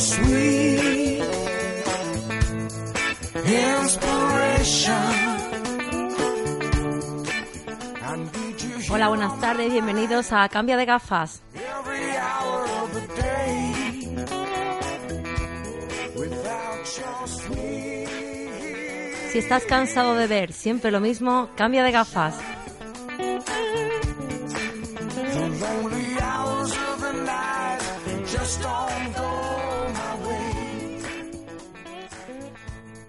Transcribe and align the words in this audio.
Sweet 0.00 1.22
inspiration. 3.44 5.30
Hola, 8.90 9.08
buenas 9.08 9.38
tardes, 9.40 9.70
bienvenidos 9.70 10.32
a 10.32 10.48
Cambia 10.48 10.76
de 10.76 10.86
Gafas. 10.86 11.42
Si 19.30 19.38
estás 19.38 19.64
cansado 19.64 20.14
de 20.14 20.26
ver 20.26 20.52
siempre 20.52 20.90
lo 20.90 21.00
mismo, 21.00 21.50
cambia 21.56 21.84
de 21.84 21.92
gafas. 21.92 22.34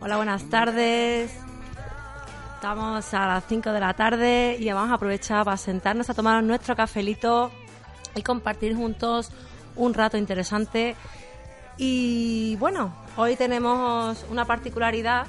Hola, 0.03 0.17
buenas 0.17 0.49
tardes. 0.49 1.31
Estamos 2.55 3.13
a 3.13 3.27
las 3.27 3.45
5 3.45 3.71
de 3.71 3.79
la 3.79 3.93
tarde 3.93 4.57
y 4.59 4.67
vamos 4.71 4.89
a 4.89 4.95
aprovechar 4.95 5.45
para 5.45 5.57
sentarnos 5.57 6.09
a 6.09 6.15
tomar 6.15 6.43
nuestro 6.43 6.75
cafelito 6.75 7.51
y 8.15 8.23
compartir 8.23 8.75
juntos 8.75 9.31
un 9.75 9.93
rato 9.93 10.17
interesante. 10.17 10.95
Y 11.77 12.55
bueno, 12.55 12.95
hoy 13.15 13.35
tenemos 13.35 14.25
una 14.31 14.43
particularidad. 14.45 15.27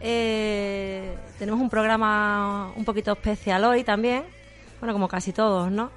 Eh, 0.00 1.18
tenemos 1.40 1.60
un 1.60 1.70
programa 1.70 2.72
un 2.76 2.84
poquito 2.84 3.10
especial 3.10 3.64
hoy 3.64 3.82
también. 3.82 4.22
Bueno, 4.78 4.92
como 4.92 5.08
casi 5.08 5.32
todos, 5.32 5.68
¿no? 5.68 5.90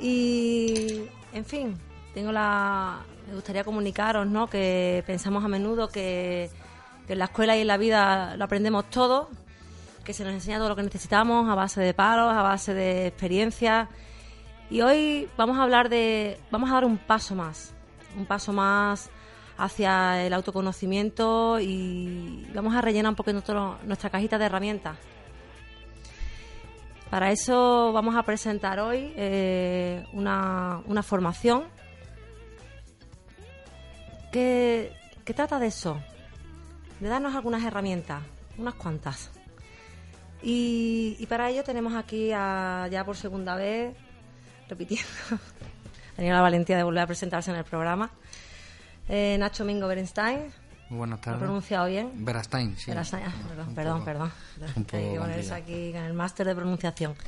Y, 0.00 1.04
en 1.32 1.44
fin, 1.44 1.78
tengo 2.14 2.32
la. 2.32 2.98
Me 3.26 3.34
gustaría 3.34 3.64
comunicaros, 3.64 4.26
¿no? 4.26 4.46
Que 4.48 5.02
pensamos 5.06 5.44
a 5.44 5.48
menudo 5.48 5.88
que, 5.88 6.48
en 7.08 7.18
la 7.18 7.24
escuela 7.24 7.56
y 7.56 7.62
en 7.62 7.66
la 7.66 7.76
vida 7.76 8.36
lo 8.36 8.44
aprendemos 8.44 8.88
todo, 8.88 9.28
que 10.04 10.12
se 10.12 10.24
nos 10.24 10.32
enseña 10.32 10.58
todo 10.58 10.68
lo 10.68 10.76
que 10.76 10.84
necesitamos 10.84 11.48
a 11.48 11.56
base 11.56 11.80
de 11.80 11.92
palos, 11.92 12.32
a 12.32 12.42
base 12.42 12.72
de 12.72 13.08
experiencias. 13.08 13.88
Y 14.70 14.80
hoy 14.80 15.28
vamos 15.36 15.58
a 15.58 15.64
hablar 15.64 15.88
de. 15.88 16.38
Vamos 16.50 16.70
a 16.70 16.74
dar 16.74 16.84
un 16.84 16.98
paso 16.98 17.34
más. 17.34 17.74
Un 18.16 18.26
paso 18.26 18.52
más 18.52 19.10
hacia 19.58 20.24
el 20.24 20.32
autoconocimiento 20.32 21.58
y 21.60 22.46
vamos 22.54 22.74
a 22.74 22.80
rellenar 22.80 23.10
un 23.10 23.16
poquito 23.16 23.78
nuestra 23.84 24.10
cajita 24.10 24.38
de 24.38 24.44
herramientas. 24.44 24.96
Para 27.10 27.30
eso 27.30 27.92
vamos 27.92 28.16
a 28.16 28.22
presentar 28.22 28.80
hoy 28.80 29.12
eh, 29.16 30.04
una, 30.12 30.82
una 30.86 31.02
formación 31.02 31.64
que, 34.36 34.92
que 35.24 35.32
trata 35.32 35.58
de 35.58 35.68
eso, 35.68 35.98
de 37.00 37.08
darnos 37.08 37.34
algunas 37.34 37.64
herramientas, 37.64 38.20
unas 38.58 38.74
cuantas. 38.74 39.30
Y, 40.42 41.16
y 41.18 41.26
para 41.26 41.48
ello 41.48 41.64
tenemos 41.64 41.94
aquí 41.94 42.30
a- 42.34 42.86
ya 42.90 43.02
por 43.04 43.16
segunda 43.16 43.56
vez, 43.56 43.94
repitiendo, 44.68 45.08
tenido 46.16 46.34
la 46.34 46.42
valentía 46.42 46.76
de 46.76 46.82
volver 46.82 47.02
a 47.02 47.06
presentarse 47.06 47.50
en 47.50 47.56
el 47.56 47.64
programa, 47.64 48.10
eh, 49.08 49.36
Nacho 49.38 49.64
Mingo 49.64 49.88
Berenstein, 49.88 50.52
Buenas 50.90 51.16
¿lo 51.18 51.22
he 51.22 51.24
tardes. 51.24 51.40
pronunciado 51.40 51.86
bien? 51.86 52.10
Verastain, 52.24 52.76
sí. 52.76 52.90
Berenstein, 52.90 53.24
ah, 53.26 53.32
perdón, 53.48 53.74
perdón, 53.74 54.04
perdón. 54.04 54.32
Que 54.86 54.96
hay 54.98 55.02
que 55.04 55.08
poco 55.14 55.20
ponerse 55.22 55.54
aquí 55.54 55.90
en 55.90 55.96
el 56.04 56.12
máster 56.12 56.46
de 56.46 56.54
pronunciación. 56.54 57.14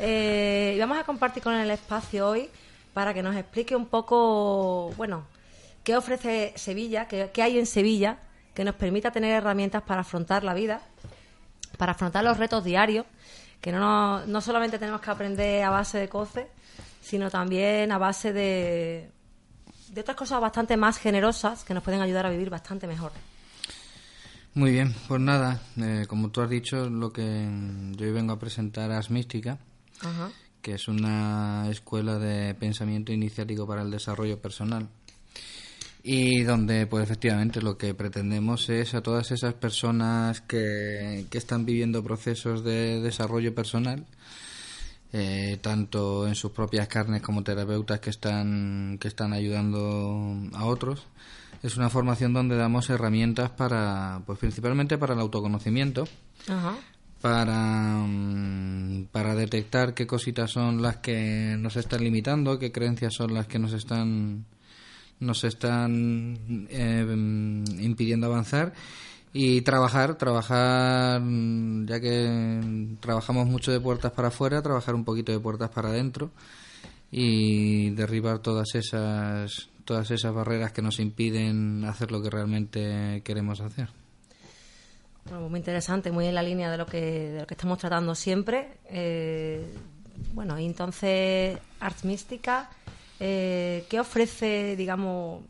Eh, 0.00 0.74
y 0.76 0.78
vamos 0.78 0.96
a 0.96 1.02
compartir 1.02 1.42
con 1.42 1.54
el 1.54 1.68
espacio 1.72 2.28
hoy 2.28 2.48
para 2.94 3.12
que 3.12 3.20
nos 3.20 3.34
explique 3.34 3.74
un 3.74 3.86
poco, 3.86 4.92
bueno, 4.96 5.24
qué 5.84 5.96
ofrece 5.96 6.52
Sevilla, 6.56 7.06
qué, 7.08 7.30
qué 7.32 7.42
hay 7.42 7.58
en 7.58 7.66
Sevilla 7.66 8.18
que 8.54 8.64
nos 8.64 8.74
permita 8.74 9.10
tener 9.10 9.32
herramientas 9.32 9.82
para 9.82 10.00
afrontar 10.02 10.44
la 10.44 10.54
vida, 10.54 10.80
para 11.76 11.92
afrontar 11.92 12.24
los 12.24 12.36
retos 12.38 12.64
diarios, 12.64 13.06
que 13.60 13.72
no, 13.72 13.78
nos- 13.80 14.26
no 14.28 14.40
solamente 14.40 14.78
tenemos 14.78 15.00
que 15.00 15.10
aprender 15.10 15.62
a 15.64 15.70
base 15.70 15.98
de 15.98 16.08
coce, 16.08 16.48
sino 17.00 17.30
también 17.30 17.90
a 17.92 17.98
base 17.98 18.32
de, 18.32 19.10
de 19.92 20.00
otras 20.00 20.16
cosas 20.16 20.40
bastante 20.40 20.76
más 20.76 20.98
generosas 20.98 21.64
que 21.64 21.74
nos 21.74 21.82
pueden 21.82 22.00
ayudar 22.00 22.26
a 22.26 22.30
vivir 22.30 22.50
bastante 22.50 22.86
mejor. 22.86 23.12
Muy 24.54 24.72
bien, 24.72 24.94
pues 25.06 25.20
nada, 25.20 25.60
eh, 25.76 26.06
como 26.08 26.30
tú 26.30 26.40
has 26.40 26.50
dicho, 26.50 26.88
lo 26.90 27.12
que 27.12 27.46
yo 27.92 28.06
hoy 28.06 28.12
vengo 28.12 28.32
a 28.32 28.38
presentar 28.38 28.90
es 28.90 29.08
Mística, 29.10 29.58
Ajá. 30.00 30.30
que 30.62 30.74
es 30.74 30.88
una 30.88 31.68
escuela 31.70 32.18
de 32.18 32.54
pensamiento 32.54 33.12
iniciático 33.12 33.66
para 33.68 33.82
el 33.82 33.90
desarrollo 33.90 34.40
personal. 34.40 34.88
Y 36.10 36.42
donde, 36.42 36.86
pues 36.86 37.04
efectivamente, 37.04 37.60
lo 37.60 37.76
que 37.76 37.92
pretendemos 37.92 38.70
es 38.70 38.94
a 38.94 39.02
todas 39.02 39.30
esas 39.30 39.52
personas 39.52 40.40
que, 40.40 41.26
que 41.28 41.36
están 41.36 41.66
viviendo 41.66 42.02
procesos 42.02 42.64
de 42.64 43.02
desarrollo 43.02 43.54
personal, 43.54 44.06
eh, 45.12 45.58
tanto 45.60 46.26
en 46.26 46.34
sus 46.34 46.52
propias 46.52 46.88
carnes 46.88 47.20
como 47.20 47.44
terapeutas 47.44 48.00
que 48.00 48.08
están, 48.08 48.96
que 48.98 49.06
están 49.06 49.34
ayudando 49.34 50.34
a 50.54 50.64
otros. 50.64 51.06
Es 51.62 51.76
una 51.76 51.90
formación 51.90 52.32
donde 52.32 52.56
damos 52.56 52.88
herramientas 52.88 53.50
para, 53.50 54.22
pues 54.24 54.38
principalmente 54.38 54.96
para 54.96 55.12
el 55.12 55.20
autoconocimiento, 55.20 56.08
Ajá. 56.48 56.74
para, 57.20 57.98
mm, 58.06 59.08
para 59.12 59.34
detectar 59.34 59.92
qué 59.92 60.06
cositas 60.06 60.52
son 60.52 60.80
las 60.80 60.96
que 60.96 61.56
nos 61.58 61.76
están 61.76 62.02
limitando, 62.02 62.58
qué 62.58 62.72
creencias 62.72 63.12
son 63.12 63.34
las 63.34 63.46
que 63.46 63.58
nos 63.58 63.74
están 63.74 64.46
nos 65.20 65.44
están 65.44 66.32
mm, 66.32 67.80
impidiendo 67.80 68.26
avanzar 68.26 68.72
y 69.32 69.60
trabajar, 69.60 70.16
trabajar, 70.16 71.20
ya 71.84 72.00
que 72.00 72.96
trabajamos 73.00 73.46
mucho 73.46 73.70
de 73.72 73.80
puertas 73.80 74.12
para 74.12 74.28
afuera, 74.28 74.62
trabajar 74.62 74.94
un 74.94 75.04
poquito 75.04 75.32
de 75.32 75.40
puertas 75.40 75.70
para 75.70 75.90
adentro 75.90 76.30
y 77.10 77.90
derribar 77.90 78.40
todas 78.40 78.74
esas 78.74 79.68
todas 79.88 80.10
esas 80.10 80.34
barreras 80.34 80.70
que 80.72 80.82
nos 80.82 81.00
impiden 81.00 81.82
hacer 81.86 82.12
lo 82.12 82.22
que 82.22 82.28
realmente 82.28 83.22
queremos 83.24 83.62
hacer. 83.62 83.88
Muy 85.30 85.58
interesante, 85.58 86.12
muy 86.12 86.26
en 86.26 86.34
la 86.34 86.42
línea 86.42 86.70
de 86.70 86.76
lo 86.76 86.84
que, 86.84 87.00
de 87.00 87.40
lo 87.40 87.46
que 87.46 87.54
estamos 87.54 87.78
tratando 87.78 88.14
siempre. 88.14 88.68
Eh, 88.84 89.64
bueno, 90.34 90.58
entonces, 90.58 91.58
Arts 91.80 92.04
Mística, 92.04 92.68
eh, 93.20 93.84
¿qué 93.88 94.00
ofrece, 94.00 94.76
digamos, 94.76 95.42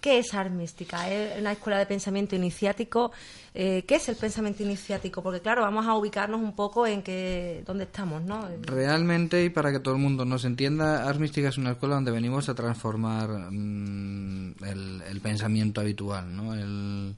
qué 0.00 0.18
es 0.18 0.34
Arts 0.34 0.52
Mística? 0.54 1.10
¿Es 1.10 1.40
una 1.40 1.52
escuela 1.52 1.78
de 1.78 1.86
pensamiento 1.86 2.36
iniciático? 2.36 3.10
Eh, 3.54 3.84
¿Qué 3.88 3.96
es 3.96 4.08
el 4.08 4.14
pensamiento 4.16 4.62
iniciático? 4.62 5.20
Porque 5.22 5.40
claro, 5.40 5.62
vamos 5.62 5.84
a 5.86 5.94
ubicarnos 5.94 6.40
un 6.40 6.54
poco 6.54 6.86
en 6.86 7.02
que, 7.02 7.64
dónde 7.66 7.84
estamos, 7.84 8.22
¿no? 8.22 8.46
Realmente, 8.62 9.42
y 9.44 9.50
para 9.50 9.72
que 9.72 9.80
todo 9.80 9.94
el 9.94 10.00
mundo 10.00 10.24
nos 10.24 10.44
entienda, 10.44 11.08
Ars 11.08 11.18
Mística 11.18 11.48
es 11.48 11.58
una 11.58 11.72
escuela 11.72 11.96
donde 11.96 12.12
venimos 12.12 12.48
a 12.48 12.54
transformar 12.54 13.30
mm, 13.50 14.54
el, 14.64 15.02
el 15.10 15.20
pensamiento 15.20 15.80
habitual, 15.80 16.36
¿no? 16.36 16.54
El, 16.54 17.16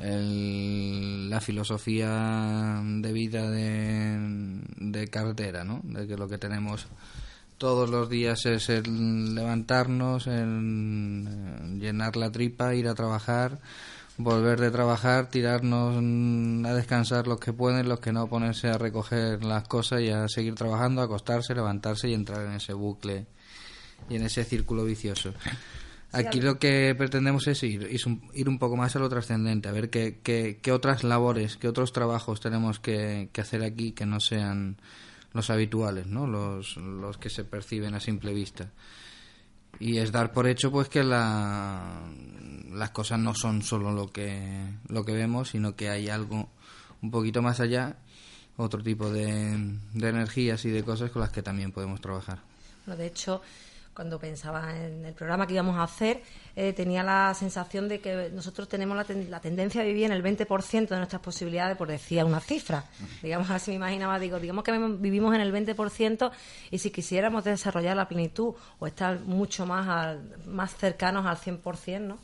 el- 0.00 1.30
la 1.30 1.40
filosofía 1.40 2.80
de 2.84 3.12
vida 3.12 3.50
de, 3.50 4.60
de 4.76 5.08
cartera, 5.08 5.64
¿no? 5.64 5.80
De 5.82 6.06
que 6.06 6.16
lo 6.16 6.28
que 6.28 6.38
tenemos 6.38 6.86
todos 7.60 7.90
los 7.90 8.08
días 8.08 8.46
es 8.46 8.70
el 8.70 9.34
levantarnos, 9.34 10.26
el 10.26 11.26
eh, 11.28 11.78
llenar 11.78 12.16
la 12.16 12.32
tripa, 12.32 12.74
ir 12.74 12.88
a 12.88 12.94
trabajar, 12.94 13.58
volver 14.16 14.58
de 14.58 14.70
trabajar, 14.70 15.28
tirarnos 15.28 15.98
mm, 16.00 16.64
a 16.64 16.72
descansar 16.72 17.26
los 17.26 17.38
que 17.38 17.52
pueden, 17.52 17.86
los 17.86 18.00
que 18.00 18.14
no 18.14 18.28
ponerse 18.28 18.68
a 18.68 18.78
recoger 18.78 19.44
las 19.44 19.68
cosas 19.68 20.00
y 20.00 20.08
a 20.08 20.26
seguir 20.26 20.54
trabajando, 20.54 21.02
acostarse, 21.02 21.54
levantarse 21.54 22.08
y 22.08 22.14
entrar 22.14 22.46
en 22.46 22.52
ese 22.52 22.72
bucle 22.72 23.26
y 24.08 24.16
en 24.16 24.22
ese 24.22 24.42
círculo 24.44 24.84
vicioso. 24.84 25.34
Aquí 26.12 26.40
lo 26.40 26.58
que 26.58 26.94
pretendemos 26.96 27.46
es 27.46 27.62
ir, 27.62 27.90
ir 28.32 28.48
un 28.48 28.58
poco 28.58 28.78
más 28.78 28.96
a 28.96 29.00
lo 29.00 29.10
trascendente, 29.10 29.68
a 29.68 29.72
ver 29.72 29.90
qué, 29.90 30.18
qué, 30.22 30.60
qué 30.62 30.72
otras 30.72 31.04
labores, 31.04 31.58
qué 31.58 31.68
otros 31.68 31.92
trabajos 31.92 32.40
tenemos 32.40 32.80
que, 32.80 33.28
que 33.34 33.42
hacer 33.42 33.62
aquí 33.62 33.92
que 33.92 34.06
no 34.06 34.18
sean 34.18 34.78
los 35.32 35.50
habituales, 35.50 36.06
¿no? 36.06 36.26
Los, 36.26 36.76
los 36.76 37.18
que 37.18 37.30
se 37.30 37.44
perciben 37.44 37.94
a 37.94 38.00
simple 38.00 38.32
vista. 38.32 38.70
Y 39.78 39.98
es 39.98 40.12
dar 40.12 40.32
por 40.32 40.46
hecho 40.46 40.70
pues 40.70 40.88
que 40.88 41.02
la, 41.04 42.02
las 42.72 42.90
cosas 42.90 43.18
no 43.18 43.34
son 43.34 43.62
solo 43.62 43.92
lo 43.92 44.08
que, 44.08 44.66
lo 44.88 45.04
que 45.04 45.12
vemos, 45.12 45.50
sino 45.50 45.76
que 45.76 45.88
hay 45.88 46.08
algo 46.08 46.48
un 47.02 47.10
poquito 47.10 47.40
más 47.40 47.60
allá, 47.60 47.96
otro 48.56 48.82
tipo 48.82 49.10
de, 49.10 49.78
de 49.94 50.08
energías 50.08 50.64
y 50.64 50.70
de 50.70 50.82
cosas 50.82 51.10
con 51.10 51.22
las 51.22 51.30
que 51.30 51.42
también 51.42 51.72
podemos 51.72 52.00
trabajar. 52.00 52.40
Bueno, 52.84 53.00
de 53.00 53.06
hecho, 53.06 53.40
cuando 54.00 54.18
pensaba 54.18 54.74
en 54.74 55.04
el 55.04 55.12
programa 55.12 55.46
que 55.46 55.52
íbamos 55.52 55.76
a 55.76 55.82
hacer, 55.82 56.22
eh, 56.56 56.72
tenía 56.72 57.02
la 57.02 57.34
sensación 57.34 57.86
de 57.86 58.00
que 58.00 58.30
nosotros 58.32 58.66
tenemos 58.66 58.96
la, 58.96 59.04
ten- 59.04 59.30
la 59.30 59.40
tendencia 59.40 59.82
a 59.82 59.84
vivir 59.84 60.04
en 60.06 60.12
el 60.12 60.22
20% 60.22 60.88
de 60.88 60.96
nuestras 60.96 61.20
posibilidades, 61.20 61.76
por 61.76 61.86
decir 61.86 62.24
una 62.24 62.40
cifra. 62.40 62.86
Digamos, 63.22 63.50
así 63.50 63.72
me 63.72 63.76
imaginaba, 63.76 64.18
digo, 64.18 64.40
digamos 64.40 64.64
que 64.64 64.72
vivimos 64.72 65.34
en 65.34 65.42
el 65.42 65.52
20% 65.52 66.30
y 66.70 66.78
si 66.78 66.90
quisiéramos 66.90 67.44
desarrollar 67.44 67.94
la 67.94 68.08
plenitud 68.08 68.54
o 68.78 68.86
estar 68.86 69.20
mucho 69.20 69.66
más, 69.66 69.86
al- 69.86 70.34
más 70.46 70.74
cercanos 70.76 71.26
al 71.26 71.36
100%, 71.36 72.00
¿no? 72.00 72.16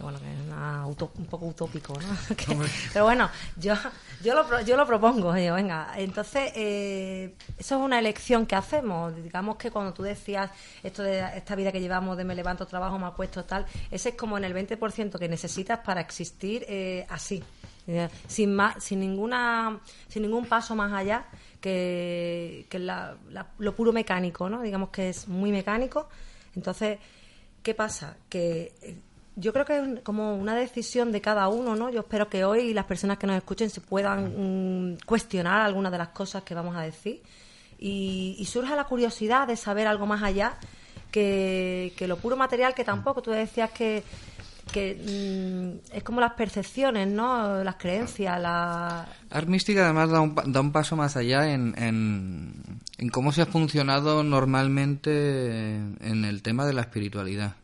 Que 0.00 0.04
bueno, 0.04 0.18
que 0.18 0.32
es 0.32 0.40
una 0.46 0.86
un 0.86 1.26
poco 1.26 1.44
utópico, 1.46 1.92
¿no? 1.92 2.34
Que- 2.36 2.56
pero 2.92 3.04
bueno, 3.04 3.28
yo, 3.56 3.74
yo, 4.22 4.34
lo, 4.34 4.60
yo 4.62 4.76
lo 4.78 4.86
propongo, 4.86 5.28
oye, 5.28 5.50
venga. 5.52 5.92
Entonces, 5.96 6.52
eh, 6.54 7.34
eso 7.58 7.76
es 7.76 7.80
una 7.82 7.98
elección 7.98 8.46
que 8.46 8.56
hacemos. 8.56 9.14
Digamos 9.14 9.56
que 9.56 9.70
cuando 9.70 9.92
tú 9.92 10.02
decías 10.02 10.50
esto 10.82 11.02
de 11.02 11.20
esta 11.36 11.54
vida 11.54 11.70
que 11.70 11.80
llevamos 11.80 12.16
de 12.16 12.24
me 12.24 12.34
levanto, 12.34 12.66
trabajo, 12.66 12.98
me 12.98 13.06
acuesto, 13.06 13.44
tal, 13.44 13.66
ese 13.90 14.08
es 14.10 14.14
como 14.14 14.38
en 14.38 14.44
el 14.44 14.54
20% 14.54 15.18
que 15.18 15.28
necesitas 15.28 15.80
para 15.80 16.00
existir 16.00 16.64
eh, 16.68 17.04
así. 17.10 17.44
Eh, 17.86 18.08
Sin, 18.28 18.54
más, 18.54 18.82
sin, 18.82 19.00
ninguna, 19.00 19.80
sin 20.08 20.22
ningún 20.22 20.46
paso 20.46 20.74
más 20.76 20.92
allá 20.92 21.24
que, 21.60 22.66
que 22.70 22.78
la- 22.78 23.16
la- 23.30 23.48
lo 23.58 23.74
puro 23.76 23.92
mecánico, 23.92 24.48
¿no? 24.48 24.62
Digamos 24.62 24.88
que 24.90 25.10
es 25.10 25.28
muy 25.28 25.50
mecánico. 25.52 26.08
Entonces, 26.56 26.98
¿qué 27.62 27.74
pasa? 27.74 28.16
Que 28.28 28.72
yo 29.40 29.52
creo 29.52 29.64
que 29.64 29.78
es 29.78 30.00
como 30.02 30.36
una 30.36 30.54
decisión 30.54 31.12
de 31.12 31.20
cada 31.20 31.48
uno, 31.48 31.74
¿no? 31.74 31.90
Yo 31.90 32.00
espero 32.00 32.28
que 32.28 32.44
hoy 32.44 32.74
las 32.74 32.84
personas 32.84 33.18
que 33.18 33.26
nos 33.26 33.36
escuchen 33.36 33.70
se 33.70 33.80
puedan 33.80 34.92
mm, 34.92 34.98
cuestionar 35.06 35.62
algunas 35.62 35.90
de 35.90 35.98
las 35.98 36.08
cosas 36.08 36.42
que 36.42 36.54
vamos 36.54 36.76
a 36.76 36.82
decir 36.82 37.22
y, 37.78 38.36
y 38.38 38.44
surja 38.44 38.76
la 38.76 38.84
curiosidad 38.84 39.48
de 39.48 39.56
saber 39.56 39.86
algo 39.86 40.06
más 40.06 40.22
allá 40.22 40.58
que, 41.10 41.92
que 41.96 42.06
lo 42.06 42.18
puro 42.18 42.36
material 42.36 42.74
que 42.74 42.84
tampoco. 42.84 43.22
Tú 43.22 43.30
decías 43.30 43.70
que, 43.70 44.04
que 44.72 44.94
mm, 44.94 45.96
es 45.96 46.02
como 46.02 46.20
las 46.20 46.34
percepciones, 46.34 47.08
¿no? 47.08 47.64
Las 47.64 47.76
creencias, 47.76 48.40
la... 48.40 49.06
Art 49.30 49.48
Mística 49.48 49.84
además 49.84 50.10
da 50.10 50.20
un, 50.20 50.34
da 50.34 50.60
un 50.60 50.72
paso 50.72 50.96
más 50.96 51.16
allá 51.16 51.52
en, 51.52 51.74
en, 51.78 52.52
en 52.98 53.08
cómo 53.08 53.32
se 53.32 53.42
ha 53.42 53.46
funcionado 53.46 54.22
normalmente 54.22 55.76
en 55.76 56.24
el 56.24 56.42
tema 56.42 56.66
de 56.66 56.74
la 56.74 56.82
espiritualidad. 56.82 57.54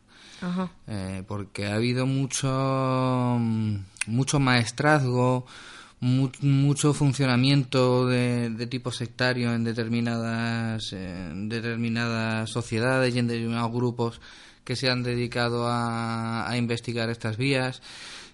Eh, 0.87 1.23
porque 1.27 1.67
ha 1.67 1.75
habido 1.75 2.05
mucho, 2.05 2.47
mm, 3.39 3.75
mucho 4.07 4.39
maestrazgo, 4.39 5.45
mu- 5.99 6.31
mucho 6.41 6.93
funcionamiento 6.93 8.07
de, 8.07 8.49
de 8.51 8.67
tipo 8.67 8.91
sectario 8.91 9.53
en 9.53 9.63
determinadas, 9.63 10.93
eh, 10.93 11.31
determinadas 11.35 12.49
sociedades 12.49 13.15
y 13.15 13.19
en 13.19 13.27
determinados 13.27 13.71
grupos 13.71 14.21
que 14.63 14.75
se 14.75 14.89
han 14.89 15.01
dedicado 15.03 15.67
a, 15.67 16.47
a 16.49 16.57
investigar 16.57 17.09
estas 17.09 17.37
vías. 17.37 17.81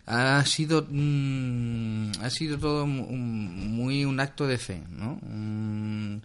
Ha 0.06 0.44
sido, 0.46 0.86
mm, 0.90 2.12
ha 2.22 2.30
sido 2.30 2.58
todo 2.58 2.86
muy 2.86 4.04
un 4.06 4.20
acto 4.20 4.46
de 4.48 4.58
fe, 4.58 4.84
¿no? 4.92 5.18
Un- 5.24 6.22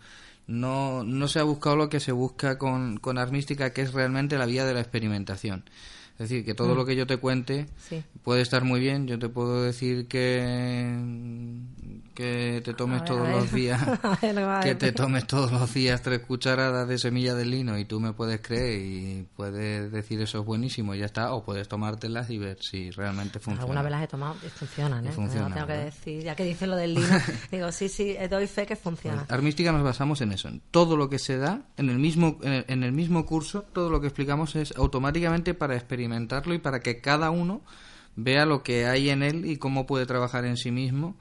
no, 0.49 1.05
no 1.05 1.29
se 1.29 1.39
ha 1.39 1.45
buscado 1.45 1.77
lo 1.77 1.89
que 1.89 2.01
se 2.01 2.11
busca 2.11 2.59
con, 2.59 2.97
con 2.99 3.17
Art 3.19 3.31
Mística, 3.31 3.73
que 3.73 3.83
es 3.83 3.93
realmente 3.93 4.37
la 4.39 4.47
vía 4.47 4.65
de 4.65 4.75
la 4.75 4.81
experimentación. 4.81 5.63
Es 6.15 6.29
decir, 6.31 6.45
que 6.45 6.55
todo 6.55 6.75
lo 6.75 6.85
que 6.85 6.97
yo 6.97 7.07
te 7.07 7.19
cuente 7.19 7.69
Sí. 7.89 8.03
puede 8.25 8.41
estar 8.43 8.65
muy 8.65 8.81
bien. 8.81 9.07
Yo 9.07 9.21
te 9.21 9.29
puedo 9.29 9.63
decir 9.63 10.09
que, 10.09 10.89
que 12.19 12.61
te 12.65 12.75
tomes 12.75 13.03
ver, 13.03 13.09
todos 13.11 13.29
los 13.29 13.53
días, 13.53 13.81
ver, 14.23 14.35
que 14.61 14.69
que 14.71 14.75
te 14.75 14.91
tomes 14.91 15.25
todos 15.25 15.53
los 15.53 15.73
días 15.73 16.03
tres 16.03 16.19
cucharadas 16.19 16.89
de 16.89 16.99
semilla 16.99 17.33
de 17.37 17.47
lino 17.47 17.79
y 17.79 17.85
tú 17.85 18.01
me 18.01 18.13
puedes 18.13 18.41
creer 18.41 18.81
y 18.81 19.29
puedes 19.37 19.93
decir 19.93 20.21
eso 20.21 20.41
es 20.41 20.45
buenísimo 20.45 20.97
y 20.97 20.99
ya 20.99 21.05
está. 21.05 21.33
O 21.33 21.45
puedes 21.45 21.69
tomártelas 21.69 22.29
y 22.31 22.39
ver 22.39 22.59
si 22.61 22.91
realmente 22.91 23.39
funciona. 23.39 23.61
Alguna 23.61 23.83
vez 23.83 23.93
las 23.93 24.03
he 24.03 24.09
tomado 24.09 24.35
y 24.45 24.49
funcionan, 24.49 25.07
¿eh? 25.07 25.11
Y 25.11 25.13
funcionan, 25.13 25.51
No 25.51 25.55
tengo 25.55 25.69
que 25.69 25.75
decir, 25.75 26.25
ya 26.25 26.35
que 26.35 26.43
dicen 26.43 26.71
lo 26.71 26.77
del 26.77 26.95
lino, 26.95 27.07
digo, 27.53 27.71
sí, 27.71 27.89
sí, 27.89 28.17
eh, 28.19 28.27
doy 28.27 28.49
fe 28.49 28.67
que 28.67 28.75
funciona. 28.75 29.25
Art 29.29 29.45
Mística 29.45 29.71
nos 29.71 29.85
basamos 29.85 30.21
en 30.21 30.33
eso, 30.33 30.49
en 30.49 30.61
todo 30.73 30.97
lo 30.97 31.09
que 31.09 31.21
se 31.21 31.37
da 31.37 31.69
en 31.77 31.89
el 31.89 32.01
mismo 32.01 32.39
en 32.43 32.53
el, 32.53 32.65
en 32.67 32.83
el 32.83 32.91
mismo 32.91 33.27
curso, 33.27 33.63
todo 33.73 33.91
lo 33.91 34.01
que 34.01 34.09
explicamos 34.09 34.57
es 34.57 34.77
automáticamente 34.77 35.55
para 35.55 35.77
experimentarlo 35.77 36.53
y 36.53 36.59
para 36.59 36.81
que 36.81 37.01
cada 37.01 37.31
uno 37.31 37.63
vea 38.17 38.45
lo 38.45 38.65
que 38.65 38.87
hay 38.87 39.11
en 39.11 39.23
él 39.23 39.47
y 39.47 39.59
cómo 39.59 39.87
puede 39.87 40.05
trabajar 40.05 40.45
en 40.47 40.57
sí 40.57 40.73
mismo. 40.73 41.17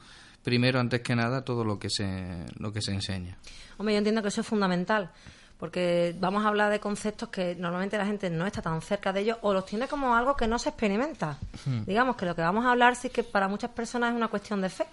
Primero, 0.47 0.79
antes 0.79 1.01
que 1.01 1.13
nada, 1.13 1.43
todo 1.43 1.65
lo 1.65 1.77
que 1.77 1.89
se 1.89 2.45
lo 2.57 2.71
que 2.71 2.81
se 2.81 2.93
enseña. 2.93 3.37
Hombre, 3.77 3.95
yo 3.95 3.97
entiendo 3.97 4.21
que 4.21 4.29
eso 4.29 4.39
es 4.39 4.47
fundamental, 4.47 5.11
porque 5.59 6.15
vamos 6.21 6.45
a 6.45 6.47
hablar 6.47 6.71
de 6.71 6.79
conceptos 6.79 7.27
que 7.27 7.53
normalmente 7.55 7.97
la 7.97 8.05
gente 8.05 8.29
no 8.29 8.47
está 8.47 8.61
tan 8.61 8.81
cerca 8.81 9.11
de 9.11 9.19
ellos 9.19 9.39
o 9.41 9.51
los 9.51 9.65
tiene 9.65 9.89
como 9.89 10.15
algo 10.15 10.37
que 10.37 10.47
no 10.47 10.57
se 10.57 10.69
experimenta. 10.69 11.37
Hmm. 11.65 11.83
Digamos 11.83 12.15
que 12.15 12.25
lo 12.25 12.33
que 12.33 12.43
vamos 12.43 12.65
a 12.65 12.71
hablar 12.71 12.95
sí 12.95 13.09
que 13.09 13.23
para 13.23 13.49
muchas 13.49 13.71
personas 13.71 14.11
es 14.11 14.15
una 14.15 14.29
cuestión 14.29 14.61
de 14.61 14.69
fe. 14.69 14.85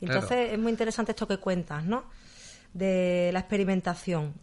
Claro. 0.00 0.14
Entonces 0.14 0.52
es 0.52 0.58
muy 0.58 0.72
interesante 0.72 1.12
esto 1.12 1.28
que 1.28 1.36
cuentas, 1.36 1.84
¿no? 1.84 2.06
De 2.72 3.30
la 3.32 3.38
experimentación. 3.38 4.34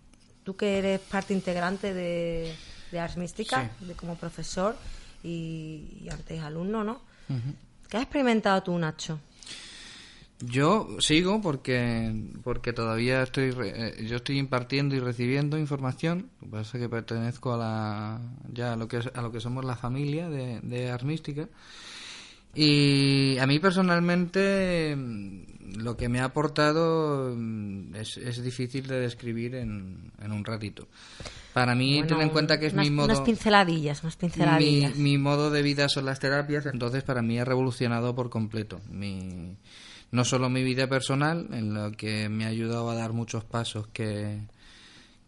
Tú 0.45 0.55
que 0.55 0.77
eres 0.77 1.01
parte 1.01 1.33
integrante 1.33 1.93
de, 1.93 2.55
de 2.89 2.99
Ars 3.01 3.17
Mística, 3.17 3.69
de, 3.81 3.95
como 3.95 4.15
profesor 4.15 4.77
y, 5.23 5.99
y 6.01 6.09
antes 6.09 6.41
alumno, 6.41 6.85
¿no? 6.85 7.01
¿Qué 7.89 7.97
has 7.97 8.03
experimentado 8.03 8.63
tú, 8.63 8.77
Nacho? 8.79 9.19
Yo 10.43 10.88
sigo 10.99 11.39
porque 11.41 12.13
porque 12.43 12.73
todavía 12.73 13.21
estoy 13.21 13.51
re- 13.51 13.89
eh, 14.01 14.05
yo 14.07 14.15
estoy 14.17 14.39
impartiendo 14.39 14.95
y 14.95 14.99
recibiendo 14.99 15.57
información. 15.57 16.29
Lo 16.41 16.47
que 16.47 16.51
pasa 16.51 16.77
es 16.77 16.83
que 16.83 16.89
pertenezco 16.89 17.53
a 17.53 17.57
la 17.57 18.21
ya 18.51 18.73
a 18.73 18.75
lo 18.75 18.88
que 18.88 18.97
es- 18.97 19.11
a 19.13 19.21
lo 19.21 19.31
que 19.31 19.39
somos 19.39 19.63
la 19.65 19.75
familia 19.75 20.29
de, 20.29 20.59
de 20.61 20.89
Ars 20.89 21.03
Mística. 21.03 21.47
Y 22.53 23.38
a 23.38 23.47
mí 23.47 23.59
personalmente 23.59 24.93
mm, 24.97 25.77
lo 25.77 25.95
que 25.95 26.09
me 26.09 26.19
ha 26.19 26.25
aportado 26.25 27.33
mm, 27.36 27.95
es, 27.95 28.17
es 28.17 28.43
difícil 28.43 28.88
de 28.88 29.00
describir 29.00 29.55
en, 29.55 30.12
en 30.21 30.31
un 30.31 30.43
ratito. 30.43 30.88
Para 31.53 31.75
mí, 31.75 31.95
Bueno, 32.00 32.07
ten 32.17 32.21
en 32.21 32.29
cuenta 32.29 32.60
que 32.60 32.67
es 32.67 32.74
unas, 32.74 32.86
mi 32.86 32.91
modo... 32.91 33.05
Unas 33.07 33.21
pinceladillas, 33.21 34.01
unas 34.03 34.15
Mi, 34.15 34.19
pinceladillas. 34.21 34.95
mi 34.95 35.17
modo 35.17 35.50
de 35.51 35.62
vida 35.62 35.88
son 35.88 36.05
las 36.05 36.19
terapias, 36.19 36.65
entonces 36.65 37.03
para 37.03 37.21
mí 37.21 37.39
ha 37.39 37.45
revolucionado 37.45 38.15
por 38.15 38.29
completo. 38.29 38.81
Mi, 38.89 39.55
no 40.12 40.25
solo 40.25 40.50
mi 40.50 40.63
vida 40.63 40.88
personal, 40.88 41.48
en 41.51 41.74
lo 41.74 41.91
que 41.91 42.30
me 42.30 42.46
ha 42.46 42.50
ayudado 42.50 42.89
a 42.89 42.96
dar 42.96 43.13
muchos 43.13 43.44
pasos 43.44 43.88
que, 43.88 44.41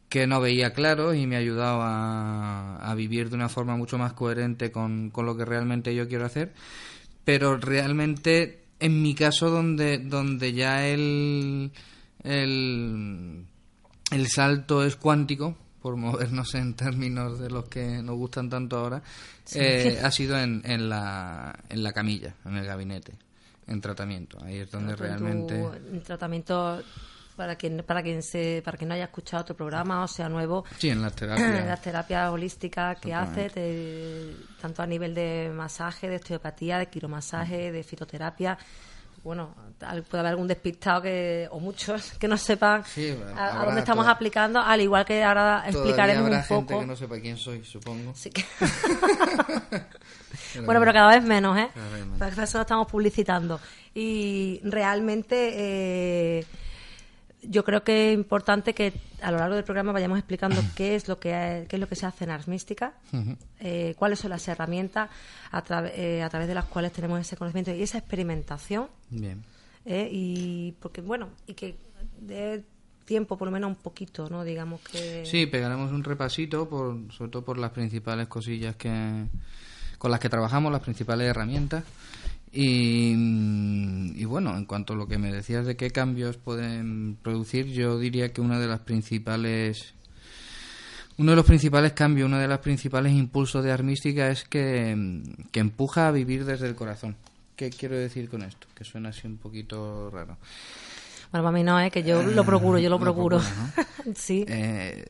que 0.10 0.28
no 0.28 0.42
veía 0.42 0.74
claros 0.74 1.16
y 1.16 1.26
me 1.26 1.36
ha 1.36 1.40
ayudado 1.40 1.82
a, 1.82 2.76
a 2.78 2.96
vivir 2.96 3.30
de 3.30 3.36
una 3.36 3.50
forma 3.50 3.76
mucho 3.78 3.98
más 3.98 4.14
coherente 4.14 4.72
con, 4.72 5.10
con 5.10 5.26
lo 5.26 5.36
que 5.36 5.46
realmente 5.46 5.96
yo 5.96 6.08
quiero 6.08 6.26
hacer, 6.26 6.54
pero 7.24 7.58
realmente 7.58 8.64
en 8.80 9.02
mi 9.02 9.16
caso 9.16 9.50
donde, 9.50 9.98
donde 10.00 10.52
ya 10.54 10.86
el, 10.86 11.72
el, 12.24 13.46
el 14.12 14.28
salto 14.28 14.84
es 14.84 14.98
cuántico, 14.98 15.58
por 15.82 15.96
movernos 15.98 16.54
en 16.56 16.74
términos 16.74 17.40
de 17.40 17.50
los 17.50 17.70
que 17.70 18.02
nos 18.02 18.16
gustan 18.18 18.50
tanto 18.50 18.78
ahora, 18.78 19.02
eh, 19.56 20.00
ha 20.04 20.12
sido 20.12 20.38
en, 20.38 20.62
en, 20.66 20.90
la, 20.90 21.58
en 21.70 21.82
la 21.82 21.94
camilla, 21.94 22.36
en 22.46 22.58
el 22.58 22.66
gabinete, 22.66 23.14
en 23.68 23.82
tratamiento. 23.82 24.38
Ahí 24.44 24.60
es 24.60 24.72
donde 24.72 24.96
realmente... 24.96 25.56
en 25.92 26.02
tratamiento 26.02 26.82
para 27.36 27.56
quien 27.56 27.84
para 27.84 28.04
quien 28.04 28.22
se 28.22 28.62
para 28.64 28.78
quien 28.78 28.90
no 28.90 28.94
haya 28.94 29.06
escuchado 29.06 29.44
tu 29.44 29.56
programa 29.56 30.04
o 30.04 30.08
sea 30.08 30.30
nuevo 30.30 30.66
Sí, 30.78 30.90
en 30.90 31.02
las 31.02 31.14
terapias. 31.16 31.66
las 31.66 31.82
terapias 31.82 32.30
holísticas 32.30 33.00
que 33.00 33.12
hace 33.12 33.50
te- 33.50 34.36
tanto 34.62 34.84
a 34.84 34.86
nivel 34.86 35.16
de 35.16 35.52
masaje 35.52 36.08
de 36.10 36.18
osteopatía 36.18 36.78
de 36.78 36.88
quiromasaje 36.90 37.72
de 37.72 37.84
fitoterapia 37.84 38.56
bueno 39.24 39.56
puede 40.10 40.20
haber 40.20 40.32
algún 40.32 40.48
despistado 40.48 41.02
que 41.02 41.48
o 41.52 41.60
muchos 41.60 42.12
que 42.20 42.28
no 42.28 42.38
sepan 42.38 42.84
Sí, 42.86 43.16
a, 43.38 43.64
dónde 43.66 43.80
estamos 43.82 44.04
toda- 44.06 44.14
aplicando 44.16 44.60
al 44.60 44.82
igual 44.82 45.06
que 45.06 45.24
ahora 45.24 45.64
explicaremos 45.68 46.24
habrá 46.26 46.38
un 46.38 46.44
gente 46.44 46.66
poco 46.74 46.80
que 46.82 46.86
no 46.88 46.96
sepa 46.96 47.20
quién 47.20 47.38
soy, 47.38 47.64
supongo. 47.64 48.14
Sí 48.16 48.30
que- 48.30 48.46
bueno, 50.66 50.80
pero 50.80 50.94
cada 50.94 51.10
vez 51.16 51.24
menos, 51.24 51.58
¿eh? 51.58 51.70
Cada 51.74 51.90
vez 51.90 52.04
menos. 52.06 52.20
Para 52.20 52.44
eso 52.44 52.58
lo 52.58 52.62
estamos 52.62 52.88
publicitando. 52.88 53.60
Y 53.94 54.60
realmente, 54.64 55.52
eh, 56.40 56.46
yo 57.50 57.64
creo 57.64 57.84
que 57.84 58.12
es 58.12 58.16
importante 58.16 58.74
que 58.74 58.94
a 59.22 59.32
lo 59.32 59.38
largo 59.38 59.56
del 59.56 59.64
programa 59.64 59.92
vayamos 59.92 60.18
explicando 60.18 60.62
qué 60.76 60.96
es 60.96 61.08
lo 61.08 61.20
que 61.20 61.66
qué 61.70 61.76
es 61.76 61.80
lo 61.80 61.88
que 61.88 61.96
se 61.96 62.06
hace 62.06 62.24
en 62.24 62.32
Ars 62.32 62.48
Mística, 62.48 62.94
eh, 63.60 63.96
cuáles 63.98 64.20
son 64.20 64.30
las 64.32 64.48
herramientas 64.48 65.10
a, 65.52 65.64
tra- 65.64 65.92
eh, 65.94 66.22
a 66.24 66.30
través 66.30 66.48
de 66.48 66.56
las 66.56 66.66
cuales 66.66 66.92
tenemos 66.92 67.20
ese 67.20 67.36
conocimiento 67.38 67.72
y 67.74 67.82
esa 67.84 67.98
experimentación. 67.98 68.88
Bien. 69.10 69.44
¿eh? 69.86 70.08
y 70.12 70.72
porque 70.80 71.02
bueno 71.02 71.30
y 71.48 71.54
que 71.56 71.76
dé 72.22 72.64
tiempo 73.06 73.38
por 73.38 73.48
lo 73.48 73.52
menos 73.52 73.68
un 73.70 73.76
poquito, 73.76 74.30
¿no? 74.30 74.44
Digamos 74.46 74.80
que 74.82 75.26
Sí, 75.26 75.46
pegaremos 75.46 75.92
un 75.92 76.04
repasito, 76.06 76.70
por, 76.70 76.98
sobre 77.12 77.32
todo 77.32 77.44
por 77.44 77.58
las 77.58 77.72
principales 77.72 78.28
cosillas 78.28 78.76
que 78.78 79.26
con 79.98 80.12
las 80.12 80.20
que 80.20 80.30
trabajamos, 80.30 80.72
las 80.72 80.82
principales 80.82 81.28
herramientas. 81.30 81.84
Y, 82.54 83.14
y 84.16 84.26
bueno, 84.26 84.56
en 84.56 84.66
cuanto 84.66 84.94
a 84.94 84.96
lo 84.96 85.08
que 85.08 85.18
me 85.18 85.34
decías 85.34 85.66
de 85.66 85.76
qué 85.76 85.90
cambios 85.90 86.38
pueden 86.38 87.18
producir, 87.22 87.66
yo 87.66 87.98
diría 87.98 88.32
que 88.32 88.42
una 88.42 88.60
de 88.60 88.68
las 88.68 88.82
principales 88.82 89.96
uno 91.18 91.32
de 91.32 91.36
los 91.36 91.46
principales 91.46 91.94
cambios, 91.94 92.28
uno 92.28 92.40
de 92.40 92.48
los 92.48 92.60
principales 92.60 93.14
impulsos 93.14 93.64
de 93.64 93.72
Armística 93.72 94.30
es 94.30 94.46
que, 94.46 95.22
que 95.52 95.60
empuja 95.60 96.08
a 96.08 96.12
vivir 96.12 96.46
desde 96.46 96.68
el 96.68 96.76
corazón. 96.76 97.16
¿Qué 97.56 97.70
quiero 97.70 97.96
decir 97.96 98.30
con 98.30 98.42
esto? 98.42 98.68
Que 98.74 98.84
suena 98.84 99.10
así 99.10 99.28
un 99.28 99.38
poquito 99.38 100.10
raro. 100.10 100.38
bueno, 101.32 101.44
para 101.46 101.52
mí 101.52 101.64
no, 101.64 101.80
es 101.80 101.92
que 101.92 102.02
yo 102.02 102.24
lo 102.24 102.44
procuro, 102.44 102.80
yo 102.80 102.90
lo 102.90 102.98
Lo 103.00 103.04
procuro. 103.04 103.42
Sí. 104.16 104.46
Eh, 104.48 105.06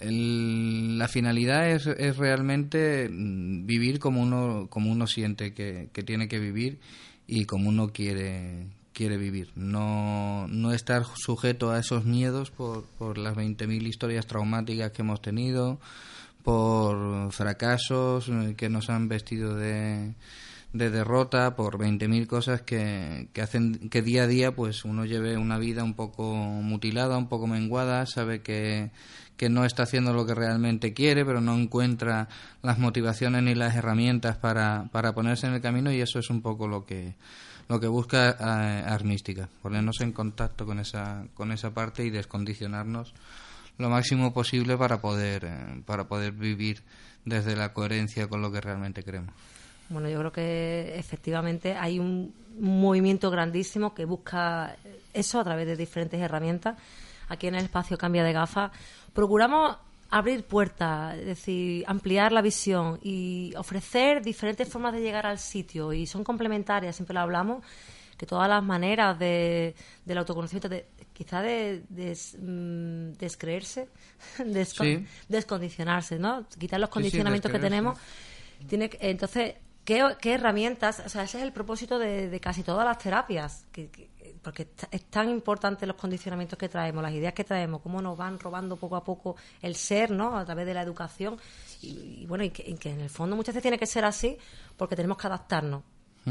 el- 0.00 0.98
la 0.98 1.08
finalidad 1.08 1.70
es, 1.70 1.86
es 1.86 2.16
realmente 2.16 3.08
mm, 3.10 3.66
vivir 3.66 3.98
como 3.98 4.22
uno 4.22 4.66
como 4.70 4.90
uno 4.90 5.06
siente 5.06 5.52
que, 5.54 5.88
que 5.92 6.02
tiene 6.02 6.28
que 6.28 6.38
vivir 6.38 6.78
y 7.26 7.44
como 7.44 7.68
uno 7.68 7.88
quiere 7.92 8.66
quiere 8.92 9.16
vivir 9.18 9.50
no, 9.56 10.46
no 10.48 10.72
estar 10.72 11.04
sujeto 11.16 11.70
a 11.70 11.78
esos 11.80 12.04
miedos 12.06 12.50
por, 12.50 12.84
por 12.98 13.18
las 13.18 13.34
20.000 13.36 13.86
historias 13.86 14.26
traumáticas 14.26 14.90
que 14.92 15.02
hemos 15.02 15.20
tenido 15.20 15.78
por 16.42 17.32
fracasos 17.32 18.28
eh, 18.28 18.54
que 18.56 18.68
nos 18.68 18.88
han 18.88 19.08
vestido 19.08 19.54
de, 19.56 20.14
de 20.72 20.90
derrota 20.90 21.56
por 21.56 21.78
20.000 21.78 22.26
cosas 22.26 22.62
que, 22.62 23.28
que 23.32 23.42
hacen 23.42 23.88
que 23.88 24.02
día 24.02 24.24
a 24.24 24.26
día 24.26 24.54
pues 24.54 24.84
uno 24.84 25.04
lleve 25.04 25.36
una 25.36 25.58
vida 25.58 25.82
un 25.82 25.94
poco 25.94 26.34
mutilada, 26.34 27.16
un 27.16 27.28
poco 27.28 27.46
menguada, 27.46 28.04
sabe 28.06 28.42
que, 28.42 28.90
que 29.36 29.48
no 29.48 29.64
está 29.64 29.84
haciendo 29.84 30.12
lo 30.12 30.26
que 30.26 30.34
realmente 30.34 30.92
quiere, 30.92 31.24
pero 31.24 31.40
no 31.40 31.54
encuentra 31.56 32.28
las 32.62 32.78
motivaciones 32.78 33.42
ni 33.42 33.54
las 33.54 33.74
herramientas 33.74 34.36
para, 34.36 34.88
para 34.92 35.14
ponerse 35.14 35.46
en 35.46 35.54
el 35.54 35.60
camino 35.60 35.92
y 35.92 36.00
eso 36.00 36.18
es 36.18 36.30
un 36.30 36.42
poco 36.42 36.68
lo 36.68 36.84
que 36.84 37.14
lo 37.68 37.80
que 37.80 37.88
busca 37.88 38.30
eh, 38.30 38.84
Armística, 38.86 39.48
ponernos 39.60 40.00
en 40.00 40.12
contacto 40.12 40.66
con 40.66 40.78
esa 40.78 41.26
con 41.34 41.50
esa 41.50 41.74
parte 41.74 42.04
y 42.04 42.10
descondicionarnos 42.10 43.12
lo 43.78 43.90
máximo 43.90 44.32
posible 44.32 44.76
para 44.76 45.00
poder 45.00 45.44
eh, 45.44 45.82
para 45.84 46.06
poder 46.06 46.32
vivir 46.32 46.82
desde 47.24 47.56
la 47.56 47.72
coherencia 47.72 48.28
con 48.28 48.40
lo 48.40 48.52
que 48.52 48.60
realmente 48.60 49.02
queremos. 49.02 49.34
Bueno, 49.88 50.08
yo 50.08 50.18
creo 50.18 50.32
que 50.32 50.94
efectivamente 50.98 51.74
hay 51.74 51.98
un 51.98 52.34
movimiento 52.58 53.30
grandísimo 53.30 53.94
que 53.94 54.04
busca 54.04 54.76
eso 55.12 55.38
a 55.40 55.44
través 55.44 55.66
de 55.66 55.76
diferentes 55.76 56.20
herramientas. 56.20 56.76
Aquí 57.28 57.46
en 57.46 57.54
el 57.56 57.64
espacio 57.64 57.98
Cambia 57.98 58.24
de 58.24 58.32
Gafas 58.32 58.70
procuramos 59.12 59.76
abrir 60.10 60.44
puertas, 60.44 61.16
es 61.18 61.26
decir, 61.26 61.84
ampliar 61.88 62.30
la 62.32 62.40
visión 62.42 62.98
y 63.02 63.52
ofrecer 63.56 64.22
diferentes 64.22 64.68
formas 64.68 64.92
de 64.92 65.00
llegar 65.00 65.26
al 65.26 65.38
sitio 65.38 65.92
y 65.92 66.06
son 66.06 66.22
complementarias, 66.24 66.94
siempre 66.96 67.14
lo 67.14 67.20
hablamos, 67.20 67.64
que 68.16 68.24
todas 68.24 68.48
las 68.48 68.62
maneras 68.62 69.18
de, 69.18 69.74
del 70.04 70.18
autoconocimiento, 70.18 70.68
de, 70.68 70.86
quizá 71.12 71.42
de, 71.42 71.82
mm, 72.38 73.18
descreerse, 73.18 73.88
descon- 74.38 75.00
Sí. 75.00 75.06
descondicionarse, 75.28 76.18
¿no? 76.18 76.46
Quitar 76.58 76.80
los 76.80 76.88
Sí, 76.88 76.92
sí, 76.92 76.92
condicionamientos 76.92 77.50
que 77.52 77.58
tenemos 77.58 77.98
tiene 78.68 78.90
entonces 79.00 79.54
¿qué, 79.86 80.04
qué 80.20 80.34
herramientas 80.34 81.02
o 81.06 81.08
sea 81.08 81.22
ese 81.22 81.38
es 81.38 81.44
el 81.44 81.52
propósito 81.52 81.98
de, 81.98 82.28
de 82.28 82.40
casi 82.40 82.62
todas 82.62 82.84
las 82.84 82.98
terapias 82.98 83.64
que- 83.72 83.88
que- 83.88 84.10
porque 84.42 84.62
es 84.64 84.76
ta- 84.76 84.88
es 84.90 85.04
tan 85.06 85.30
importante 85.30 85.86
los 85.86 85.96
condicionamientos 85.96 86.58
que 86.58 86.68
traemos 86.68 87.02
las 87.02 87.12
ideas 87.12 87.32
que 87.32 87.42
traemos 87.44 87.80
cómo 87.80 88.02
nos 88.02 88.16
van 88.18 88.38
robando 88.38 88.76
poco 88.76 88.96
a 88.96 89.02
poco 89.02 89.36
el 89.62 89.74
ser 89.74 90.10
no 90.10 90.36
a 90.36 90.44
través 90.44 90.66
de 90.66 90.74
la 90.74 90.82
educación. 90.82 91.36
Y, 91.82 92.20
y 92.22 92.26
bueno 92.26 92.44
y 92.44 92.50
que, 92.50 92.62
y 92.68 92.74
que 92.74 92.90
en 92.90 93.00
el 93.00 93.08
fondo 93.10 93.34
muchas 93.34 93.54
veces 93.54 93.62
tiene 93.62 93.78
que 93.78 93.86
ser 93.86 94.04
así 94.04 94.36
porque 94.76 94.94
tenemos 94.94 95.16
que 95.18 95.26
adaptarnos. 95.26 95.82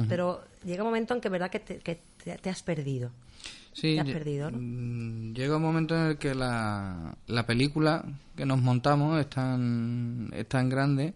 Pero 0.10 0.44
llega 0.66 0.84
un 0.84 0.90
momento 0.90 1.14
en 1.14 1.22
que 1.22 1.30
verdad 1.30 1.50
que 1.50 1.60
te, 1.62 1.80
que 1.80 2.02
te- 2.24 2.38
te 2.38 2.50
has 2.50 2.62
perdido. 2.64 3.12
Sí, 3.72 3.96
Te 3.96 4.02
has 4.02 4.08
perdido, 4.10 4.52
¿no? 4.52 4.58
mm, 4.62 5.34
Llega 5.34 5.56
un 5.58 5.62
momento 5.62 5.96
en 5.96 6.02
el 6.08 6.18
que 6.18 6.36
la, 6.36 7.16
la 7.28 7.46
película 7.46 8.04
que 8.36 8.46
nos 8.46 8.62
montamos 8.62 9.18
es 9.20 9.30
tan, 9.30 10.30
es 10.34 10.48
tan 10.50 10.68
grande 10.70 11.14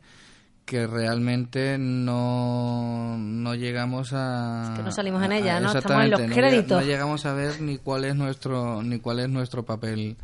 que 0.70 0.86
realmente 0.86 1.78
no, 1.80 3.18
no 3.18 3.56
llegamos 3.56 4.12
a... 4.14 4.70
Es 4.74 4.78
que 4.78 4.84
no 4.84 4.92
salimos 4.92 5.24
en 5.24 5.32
ella, 5.32 5.58
a- 5.58 5.60
¿no? 5.60 5.72
Estamos 5.74 6.04
en 6.04 6.12
los 6.12 6.22
no 6.22 6.36
créditos. 6.36 6.82
No, 6.82 6.88
llegamos 6.88 7.26
a 7.26 7.34
ver 7.34 7.60
ni 7.60 7.80
cuál 7.80 8.06
es 8.06 8.16
nuestro, 8.16 8.84
ni 8.84 9.00
cuál 9.00 9.20
es 9.20 9.30
nuestro 9.30 9.66
papel 9.66 10.16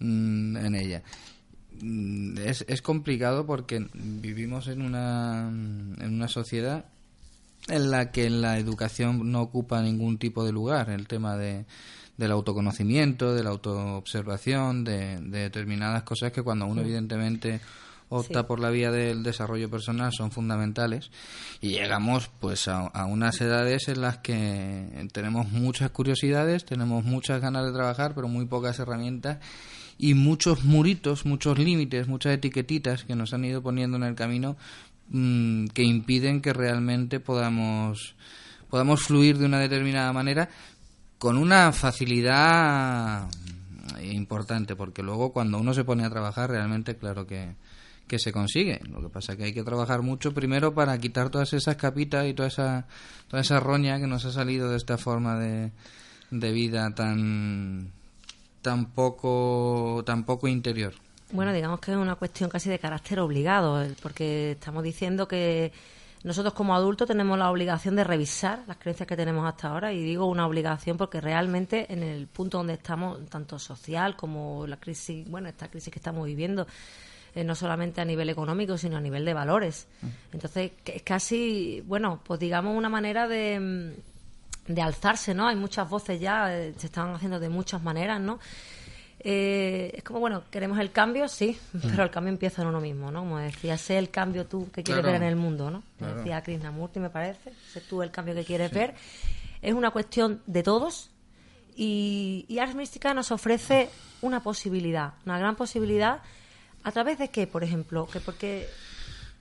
mm, 0.00 0.56
en 0.58 0.74
ella. 0.74 1.02
Mm, 1.80 2.36
Es, 2.38 2.66
es 2.68 2.82
complicado 2.82 3.46
porque 3.46 3.86
vivimos 3.94 4.68
en 4.68 4.82
una, 4.82 5.48
en 5.48 6.12
una 6.14 6.28
sociedad 6.28 6.84
en 7.68 7.90
la 7.90 8.10
que 8.10 8.28
la 8.28 8.58
educación 8.58 9.32
no 9.32 9.40
ocupa 9.40 9.80
ningún 9.80 10.18
tipo 10.18 10.44
de 10.44 10.52
lugar, 10.52 10.90
el 10.90 11.06
tema 11.08 11.38
de, 11.38 11.64
del 12.18 12.30
autoconocimiento, 12.32 13.34
de 13.34 13.42
la 13.42 13.50
autoobservación, 13.50 14.84
de, 14.84 15.18
de 15.20 15.38
determinadas 15.40 16.02
cosas 16.02 16.30
que 16.30 16.42
cuando 16.42 16.66
uno 16.66 16.82
evidentemente 16.82 17.60
opta 18.10 18.40
Sí. 18.40 18.46
por 18.46 18.60
la 18.60 18.70
vía 18.70 18.90
del 18.90 19.22
desarrollo 19.22 19.68
personal 19.70 20.12
son 20.12 20.30
fundamentales 20.30 21.10
y 21.60 21.70
llegamos 21.70 22.30
pues 22.40 22.66
a, 22.68 22.86
a 22.86 23.06
unas 23.06 23.40
edades 23.40 23.88
en 23.88 24.00
las 24.00 24.18
que 24.18 25.08
tenemos 25.12 25.50
muchas 25.50 25.90
curiosidades, 25.90 26.64
tenemos 26.64 27.04
muchas 27.04 27.40
ganas 27.40 27.66
de 27.66 27.72
trabajar, 27.72 28.14
pero 28.14 28.28
muy 28.28 28.46
pocas 28.46 28.78
herramientas 28.78 29.38
y 29.98 30.14
muchos 30.14 30.64
muritos, 30.64 31.26
muchos 31.26 31.58
límites, 31.58 32.08
muchas 32.08 32.32
etiquetitas 32.32 33.04
que 33.04 33.14
nos 33.16 33.34
han 33.34 33.44
ido 33.44 33.62
poniendo 33.62 33.96
en 33.96 34.04
el 34.04 34.14
camino 34.14 34.56
mm, 35.08 35.66
que 35.68 35.82
impiden 35.82 36.40
que 36.40 36.52
realmente 36.52 37.20
podamos 37.20 38.14
podamos 38.70 39.02
fluir 39.02 39.38
de 39.38 39.46
una 39.46 39.58
determinada 39.58 40.12
manera 40.12 40.48
con 41.18 41.36
una 41.36 41.72
facilidad 41.72 43.28
importante 44.02 44.76
porque 44.76 45.02
luego 45.02 45.32
cuando 45.32 45.58
uno 45.58 45.74
se 45.74 45.84
pone 45.84 46.04
a 46.04 46.10
trabajar 46.10 46.50
realmente 46.50 46.96
claro 46.96 47.26
que 47.26 47.54
que 48.08 48.18
se 48.18 48.32
consigue. 48.32 48.80
Lo 48.90 49.00
que 49.00 49.08
pasa 49.08 49.32
es 49.32 49.38
que 49.38 49.44
hay 49.44 49.52
que 49.52 49.62
trabajar 49.62 50.02
mucho 50.02 50.34
primero 50.34 50.74
para 50.74 50.98
quitar 50.98 51.30
todas 51.30 51.52
esas 51.52 51.76
capitas 51.76 52.26
y 52.26 52.34
toda 52.34 52.48
esa, 52.48 52.88
toda 53.28 53.42
esa 53.42 53.60
roña 53.60 54.00
que 54.00 54.06
nos 54.08 54.24
ha 54.24 54.32
salido 54.32 54.70
de 54.70 54.76
esta 54.76 54.98
forma 54.98 55.38
de, 55.38 55.70
de 56.30 56.52
vida 56.52 56.92
tan, 56.94 57.92
tan 58.62 58.86
poco, 58.86 60.02
tan 60.04 60.24
poco 60.24 60.48
interior. 60.48 60.94
Bueno, 61.30 61.52
digamos 61.52 61.80
que 61.80 61.92
es 61.92 61.96
una 61.96 62.14
cuestión 62.14 62.48
casi 62.48 62.70
de 62.70 62.78
carácter 62.78 63.20
obligado, 63.20 63.82
eh, 63.82 63.94
porque 64.02 64.52
estamos 64.52 64.82
diciendo 64.82 65.28
que 65.28 65.72
nosotros 66.24 66.54
como 66.54 66.74
adultos 66.74 67.06
tenemos 67.06 67.38
la 67.38 67.50
obligación 67.50 67.96
de 67.96 68.02
revisar 68.02 68.64
las 68.66 68.78
creencias 68.78 69.06
que 69.06 69.16
tenemos 69.16 69.46
hasta 69.46 69.68
ahora, 69.68 69.92
y 69.92 70.02
digo 70.02 70.26
una 70.26 70.46
obligación 70.46 70.96
porque 70.96 71.20
realmente 71.20 71.92
en 71.92 72.02
el 72.02 72.26
punto 72.26 72.58
donde 72.58 72.74
estamos, 72.74 73.24
tanto 73.28 73.58
social 73.58 74.16
como 74.16 74.66
la 74.66 74.78
crisis, 74.78 75.28
bueno, 75.28 75.48
esta 75.48 75.68
crisis 75.68 75.92
que 75.92 75.98
estamos 75.98 76.26
viviendo, 76.26 76.66
eh, 77.38 77.44
no 77.44 77.54
solamente 77.54 78.00
a 78.00 78.04
nivel 78.04 78.28
económico, 78.30 78.76
sino 78.76 78.96
a 78.96 79.00
nivel 79.00 79.24
de 79.24 79.34
valores. 79.34 79.86
Entonces, 80.32 80.72
que- 80.82 80.96
es 80.96 81.02
casi, 81.02 81.82
bueno, 81.86 82.20
pues 82.24 82.40
digamos 82.40 82.76
una 82.76 82.88
manera 82.88 83.28
de, 83.28 83.60
mm, 83.60 84.72
de 84.72 84.82
alzarse, 84.82 85.34
¿no? 85.34 85.46
Hay 85.46 85.56
muchas 85.56 85.88
voces 85.88 86.20
ya, 86.20 86.52
eh, 86.56 86.74
se 86.76 86.86
están 86.86 87.14
haciendo 87.14 87.38
de 87.38 87.48
muchas 87.48 87.82
maneras, 87.82 88.20
¿no? 88.20 88.38
Eh, 89.20 89.92
es 89.96 90.04
como, 90.04 90.20
bueno, 90.20 90.44
queremos 90.50 90.78
el 90.78 90.92
cambio, 90.92 91.26
sí, 91.28 91.58
pero 91.90 92.02
el 92.04 92.10
cambio 92.10 92.32
empieza 92.32 92.62
en 92.62 92.68
uno 92.68 92.80
mismo, 92.80 93.10
¿no? 93.10 93.20
Como 93.20 93.38
decía, 93.38 93.76
sé 93.76 93.98
el 93.98 94.10
cambio 94.10 94.46
tú 94.46 94.70
que 94.72 94.82
quieres 94.84 95.02
Claro. 95.02 95.18
ver 95.18 95.22
en 95.22 95.28
el 95.28 95.36
mundo, 95.36 95.70
¿no? 95.70 95.82
Claro. 95.98 96.16
decía 96.16 96.40
Krishnamurti, 96.42 97.00
me 97.00 97.10
parece, 97.10 97.52
sé 97.72 97.80
tú 97.80 98.02
el 98.02 98.10
cambio 98.10 98.34
que 98.34 98.44
quieres 98.44 98.70
ver. 98.72 98.94
Es 99.60 99.74
una 99.74 99.90
cuestión 99.90 100.40
de 100.46 100.62
todos 100.62 101.10
y, 101.76 102.44
y 102.48 102.58
Ars 102.60 102.74
Mística 102.76 103.12
nos 103.14 103.32
ofrece 103.32 103.90
una 104.22 104.40
posibilidad, 104.40 105.14
una 105.26 105.38
gran 105.38 105.56
posibilidad. 105.56 106.20
¿A 106.84 106.92
través 106.92 107.18
de 107.18 107.28
qué, 107.28 107.46
por 107.46 107.64
ejemplo? 107.64 108.06
Que 108.06 108.20
porque 108.20 108.68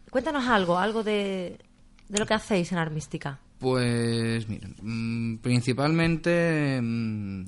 Cuéntanos 0.10 0.48
algo, 0.48 0.77
algo 0.77 1.03
de, 1.03 1.58
de 2.08 2.20
lo 2.20 2.25
que 2.25 2.34
hacéis 2.34 2.72
en 2.72 2.77
Ars 2.77 2.91
Mística. 2.91 3.39
Pues 3.60 4.48
miren, 4.48 4.75
mm, 4.82 5.38
principalmente, 5.38 6.79
mm, 6.82 7.46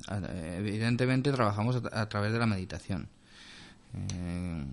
evidentemente 0.58 1.32
trabajamos 1.32 1.82
a, 1.92 2.02
a 2.02 2.08
través 2.08 2.32
de 2.32 2.38
la 2.38 2.46
meditación. 2.46 3.08
Eh, 3.94 4.64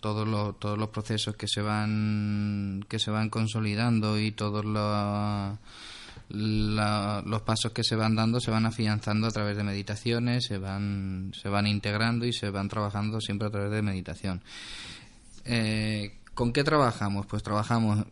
todos 0.00 0.26
los 0.26 0.58
todos 0.58 0.78
los 0.78 0.88
procesos 0.88 1.36
que 1.36 1.46
se 1.46 1.62
van 1.62 2.84
que 2.88 2.98
se 2.98 3.10
van 3.10 3.30
consolidando 3.30 4.18
y 4.18 4.32
todos 4.32 4.64
los 4.64 5.58
la- 6.34 7.22
los 7.24 7.42
pasos 7.42 7.72
que 7.72 7.82
se 7.84 7.96
van 7.96 8.14
dando 8.16 8.40
se 8.40 8.50
van 8.50 8.66
afianzando 8.66 9.26
a 9.26 9.30
través 9.30 9.56
de 9.56 9.64
meditaciones, 9.64 10.44
se 10.46 10.58
van, 10.58 11.32
se 11.40 11.48
van 11.48 11.66
integrando 11.66 12.26
y 12.26 12.32
se 12.32 12.50
van 12.50 12.68
trabajando 12.68 13.20
siempre 13.20 13.48
a 13.48 13.50
través 13.50 13.70
de 13.70 13.82
meditación. 13.82 14.42
Eh, 15.44 16.18
¿Con 16.34 16.52
qué 16.52 16.64
trabajamos? 16.64 17.26
Pues 17.26 17.42
trabajamos 17.42 18.04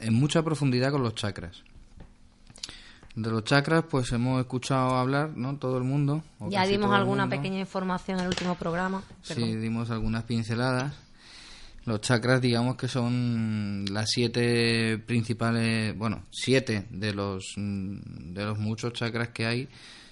en 0.00 0.14
mucha 0.14 0.42
profundidad 0.42 0.90
con 0.90 1.02
los 1.02 1.14
chakras. 1.14 1.62
De 3.14 3.30
los 3.30 3.42
chakras, 3.44 3.84
pues 3.90 4.12
hemos 4.12 4.38
escuchado 4.40 4.96
hablar, 4.96 5.30
¿no? 5.36 5.56
Todo 5.56 5.76
el 5.78 5.84
mundo. 5.84 6.22
Ya 6.50 6.64
dimos 6.66 6.92
alguna 6.92 7.24
mundo. 7.24 7.36
pequeña 7.36 7.58
información 7.58 8.18
en 8.18 8.24
el 8.24 8.28
último 8.28 8.54
programa. 8.54 9.02
Sí, 9.22 9.56
dimos 9.56 9.90
algunas 9.90 10.22
pinceladas. 10.24 10.94
Los 11.84 12.00
chakras, 12.02 12.40
digamos 12.42 12.76
que 12.76 12.86
son 12.88 13.86
las 13.90 14.10
siete 14.10 14.98
principales, 14.98 15.96
bueno, 15.96 16.24
siete 16.30 16.86
de 16.90 17.14
los 17.14 17.54
mm, 17.56 18.34
de 18.34 18.44
los 18.44 18.58
muchos 18.58 18.92
chakras 18.92 19.28
que 19.28 19.46
hay, 19.46 19.68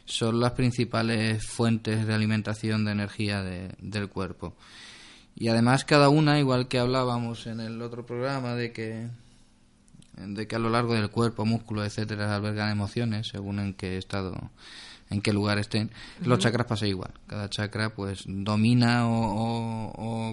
son 0.07 0.41
las 0.41 0.53
principales 0.53 1.45
fuentes 1.47 2.07
de 2.07 2.15
alimentación 2.15 2.85
de 2.85 2.93
energía 2.93 3.43
de- 3.43 3.75
del 3.79 4.09
cuerpo. 4.09 4.55
Y 5.35 5.49
además 5.49 5.85
cada 5.85 6.09
una, 6.09 6.39
igual 6.39 6.67
que 6.69 6.79
hablábamos 6.79 7.47
en 7.47 7.61
el 7.61 7.83
otro 7.83 8.07
programa 8.07 8.55
de 8.55 8.73
que 8.73 9.09
de 10.17 10.47
que 10.49 10.57
a 10.57 10.59
lo 10.59 10.71
largo 10.71 10.95
del 10.95 11.11
cuerpo, 11.11 11.45
músculos, 11.45 11.85
etcétera, 11.87 12.35
albergan 12.35 12.71
emociones 12.71 13.29
según 13.29 13.59
en 13.59 13.75
qué 13.75 13.99
estado, 13.99 14.35
en 15.11 15.21
qué 15.21 15.31
lugar 15.35 15.59
estén. 15.59 15.91
Los 16.25 16.39
chakras 16.39 16.67
pasa 16.67 16.87
igual. 16.87 17.11
Cada 17.27 17.51
chakra 17.51 17.91
pues 17.91 18.23
domina 18.27 19.07
o, 19.07 19.13
o- 19.13 19.76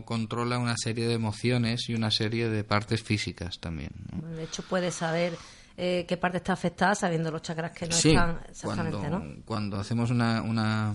controla 0.06 0.58
una 0.60 0.76
serie 0.78 1.08
de 1.08 1.14
emociones 1.14 1.90
y 1.90 1.96
una 1.96 2.12
serie 2.12 2.50
de 2.50 2.64
partes 2.64 3.04
físicas 3.04 3.60
también. 3.60 3.92
¿no? 4.12 4.28
De 4.36 4.44
hecho, 4.44 4.64
puedes 4.64 4.96
saber 4.96 5.36
eh, 5.78 6.06
qué 6.08 6.18
parte 6.18 6.38
está 6.38 6.54
afectada 6.54 6.96
sabiendo 6.96 7.32
los 7.32 7.42
chakras 7.42 7.72
que 7.72 7.88
no 7.88 7.94
sí, 7.94 8.10
están 8.10 8.40
exactamente, 8.50 8.98
cuando, 8.98 9.20
¿no? 9.20 9.36
cuando 9.46 9.80
hacemos 9.80 10.12
una, 10.12 10.42
una, 10.42 10.94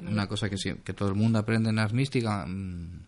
una 0.00 0.26
cosa 0.26 0.48
que, 0.48 0.56
que 0.82 0.92
todo 0.94 1.08
el 1.08 1.14
mundo 1.14 1.38
aprende 1.38 1.70
en 1.70 1.78
Ars 1.78 1.92
Mística, 1.92 2.46
mm, 2.46 3.00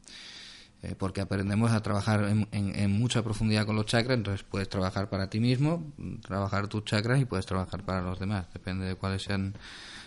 eh, 0.83 0.95
porque 0.97 1.21
aprendemos 1.21 1.73
a 1.73 1.81
trabajar 1.83 2.25
en, 2.29 2.47
en- 2.53 2.75
en 2.79 2.93
mucha 2.93 3.23
profundidad 3.23 3.67
con 3.67 3.75
los 3.75 3.87
chakras, 3.87 4.17
entonces 4.17 4.45
puedes 4.49 4.69
trabajar 4.69 5.09
para 5.11 5.29
ti 5.29 5.41
mismo, 5.41 5.93
mm, 5.97 6.17
trabajar 6.21 6.69
tus 6.69 6.85
chakras 6.85 7.21
y 7.21 7.25
puedes 7.25 7.47
trabajar 7.47 7.83
para 7.85 8.01
los 8.01 8.19
demás, 8.19 8.47
depende 8.53 8.87
de 8.87 8.95
cuáles 8.95 9.23
sean 9.23 9.55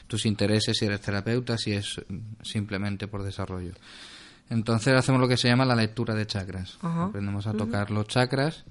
tus 0.08 0.26
intereses, 0.26 0.78
si 0.78 0.86
eres 0.86 1.02
terapeuta, 1.02 1.58
si 1.58 1.74
es 1.74 2.00
mm, 2.08 2.20
simplemente 2.44 3.08
por 3.08 3.24
desarrollo. 3.24 3.74
Entonces 4.52 4.94
hacemos 4.94 5.20
lo 5.20 5.28
que 5.28 5.38
se 5.38 5.48
llama 5.48 5.66
la 5.66 5.76
lectura 5.76 6.14
de 6.14 6.28
chakras. 6.28 6.78
Ajá. 6.82 7.06
Aprendemos 7.06 7.48
a 7.48 7.54
tocar 7.54 7.90
los 7.90 8.08
chakras 8.08 8.66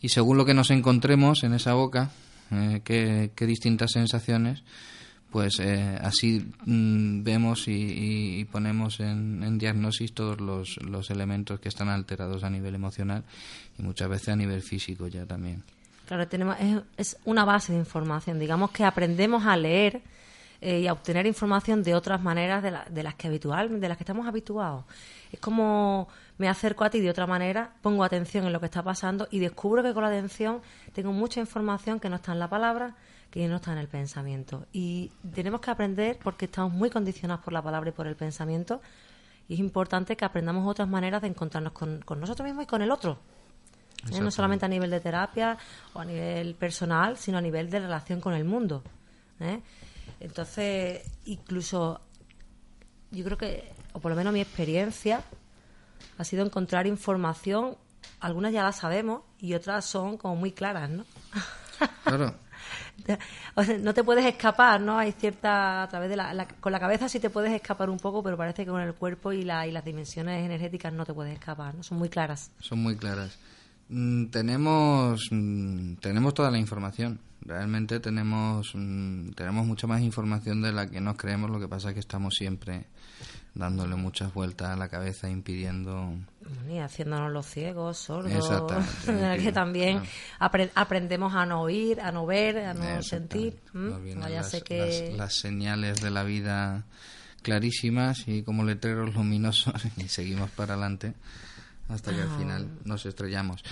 y 0.00 0.08
según 0.08 0.36
lo 0.38 0.44
que 0.44 0.54
nos 0.54 0.70
encontremos 0.70 1.44
en 1.44 1.52
esa 1.54 1.74
boca, 1.74 2.10
eh, 2.50 2.80
qué, 2.82 3.30
qué 3.36 3.46
distintas 3.46 3.92
sensaciones, 3.92 4.62
pues 5.30 5.60
eh, 5.60 5.96
así 6.02 6.50
mm, 6.64 7.22
vemos 7.22 7.68
y, 7.68 7.72
y- 7.72 8.40
y 8.40 8.44
ponemos 8.46 8.98
en, 8.98 9.42
en 9.44 9.58
diagnosis 9.58 10.12
todos 10.12 10.40
los, 10.40 10.76
los 10.82 11.10
elementos 11.10 11.60
que 11.60 11.68
están 11.68 11.88
alterados 11.88 12.42
a 12.42 12.50
nivel 12.50 12.74
emocional 12.74 13.22
y 13.78 13.82
muchas 13.82 14.08
veces 14.08 14.30
a 14.30 14.36
nivel 14.36 14.62
físico 14.62 15.06
ya 15.06 15.26
también. 15.26 15.62
Claro, 16.08 16.26
tenemos, 16.26 16.56
es, 16.58 16.82
es 16.96 17.16
una 17.24 17.44
base 17.44 17.72
de 17.72 17.78
información. 17.78 18.40
Digamos 18.40 18.72
que 18.72 18.82
aprendemos 18.84 19.46
a 19.46 19.56
leer 19.56 20.00
eh, 20.60 20.80
y 20.80 20.86
a 20.86 20.92
obtener 20.92 21.26
información 21.26 21.82
de 21.82 21.94
otras 21.94 22.20
maneras 22.22 22.62
de, 22.62 22.70
la- 22.70 22.84
de 22.84 23.02
las 23.02 23.14
que 23.14 23.28
habitual, 23.28 23.80
de 23.80 23.88
las 23.88 23.96
que 23.96 24.02
estamos 24.04 24.26
habituados. 24.26 24.84
Es 25.32 25.40
como 25.40 26.08
me 26.38 26.48
acerco 26.48 26.84
a 26.84 26.90
ti 26.90 27.00
de 27.00 27.10
otra 27.10 27.26
manera, 27.26 27.72
pongo 27.82 28.02
atención 28.04 28.46
en 28.46 28.52
lo 28.52 28.60
que 28.60 28.66
está 28.66 28.82
pasando 28.82 29.28
y 29.30 29.38
descubro 29.40 29.82
que 29.82 29.92
con 29.92 30.02
la 30.02 30.08
atención 30.08 30.60
tengo 30.92 31.12
mucha 31.12 31.40
información 31.40 32.00
que 32.00 32.08
no 32.08 32.16
está 32.16 32.32
en 32.32 32.38
la 32.38 32.48
palabra, 32.48 32.94
que 33.30 33.46
no 33.46 33.56
está 33.56 33.72
en 33.72 33.78
el 33.78 33.88
pensamiento. 33.88 34.66
Y 34.72 35.10
tenemos 35.34 35.60
que 35.60 35.70
aprender 35.70 36.18
porque 36.22 36.46
estamos 36.46 36.72
muy 36.72 36.90
condicionados 36.90 37.44
por 37.44 37.52
la 37.52 37.62
palabra 37.62 37.90
y 37.90 37.92
por 37.92 38.06
el 38.06 38.16
pensamiento. 38.16 38.80
Y 39.48 39.54
es 39.54 39.60
importante 39.60 40.16
que 40.16 40.24
aprendamos 40.24 40.66
otras 40.66 40.88
maneras 40.88 41.22
de 41.22 41.28
encontrarnos 41.28 41.72
con, 41.72 42.00
con 42.02 42.20
nosotros 42.20 42.44
mismos 42.46 42.64
y 42.64 42.66
con 42.66 42.82
el 42.82 42.90
otro. 42.90 43.18
¿eh? 44.06 44.20
no 44.20 44.30
solamente 44.30 44.64
a 44.64 44.68
nivel 44.68 44.90
de 44.90 45.00
terapia 45.00 45.58
o 45.92 46.00
a 46.00 46.04
nivel 46.06 46.54
personal, 46.54 47.16
sino 47.18 47.36
a 47.38 47.40
nivel 47.42 47.68
de 47.70 47.80
relación 47.80 48.20
con 48.20 48.32
el 48.34 48.44
mundo. 48.44 48.82
¿eh? 49.40 49.60
Entonces, 50.20 51.02
incluso 51.24 52.00
yo 53.10 53.24
creo 53.24 53.38
que, 53.38 53.72
o 53.92 54.00
por 54.00 54.10
lo 54.12 54.16
menos 54.16 54.32
mi 54.32 54.40
experiencia, 54.40 55.22
ha 56.18 56.24
sido 56.24 56.44
encontrar 56.44 56.86
información, 56.86 57.76
algunas 58.20 58.52
ya 58.52 58.62
las 58.62 58.76
sabemos 58.76 59.22
y 59.38 59.54
otras 59.54 59.84
son 59.84 60.16
como 60.18 60.36
muy 60.36 60.52
claras, 60.52 60.90
¿no? 60.90 61.04
Claro, 62.04 62.34
O 63.56 63.64
sea, 63.64 63.78
no 63.78 63.94
te 63.94 64.04
puedes 64.04 64.24
escapar, 64.26 64.80
¿no? 64.80 64.98
Hay 64.98 65.12
cierta, 65.12 65.82
a 65.82 65.88
través 65.88 66.10
de 66.10 66.16
la, 66.16 66.34
la- 66.34 66.46
con 66.46 66.70
la 66.70 66.78
cabeza 66.78 67.08
sí 67.08 67.18
te 67.18 67.30
puedes 67.30 67.50
escapar 67.52 67.88
un 67.88 67.98
poco, 67.98 68.22
pero 68.22 68.36
parece 68.36 68.64
que 68.64 68.70
con 68.70 68.80
el 68.82 68.94
cuerpo 68.94 69.32
y, 69.32 69.42
la, 69.42 69.66
y 69.66 69.72
las 69.72 69.84
dimensiones 69.84 70.44
energéticas 70.44 70.92
no 70.92 71.04
te 71.06 71.14
puedes 71.14 71.32
escapar, 71.32 71.74
¿no? 71.74 71.82
Son 71.82 71.98
muy 71.98 72.10
claras. 72.10 72.50
son 72.60 72.80
muy 72.80 72.96
claras. 72.96 73.38
Mm, 73.88 74.26
tenemos 74.26 75.28
mm, 75.32 75.94
tenemos 75.94 76.34
toda 76.34 76.50
la 76.50 76.58
información. 76.58 77.18
Realmente 77.42 78.00
tenemos 78.00 78.72
mm, 78.74 79.30
tenemos 79.30 79.66
mucha 79.66 79.86
más 79.86 80.02
información 80.02 80.60
de 80.62 80.72
la 80.72 80.88
que 80.90 81.00
nos 81.00 81.16
creemos. 81.16 81.50
Lo 81.50 81.58
que 81.58 81.68
pasa 81.68 81.88
es 81.88 81.94
que 81.94 82.00
estamos 82.00 82.34
siempre 82.34 82.84
dándole 83.54 83.96
muchas 83.96 84.32
vueltas 84.32 84.68
a 84.70 84.76
la 84.76 84.88
cabeza, 84.88 85.28
impidiendo 85.28 86.14
Y 86.70 86.78
haciéndonos 86.78 87.32
los 87.32 87.46
ciegos, 87.46 87.98
sordos, 87.98 88.86
que 89.42 89.50
también 89.52 90.00
claro. 90.38 90.50
apre- 90.52 90.70
aprendemos 90.76 91.34
a 91.34 91.46
no 91.46 91.62
oír, 91.62 92.00
a 92.00 92.12
no 92.12 92.26
ver, 92.26 92.58
a 92.58 92.74
no 92.74 93.02
sentir. 93.02 93.54
Exactamente. 93.54 93.70
¿m? 93.74 93.90
Nos 93.90 94.02
vienen 94.02 94.22
Vaya 94.22 94.36
las, 94.42 94.50
sé 94.50 94.62
que... 94.62 95.08
las- 95.10 95.18
las 95.18 95.34
señales 95.34 96.00
de 96.00 96.10
la 96.10 96.22
vida 96.22 96.84
clarísimas 97.42 98.28
y 98.28 98.42
como 98.42 98.64
letreros 98.64 99.14
luminosos 99.14 99.74
y 99.96 100.08
seguimos 100.08 100.50
para 100.50 100.74
adelante 100.74 101.14
hasta 101.88 102.14
que 102.14 102.22
al 102.22 102.30
final 102.38 102.68
nos 102.84 103.04
estrellamos. 103.06 103.64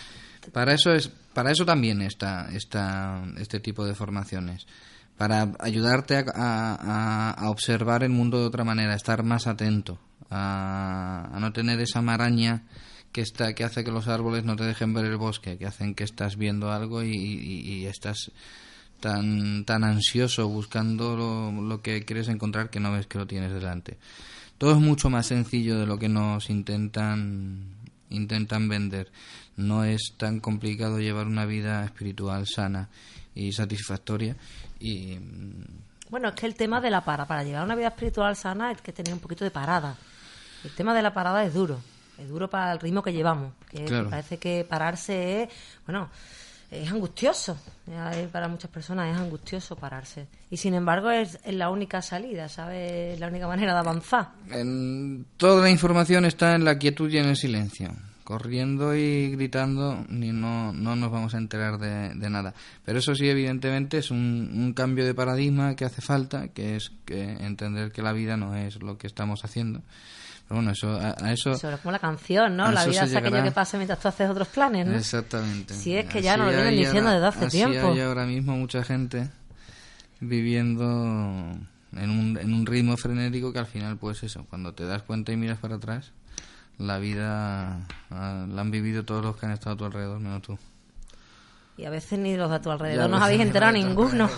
Para 0.52 0.74
eso 0.74 0.92
es, 0.92 1.08
para 1.08 1.50
eso 1.50 1.64
también 1.64 2.02
está, 2.02 2.48
está 2.52 3.22
este 3.38 3.60
tipo 3.60 3.84
de 3.84 3.94
formaciones, 3.94 4.66
para 5.16 5.52
ayudarte 5.58 6.24
a, 6.34 7.36
observar 7.48 8.02
el 8.02 8.10
mundo 8.10 8.40
de 8.40 8.46
otra 8.46 8.64
manera, 8.64 8.94
estar 8.94 9.22
más 9.22 9.46
atento, 9.46 9.98
a, 10.30 11.30
a 11.32 11.40
no 11.40 11.52
tener 11.52 11.80
esa 11.80 12.02
maraña 12.02 12.64
que 13.12 13.22
está, 13.22 13.54
que 13.54 13.64
hace 13.64 13.84
que 13.84 13.90
los 13.90 14.06
árboles 14.08 14.44
no 14.44 14.56
te 14.56 14.64
dejen 14.64 14.94
ver 14.94 15.06
el 15.06 15.16
bosque, 15.16 15.58
que 15.58 15.66
hacen 15.66 15.94
que 15.94 16.04
estás 16.04 16.36
viendo 16.36 16.70
algo 16.70 17.02
y 17.02 17.86
estás 17.86 18.30
tan, 19.00 19.64
tan 19.64 19.84
ansioso 19.84 20.48
buscando 20.48 21.16
lo, 21.16 21.52
lo 21.52 21.82
que 21.82 22.04
quieres 22.04 22.28
encontrar 22.28 22.70
que 22.70 22.80
no 22.80 22.92
ves 22.92 23.06
que 23.06 23.18
lo 23.18 23.26
tienes 23.26 23.52
delante. 23.52 23.98
Todo 24.58 24.72
es 24.72 24.78
mucho 24.78 25.08
más 25.08 25.26
sencillo 25.26 25.78
de 25.78 25.86
lo 25.86 25.98
que 25.98 26.08
nos 26.08 26.50
intentan 26.50 27.77
intentan 28.10 28.68
vender. 28.68 29.10
No 29.56 29.84
es 29.84 30.14
tan 30.16 30.40
complicado 30.40 30.98
llevar 30.98 31.26
una 31.26 31.44
vida 31.46 31.84
espiritual 31.84 32.46
sana 32.46 32.88
y 33.34 33.52
satisfactoria 33.52 34.36
y 34.80 35.16
mm, 35.16 35.64
Bueno, 36.10 36.28
es 36.28 36.34
que 36.34 36.46
el 36.46 36.54
tema 36.54 36.80
de 36.80 36.90
la 36.90 37.04
para, 37.04 37.26
para 37.26 37.42
llevar 37.44 37.64
una 37.64 37.74
vida 37.74 37.88
espiritual 37.88 38.34
sana 38.36 38.68
hay 38.68 38.76
que 38.76 38.92
tener 38.92 39.12
un 39.12 39.20
poquito 39.20 39.44
de 39.44 39.50
parada. 39.50 39.96
El 40.64 40.70
tema 40.74 40.94
de 40.94 41.02
la 41.02 41.12
parada 41.14 41.44
es 41.44 41.54
duro, 41.54 41.78
es 42.18 42.28
duro 42.28 42.48
para 42.48 42.72
el 42.72 42.80
ritmo 42.80 43.02
que 43.02 43.12
llevamos. 43.12 43.52
Que 43.70 43.84
Claro. 43.84 44.10
parece 44.10 44.38
que 44.38 44.64
pararse 44.68 45.42
es, 45.44 45.48
bueno, 45.86 46.08
es 46.70 46.90
angustioso. 46.90 47.56
Para 48.32 48.48
muchas 48.48 48.70
personas 48.70 49.14
es 49.14 49.20
angustioso 49.20 49.76
pararse. 49.76 50.26
Y 50.50 50.56
sin 50.56 50.74
embargo 50.74 51.10
es, 51.10 51.38
la 51.46 51.70
única 51.70 52.02
salida, 52.02 52.48
¿sabes? 52.48 53.14
Es 53.14 53.20
la 53.20 53.28
única 53.28 53.46
manera 53.46 53.72
de 53.72 53.78
avanzar. 53.78 54.28
toda 55.36 55.62
la 55.62 55.70
información 55.70 56.24
está 56.24 56.54
en 56.54 56.64
la 56.64 56.78
quietud 56.78 57.10
y 57.10 57.18
en 57.18 57.26
el 57.26 57.36
silencio. 57.36 57.90
Corriendo 58.28 58.94
y 58.94 59.30
gritando 59.30 60.04
ni 60.10 60.32
no, 60.32 60.74
no 60.74 60.96
nos 60.96 61.10
vamos 61.10 61.32
a 61.34 61.38
enterar 61.38 61.78
de, 61.78 62.12
de 62.14 62.28
nada. 62.28 62.52
Pero 62.84 62.98
eso 62.98 63.14
sí, 63.14 63.26
evidentemente, 63.26 63.96
es 63.96 64.10
un, 64.10 64.50
un 64.54 64.74
cambio 64.74 65.06
de 65.06 65.14
paradigma 65.14 65.74
que 65.76 65.86
hace 65.86 66.02
falta, 66.02 66.48
que 66.48 66.76
es 66.76 66.92
que 67.06 67.22
entender 67.22 67.90
que 67.90 68.02
la 68.02 68.12
vida 68.12 68.36
no 68.36 68.54
es 68.54 68.82
lo 68.82 68.98
que 68.98 69.06
estamos 69.06 69.46
haciendo. 69.46 69.80
Pero 70.46 70.56
bueno, 70.60 70.72
eso, 70.72 70.90
a, 70.92 71.14
a 71.18 71.32
eso... 71.32 71.54
Sobre 71.56 71.78
como 71.78 71.90
la 71.92 72.00
canción, 72.00 72.54
¿no? 72.54 72.70
La 72.70 72.84
vida 72.84 73.04
es 73.04 73.14
aquello 73.16 73.42
que 73.42 73.50
pasa 73.50 73.78
mientras 73.78 73.98
tú 73.98 74.08
haces 74.08 74.28
otros 74.28 74.48
planes, 74.48 74.86
¿no? 74.86 74.94
Exactamente. 74.98 75.72
Si 75.72 75.96
es 75.96 76.04
que 76.04 76.20
ya 76.20 76.36
nos 76.36 76.48
lo 76.48 76.52
vienen 76.52 76.76
diciendo 76.76 77.08
ahora- 77.08 77.14
desde 77.14 77.26
hace 77.28 77.46
así 77.46 77.56
tiempo. 77.56 77.92
hay 77.94 78.00
ahora 78.00 78.26
mismo 78.26 78.54
mucha 78.58 78.84
gente 78.84 79.30
viviendo 80.20 80.84
en 80.84 82.10
un, 82.10 82.38
en 82.38 82.52
un 82.52 82.66
ritmo 82.66 82.94
frenético 82.98 83.54
que 83.54 83.58
al 83.60 83.66
final, 83.66 83.96
pues 83.96 84.22
eso, 84.22 84.44
cuando 84.50 84.74
te 84.74 84.84
das 84.84 85.02
cuenta 85.02 85.32
y 85.32 85.36
miras 85.38 85.58
para 85.58 85.76
atrás, 85.76 86.12
la 86.78 86.98
vida 86.98 87.86
ah, 88.10 88.46
la 88.48 88.60
han 88.60 88.70
vivido 88.70 89.04
todos 89.04 89.24
los 89.24 89.36
que 89.36 89.46
han 89.46 89.52
estado 89.52 89.74
a 89.74 89.76
tu 89.78 89.84
alrededor, 89.84 90.20
menos 90.20 90.42
tú. 90.42 90.58
Y 91.76 91.84
a 91.84 91.90
veces 91.90 92.18
ni 92.18 92.36
los 92.36 92.50
de 92.50 92.56
a 92.56 92.60
tu 92.60 92.70
alrededor. 92.70 93.08
No 93.10 93.16
os 93.16 93.22
habéis 93.22 93.40
enterado 93.40 93.72
ninguno. 93.72 94.28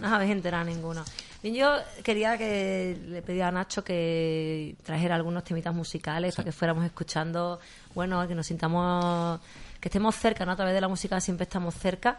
No 0.00 0.06
os 0.06 0.12
habéis 0.12 0.32
enterado 0.32 0.64
ninguno. 0.64 1.04
Bien, 1.42 1.54
yo 1.54 1.76
quería 2.02 2.36
que 2.36 2.98
le 3.08 3.22
pedía 3.22 3.48
a 3.48 3.52
Nacho 3.52 3.84
que 3.84 4.74
trajera 4.82 5.14
algunos 5.14 5.44
temitas 5.44 5.74
musicales 5.74 6.34
para 6.34 6.44
que 6.46 6.52
fuéramos 6.52 6.84
escuchando, 6.84 7.60
bueno, 7.94 8.26
que 8.26 8.34
nos 8.34 8.46
sintamos, 8.46 9.40
que 9.80 9.88
estemos 9.88 10.16
cerca, 10.16 10.44
¿no? 10.44 10.52
A 10.52 10.56
través 10.56 10.74
de 10.74 10.80
la 10.80 10.88
música 10.88 11.20
siempre 11.20 11.44
estamos 11.44 11.74
cerca 11.74 12.18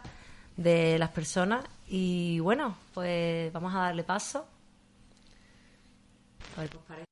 de 0.56 0.98
las 0.98 1.10
personas. 1.10 1.64
Y 1.88 2.38
bueno, 2.38 2.76
pues 2.94 3.52
vamos 3.52 3.74
a 3.74 3.80
darle 3.80 4.04
paso. 4.04 4.46
A 6.56 6.60
ver, 6.60 6.70
pues 6.70 6.84
parece. 6.86 7.09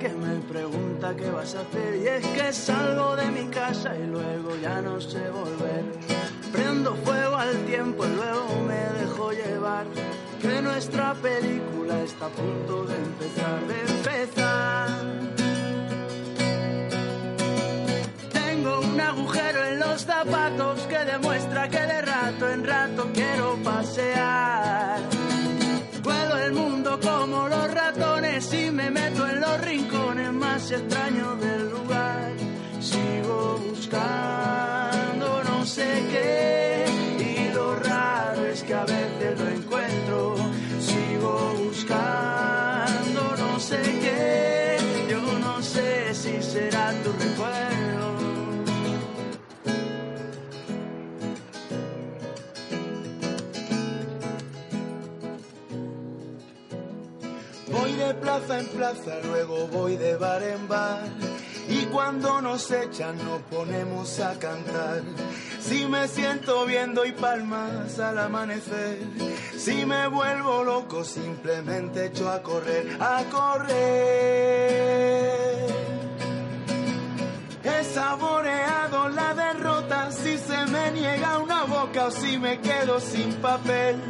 Que 0.00 0.08
me 0.08 0.40
pregunta 0.48 1.14
qué 1.14 1.30
vas 1.30 1.54
a 1.54 1.60
hacer 1.60 1.96
y 1.96 2.06
es 2.06 2.26
que 2.28 2.52
salgo 2.54 3.16
de 3.16 3.30
mi 3.30 3.46
casa 3.50 3.94
y 3.94 4.06
luego 4.06 4.56
ya 4.56 4.80
no 4.80 4.98
sé 4.98 5.28
volver. 5.28 5.84
Prendo 6.50 6.94
fuego 7.04 7.36
al 7.36 7.54
tiempo 7.66 8.06
y 8.06 8.08
luego 8.08 8.46
me 8.66 8.98
dejo 8.98 9.32
llevar. 9.32 9.84
Que 10.40 10.62
nuestra 10.62 11.12
película 11.14 12.00
está 12.02 12.26
a 12.26 12.30
punto 12.30 12.84
de 12.86 12.96
empezar, 12.96 13.60
de 13.66 13.80
empezar. 13.92 14.88
Tengo 18.32 18.80
un 18.80 19.00
agujero 19.00 19.64
en 19.66 19.80
los 19.80 20.00
zapatos 20.00 20.80
que 20.88 20.98
demuestra 20.98 21.68
que 21.68 21.80
de 21.80 22.00
rato 22.00 22.50
en 22.50 22.64
rato 22.64 23.10
quiero 23.12 23.56
pasear. 23.62 25.29
Puedo 26.02 26.38
el 26.38 26.52
mundo 26.52 26.98
como 27.00 27.48
los 27.48 27.74
ratones 27.74 28.52
y 28.54 28.70
me 28.70 28.90
meto 28.90 29.26
en 29.28 29.40
los 29.40 29.60
rincones 29.60 30.32
más 30.32 30.70
extraños 30.70 31.40
del 31.40 31.70
lugar. 31.70 32.32
Sigo 32.80 33.58
buscando 33.68 35.42
no 35.44 35.66
sé 35.66 36.04
qué 36.10 36.84
y 37.18 37.52
lo 37.54 37.76
raro 37.76 38.46
es 38.46 38.62
que 38.62 38.74
a 38.74 38.84
veces 38.84 39.38
lo 39.38 39.48
encuentro. 39.48 39.99
En 58.58 58.66
plaza, 58.66 59.18
luego 59.24 59.66
voy 59.68 59.96
de 59.96 60.16
bar 60.16 60.42
en 60.42 60.68
bar. 60.68 61.08
Y 61.68 61.86
cuando 61.86 62.40
nos 62.42 62.70
echan 62.70 63.16
nos 63.18 63.42
ponemos 63.42 64.18
a 64.18 64.38
cantar. 64.38 65.02
Si 65.60 65.86
me 65.86 66.08
siento 66.08 66.66
viendo 66.66 67.04
y 67.04 67.12
palmas 67.12 67.98
al 68.00 68.18
amanecer. 68.18 68.98
Si 69.56 69.86
me 69.86 70.08
vuelvo 70.08 70.64
loco, 70.64 71.04
simplemente 71.04 72.06
echo 72.06 72.28
a 72.28 72.42
correr, 72.42 72.96
a 72.98 73.22
correr. 73.30 73.70
He 77.62 77.84
saboreado 77.84 79.10
la 79.10 79.34
derrota 79.34 80.10
si 80.10 80.38
se 80.38 80.66
me 80.66 80.90
niega 80.90 81.38
una 81.38 81.64
boca 81.64 82.06
o 82.06 82.10
si 82.10 82.36
me 82.36 82.58
quedo 82.60 82.98
sin 82.98 83.32
papel. 83.34 84.00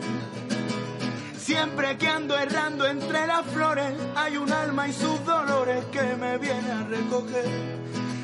Siempre 1.50 1.98
que 1.98 2.06
ando 2.06 2.38
errando 2.38 2.86
entre 2.86 3.26
las 3.26 3.44
flores, 3.46 3.92
hay 4.14 4.36
un 4.36 4.52
alma 4.52 4.86
y 4.86 4.92
sus 4.92 5.24
dolores 5.24 5.84
que 5.86 6.14
me 6.14 6.38
viene 6.38 6.70
a 6.70 6.84
recoger. 6.84 7.44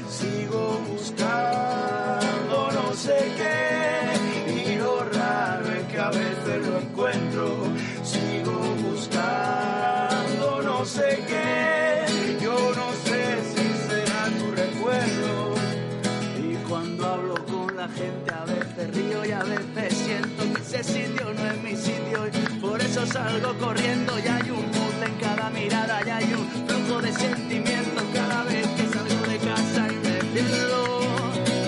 Sigo 0.08 0.78
buscando 0.88 2.68
no 2.72 2.94
sé 2.94 3.16
qué, 3.36 4.52
y 4.52 4.76
lo 4.76 5.00
raro 5.10 5.72
es 5.72 5.82
que 5.88 5.98
a 5.98 6.10
veces 6.10 6.66
lo 6.68 6.78
encuentro. 6.78 7.66
Sigo 8.04 8.60
buscando 8.88 10.62
no 10.62 10.84
sé 10.84 11.24
qué, 11.26 12.38
yo 12.40 12.56
no 12.76 12.92
sé 12.92 13.42
si 13.56 13.88
será 13.88 14.26
tu 14.38 14.52
recuerdo. 14.52 15.54
Y 16.48 16.54
cuando 16.68 17.04
hablo 17.04 17.34
con 17.46 17.76
la 17.76 17.88
gente 17.88 18.32
a 18.32 18.44
veces 18.44 18.94
río 18.94 19.24
y 19.24 19.32
a 19.32 19.42
veces 19.42 19.98
siento 19.98 20.44
que 20.54 20.60
ese 20.62 20.84
sitio 20.84 21.34
no 21.34 21.44
es 21.50 21.60
mi 21.60 21.74
salgo 23.06 23.54
corriendo 23.58 24.18
y 24.18 24.26
hay 24.28 24.50
un 24.50 24.66
mood 24.74 25.02
en 25.04 25.14
cada 25.20 25.50
mirada 25.50 26.00
y 26.06 26.10
hay 26.10 26.34
un 26.34 26.46
flujo 26.66 27.00
de 27.02 27.12
sentimientos 27.12 28.04
cada 28.12 28.42
vez 28.44 28.66
que 28.76 28.88
salgo 28.88 29.26
de 29.30 29.38
casa 29.38 29.88
y 29.92 29.96
me 30.06 30.18
pierdo. 30.32 31.00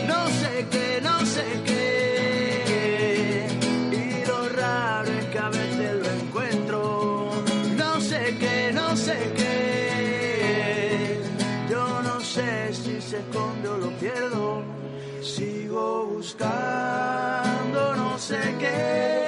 No 0.07 0.27
sé 0.41 0.67
qué, 0.71 1.01
no 1.03 1.27
sé 1.27 1.45
qué 1.65 3.47
y 3.93 4.27
lo 4.27 4.49
raro 4.49 5.11
es 5.13 5.25
que 5.27 5.39
a 5.39 5.49
veces 5.49 5.93
lo 6.03 6.11
encuentro. 6.21 7.31
No 7.77 8.01
sé 8.01 8.37
qué, 8.39 8.73
no 8.73 8.97
sé 8.97 9.19
qué. 9.37 11.21
Yo 11.71 12.03
no 12.03 12.21
sé 12.21 12.73
si 12.73 13.01
se 13.01 13.19
esconde 13.19 13.69
o 13.69 13.79
lo 13.79 13.91
pierdo. 13.99 14.63
Sigo 15.23 16.07
buscando 16.07 17.97
no 17.97 18.19
sé 18.19 18.41
qué. 18.59 19.28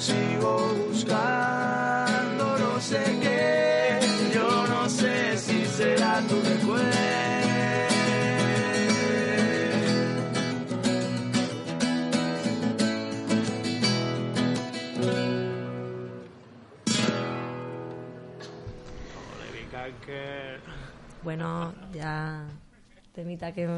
Sigo 0.00 0.74
buscando 0.88 2.58
no 2.58 2.80
sé 2.80 3.04
qué. 3.20 4.00
Yo 4.34 4.66
no 4.66 4.88
sé 4.88 5.36
si 5.36 5.66
será 5.66 6.22
tu 6.22 6.40
recuerdo. 6.40 7.10
Bueno, 21.22 21.74
ya 21.92 22.46
temita 23.14 23.52
que 23.52 23.68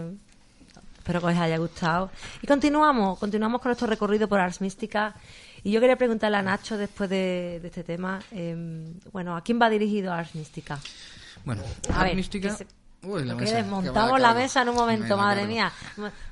espero 0.96 1.20
que 1.20 1.26
os 1.26 1.36
haya 1.36 1.58
gustado. 1.58 2.10
Y 2.40 2.46
continuamos, 2.46 3.18
continuamos 3.18 3.60
con 3.60 3.70
nuestro 3.70 3.88
recorrido 3.88 4.28
por 4.28 4.38
Ars 4.38 4.60
Mística. 4.60 5.14
Y 5.64 5.70
yo 5.70 5.80
quería 5.80 5.96
preguntarle 5.96 6.36
a 6.38 6.42
Nacho, 6.42 6.76
después 6.76 7.08
de, 7.08 7.58
de 7.60 7.68
este 7.68 7.84
tema, 7.84 8.20
eh, 8.32 8.92
bueno, 9.12 9.36
¿a 9.36 9.42
quién 9.42 9.60
va 9.60 9.70
dirigido 9.70 10.12
Ars 10.12 10.34
Mística? 10.34 10.78
Bueno, 11.44 11.62
A 11.92 12.00
Art 12.00 12.08
ver, 12.08 12.16
Mística... 12.16 12.56
Uy, 13.04 13.24
la 13.24 13.34
mesa, 13.34 13.56
desmontamos 13.56 14.20
la 14.20 14.32
mesa 14.32 14.62
en 14.62 14.68
un 14.68 14.76
momento, 14.76 15.16
Me 15.16 15.22
madre 15.22 15.44
mía. 15.44 15.72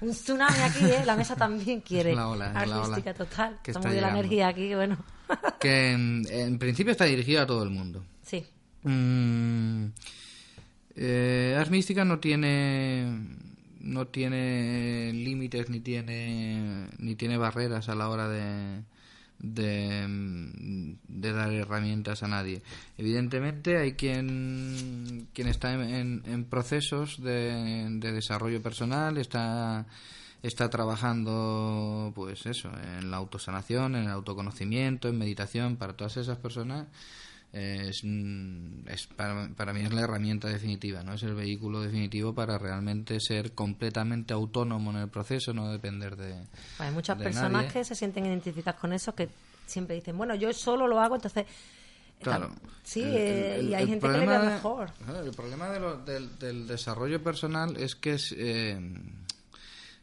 Un 0.01 0.11
tsunami 0.13 0.61
aquí, 0.61 0.85
¿eh? 0.85 1.03
La 1.05 1.17
mesa 1.17 1.35
también 1.35 1.81
quiere. 1.81 2.15
La 2.15 2.29
ola, 2.29 2.53
la 2.53 3.15
total. 3.15 3.59
que 3.61 3.73
muy 3.73 3.91
bien 3.91 4.03
la 4.03 4.11
energía 4.11 4.49
aquí, 4.49 4.75
bueno. 4.75 4.97
Que 5.61 5.93
en, 5.93 6.25
en 6.29 6.59
principio 6.59 6.93
está 6.93 7.05
dirigido 7.07 7.43
a 7.43 7.47
todo 7.47 7.63
el 7.65 7.71
mundo. 7.71 8.05
sí. 8.23 8.47
Mm, 8.83 9.89
eh, 10.97 11.55
Ars 11.59 11.71
Mística 11.71 12.05
no 12.05 12.19
tiene 12.19 13.05
no 13.81 14.07
tiene 14.07 15.13
límites 15.13 15.69
ni 15.69 15.81
tiene 15.81 16.89
ni 16.99 17.15
tiene 17.15 17.37
barreras 17.37 17.89
a 17.91 17.95
la 17.95 18.09
hora 18.09 18.29
de 18.29 18.83
de, 19.41 20.97
de 21.09 21.33
dar 21.33 21.53
herramientas 21.53 22.23
a 22.23 22.29
nadie. 22.29 22.63
Evidentemente 22.99 23.77
hay 23.79 23.93
quien 23.93 25.29
quien 25.35 25.49
está 25.49 25.73
en, 25.73 25.81
en- 25.83 26.23
en 26.27 26.45
procesos 26.45 27.21
de, 27.23 27.87
de 28.01 28.13
desarrollo 28.13 28.63
personal, 28.63 29.19
está 29.19 29.87
está 30.43 30.71
trabajando 30.71 32.13
pues 32.15 32.47
eso, 32.47 32.71
en 32.99 33.11
la 33.11 33.19
autosanación, 33.19 33.95
en 33.95 34.05
el 34.05 34.11
autoconocimiento, 34.11 35.09
en 35.09 35.19
meditación, 35.19 35.77
para 35.77 35.93
todas 35.95 36.17
esas 36.17 36.39
personas 36.39 36.87
es, 37.53 38.03
mm, 38.05 38.89
es 38.89 39.07
para, 39.09 39.49
para 39.57 39.73
mí 39.73 39.81
es 39.81 39.93
la 39.93 40.03
herramienta 40.03 40.49
definitiva, 40.49 41.03
no 41.03 41.15
es 41.15 41.23
el 41.25 41.35
vehículo 41.35 41.81
definitivo 41.81 42.33
para 42.35 42.59
realmente 42.59 43.19
ser 43.21 43.53
completamente 43.53 44.33
autónomo 44.33 44.91
en 44.93 44.99
el 44.99 45.09
proceso, 45.09 45.53
no 45.53 45.71
depender 45.73 46.17
de. 46.17 46.35
Pues 46.77 46.89
hay 46.89 46.95
muchas 46.95 47.19
de 47.19 47.25
personas 47.25 47.51
nadie. 47.53 47.69
que 47.69 47.85
se 47.85 47.95
sienten 47.95 48.27
identificadas 48.27 48.81
con 48.81 48.93
eso, 48.93 49.15
que 49.15 49.29
siempre 49.67 49.97
dicen, 49.97 50.17
bueno, 50.17 50.35
yo 50.35 50.53
solo 50.53 50.87
lo 50.87 51.01
hago, 51.01 51.17
entonces... 51.17 51.47
Claro. 52.23 52.51
Sí, 52.83 53.03
El- 53.03 53.09
eh, 53.17 53.57
el- 53.61 53.69
y 53.71 53.75
hay 53.75 53.83
el 53.85 53.89
gente 53.89 54.07
que 54.07 54.13
le 54.13 54.27
de- 54.27 54.39
mejor. 54.47 54.91
el 55.25 55.31
problema 55.31 55.71
de 55.71 55.81
lo- 55.81 55.97
del, 56.05 56.39
del 56.39 56.67
desarrollo 56.67 57.23
personal 57.23 57.77
es 57.79 57.95
que 57.97 58.13
es, 58.13 58.35
eh, 58.37 58.79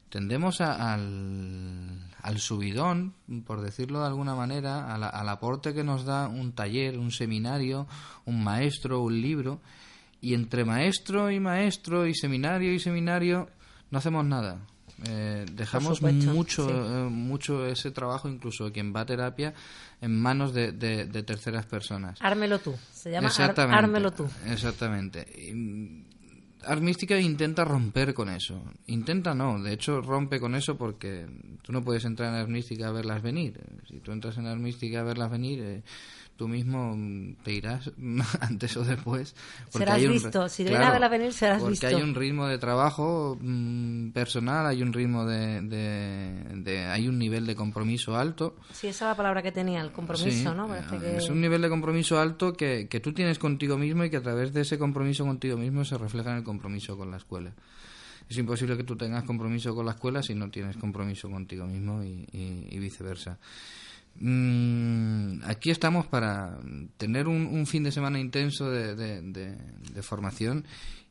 tendemos 0.10 0.62
a- 0.62 0.94
al, 0.94 2.00
al 2.22 2.40
subidón, 2.40 3.14
por 3.46 3.62
decirlo 3.62 4.02
de 4.02 4.08
alguna 4.08 4.36
manera, 4.36 4.94
al 4.94 5.30
aporte 5.30 5.74
que 5.74 5.84
nos 5.84 6.06
da 6.06 6.28
un 6.28 6.52
taller, 6.54 6.98
un 6.98 7.12
seminario, 7.12 7.88
un 8.26 8.44
maestro, 8.44 9.02
un 9.02 9.22
libro, 9.22 9.60
y 10.22 10.34
entre 10.34 10.66
maestro 10.66 11.30
y 11.32 11.40
maestro 11.40 12.08
y 12.08 12.16
seminario 12.16 12.74
y 12.74 12.80
seminario 12.80 13.50
no 13.92 14.00
hacemos 14.00 14.26
nada. 14.26 14.60
Eh, 15.08 15.46
dejamos 15.54 15.98
supuesto, 15.98 16.34
mucho 16.34 16.68
sí. 16.68 16.74
eh, 16.76 17.08
mucho 17.12 17.68
ese 17.68 17.92
trabajo 17.92 18.28
incluso 18.28 18.72
quien 18.74 18.96
va 18.96 19.02
a 19.02 19.06
terapia 19.06 19.54
en 20.02 20.20
manos 20.20 20.56
de, 20.56 20.72
de- 20.72 21.06
de 21.06 21.22
terceras 21.22 21.68
personas 21.68 22.18
Ármelo 22.20 22.58
tú. 22.58 22.74
Se 22.94 23.12
llama 23.12 23.28
Exactamente. 23.28 23.78
Ármelo 23.78 24.12
tú. 24.12 24.28
Exactamente. 24.48 25.22
Y, 25.38 26.04
mm, 26.64 26.70
Art 26.70 26.82
Mística 26.82 27.20
intenta 27.20 27.64
romper 27.64 28.14
con 28.14 28.30
eso. 28.30 28.62
Intenta 28.88 29.34
no, 29.34 29.62
de 29.62 29.74
hecho 29.74 30.02
rompe 30.02 30.40
con 30.40 30.56
eso 30.56 30.78
porque 30.78 31.28
tú 31.62 31.72
no 31.72 31.84
puedes 31.84 32.06
entrar 32.06 32.34
en 32.34 32.40
Art 32.40 32.50
Mística 32.50 32.88
a 32.88 32.92
verlas 32.92 33.22
venir. 33.22 33.60
Si 33.88 34.00
tú 34.00 34.12
entras 34.12 34.38
en 34.38 34.48
Art 34.48 34.60
Mística 34.60 35.02
a 35.02 35.04
verlas 35.04 35.32
venir, 35.32 35.60
eh, 35.62 35.84
tú 36.38 36.48
mismo 36.48 36.94
mm, 36.96 37.34
te 37.44 37.52
irás 37.54 37.92
antes 38.40 38.78
o 38.78 38.84
después. 38.86 39.36
porque 39.72 39.80
Serás 39.80 39.96
hay 39.96 40.06
un- 40.06 40.14
visto. 40.14 40.48
Si 40.48 40.64
vienes 40.64 40.82
a 40.82 40.92
verlas 40.92 41.12
venir, 41.12 41.34
serás 41.34 41.58
porque 41.60 41.72
visto. 41.72 41.88
hay 41.88 41.96
un 41.96 42.16
ritmo 42.16 42.48
de 42.48 42.58
trabajo 42.58 43.38
mm, 43.42 44.12
personal, 44.12 44.66
hay 44.68 44.82
un 44.82 44.94
ritmo 44.94 45.26
de, 45.26 45.62
de- 45.64 46.44
de- 46.64 46.86
hay 46.86 47.08
un 47.08 47.20
nivel 47.20 47.46
de 47.46 47.56
compromiso 47.56 48.16
alto. 48.16 48.56
Sí, 48.72 48.88
esa 48.88 49.06
es 49.06 49.10
la 49.12 49.18
palabra 49.18 49.42
que 49.42 49.52
tenía, 49.52 49.82
el 49.82 49.92
compromiso, 49.92 50.30
Sí, 50.52 50.56
¿no? 50.56 50.68
Parece 50.68 50.96
eh, 50.96 51.00
que... 51.00 51.18
Es 51.18 51.30
un 51.30 51.42
nivel 51.42 51.62
de 51.62 51.70
compromiso 51.70 52.20
alto 52.20 52.54
que, 52.54 52.88
que 52.88 53.00
tú 53.00 53.12
tienes 53.14 53.40
contigo 53.40 53.78
mismo 53.78 54.04
y 54.06 54.10
que 54.10 54.18
a 54.18 54.22
través 54.22 54.54
de 54.54 54.62
ese 54.62 54.78
compromiso 54.78 55.26
contigo 55.26 55.58
mismo 55.58 55.84
se 55.84 55.98
refleja 55.98 56.32
en 56.32 56.38
el 56.38 56.44
compromiso 56.44 56.96
con 56.96 57.12
la 57.12 57.18
escuela. 57.18 57.52
Es 58.30 58.38
imposible 58.38 58.76
que 58.76 58.84
tú 58.84 58.98
tengas 58.98 59.24
compromiso 59.24 59.74
con 59.74 59.86
la 59.86 59.94
escuela 59.94 60.22
si 60.22 60.36
no 60.36 60.50
tienes 60.50 60.76
compromiso 60.76 61.30
contigo 61.30 61.66
mismo 61.66 62.04
y, 62.04 62.28
y- 62.34 62.68
y 62.72 62.78
viceversa. 62.80 63.38
Mm, 64.20 65.42
aquí 65.46 65.70
estamos 65.72 66.08
para 66.08 66.58
tener 66.98 67.28
un, 67.28 67.46
un 67.48 67.66
fin 67.66 67.84
de 67.84 67.92
semana 67.92 68.20
intenso 68.20 68.70
de, 68.70 68.96
de- 68.96 69.22
de- 69.22 69.58
de 69.94 70.02
formación 70.04 70.66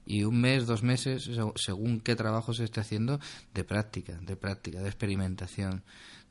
y 0.05 0.23
un 0.25 0.41
mes, 0.41 0.67
dos 0.67 0.83
meses, 0.83 1.29
seg- 1.29 1.53
según 1.57 2.01
qué 2.01 2.15
trabajo 2.17 2.53
se 2.55 2.65
esté 2.65 2.81
haciendo, 2.81 3.19
de 3.55 3.65
práctica, 3.65 4.19
de 4.21 4.37
práctica, 4.37 4.81
de 4.81 4.87
experimentación, 4.89 5.83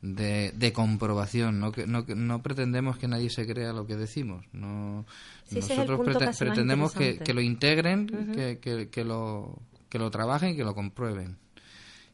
de, 0.02 0.52
de 0.56 0.74
comprobación. 0.74 1.60
No, 1.60 1.72
que, 1.72 1.86
no, 1.88 2.06
no 2.08 2.42
pretendemos 2.42 2.98
que 2.98 3.08
nadie 3.08 3.30
se 3.30 3.46
crea 3.46 3.74
lo 3.74 3.86
que 3.88 3.96
decimos. 3.96 4.46
No, 4.54 5.06
Sí, 5.46 5.56
nosotros 5.76 6.00
prete- 6.06 6.26
pretendemos 6.46 6.92
que, 6.94 7.34
lo 7.34 7.42
integren, 7.42 8.08
que, 8.08 8.60
que- 8.60 8.90
que 8.90 9.04
lo, 9.04 9.60
que 9.90 10.00
lo 10.00 10.10
trabajen 10.12 10.52
y 10.52 10.56
que 10.56 10.64
lo 10.64 10.74
comprueben. 10.76 11.38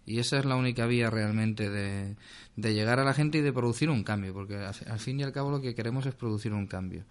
Y 0.06 0.20
esa 0.20 0.40
es 0.40 0.46
la 0.46 0.56
única 0.56 0.86
vía 0.88 1.10
realmente 1.10 1.70
de, 1.70 2.16
de 2.56 2.74
llegar 2.74 3.00
a 3.00 3.04
la 3.04 3.14
gente 3.14 3.38
y 3.38 3.42
de 3.42 3.54
producir 3.54 3.90
un 3.90 4.04
cambio, 4.04 4.34
porque 4.34 4.56
al, 4.56 4.74
al 4.90 5.00
fin 5.00 5.20
y 5.20 5.24
al 5.24 5.32
cabo 5.32 5.52
lo 5.52 5.62
que 5.62 5.76
queremos 5.76 6.06
es 6.06 6.16
producir 6.16 6.54
un 6.54 6.68
cambio. 6.68 7.04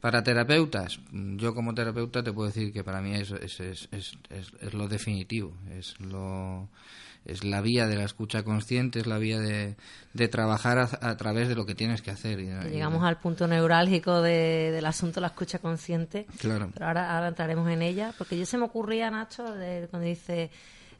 Para 0.00 0.22
terapeutas, 0.24 0.98
yo 1.12 1.54
como 1.54 1.74
terapeuta 1.74 2.24
te 2.24 2.32
puedo 2.32 2.48
decir 2.48 2.72
que 2.72 2.82
para 2.82 3.00
mí 3.00 3.14
es, 3.14 3.30
es, 3.30 3.60
es, 3.60 3.88
es, 3.92 4.12
es- 4.30 4.52
es 4.60 4.74
lo 4.74 4.88
definitivo, 4.88 5.52
es 5.70 5.98
lo 6.00 6.68
es 7.24 7.44
la 7.44 7.60
vía 7.60 7.86
de 7.86 7.94
la 7.94 8.02
escucha 8.02 8.42
consciente, 8.42 8.98
es 8.98 9.06
la 9.06 9.16
vía 9.18 9.38
de, 9.38 9.76
de 10.12 10.26
trabajar 10.26 10.78
a, 10.78 10.88
a 11.08 11.16
través 11.16 11.46
de 11.48 11.54
lo 11.54 11.64
que 11.66 11.76
tienes 11.76 12.02
que 12.02 12.10
hacer. 12.10 12.40
Y- 12.40 12.48
y- 12.48 12.70
Llegamos 12.72 13.04
al 13.04 13.18
punto 13.20 13.46
neurálgico 13.46 14.20
de- 14.22 14.72
del 14.72 14.84
asunto 14.86 15.20
la 15.20 15.28
escucha 15.28 15.60
consciente. 15.60 16.26
Claro. 16.40 16.70
Pero 16.74 16.86
ahora, 16.86 17.14
ahora 17.14 17.28
entraremos 17.28 17.70
en 17.70 17.82
ella, 17.82 18.12
porque 18.18 18.36
yo 18.36 18.44
se 18.44 18.58
me 18.58 18.64
ocurría, 18.64 19.08
Nacho, 19.08 19.44
de- 19.54 19.86
cuando 19.88 20.08
dice 20.08 20.50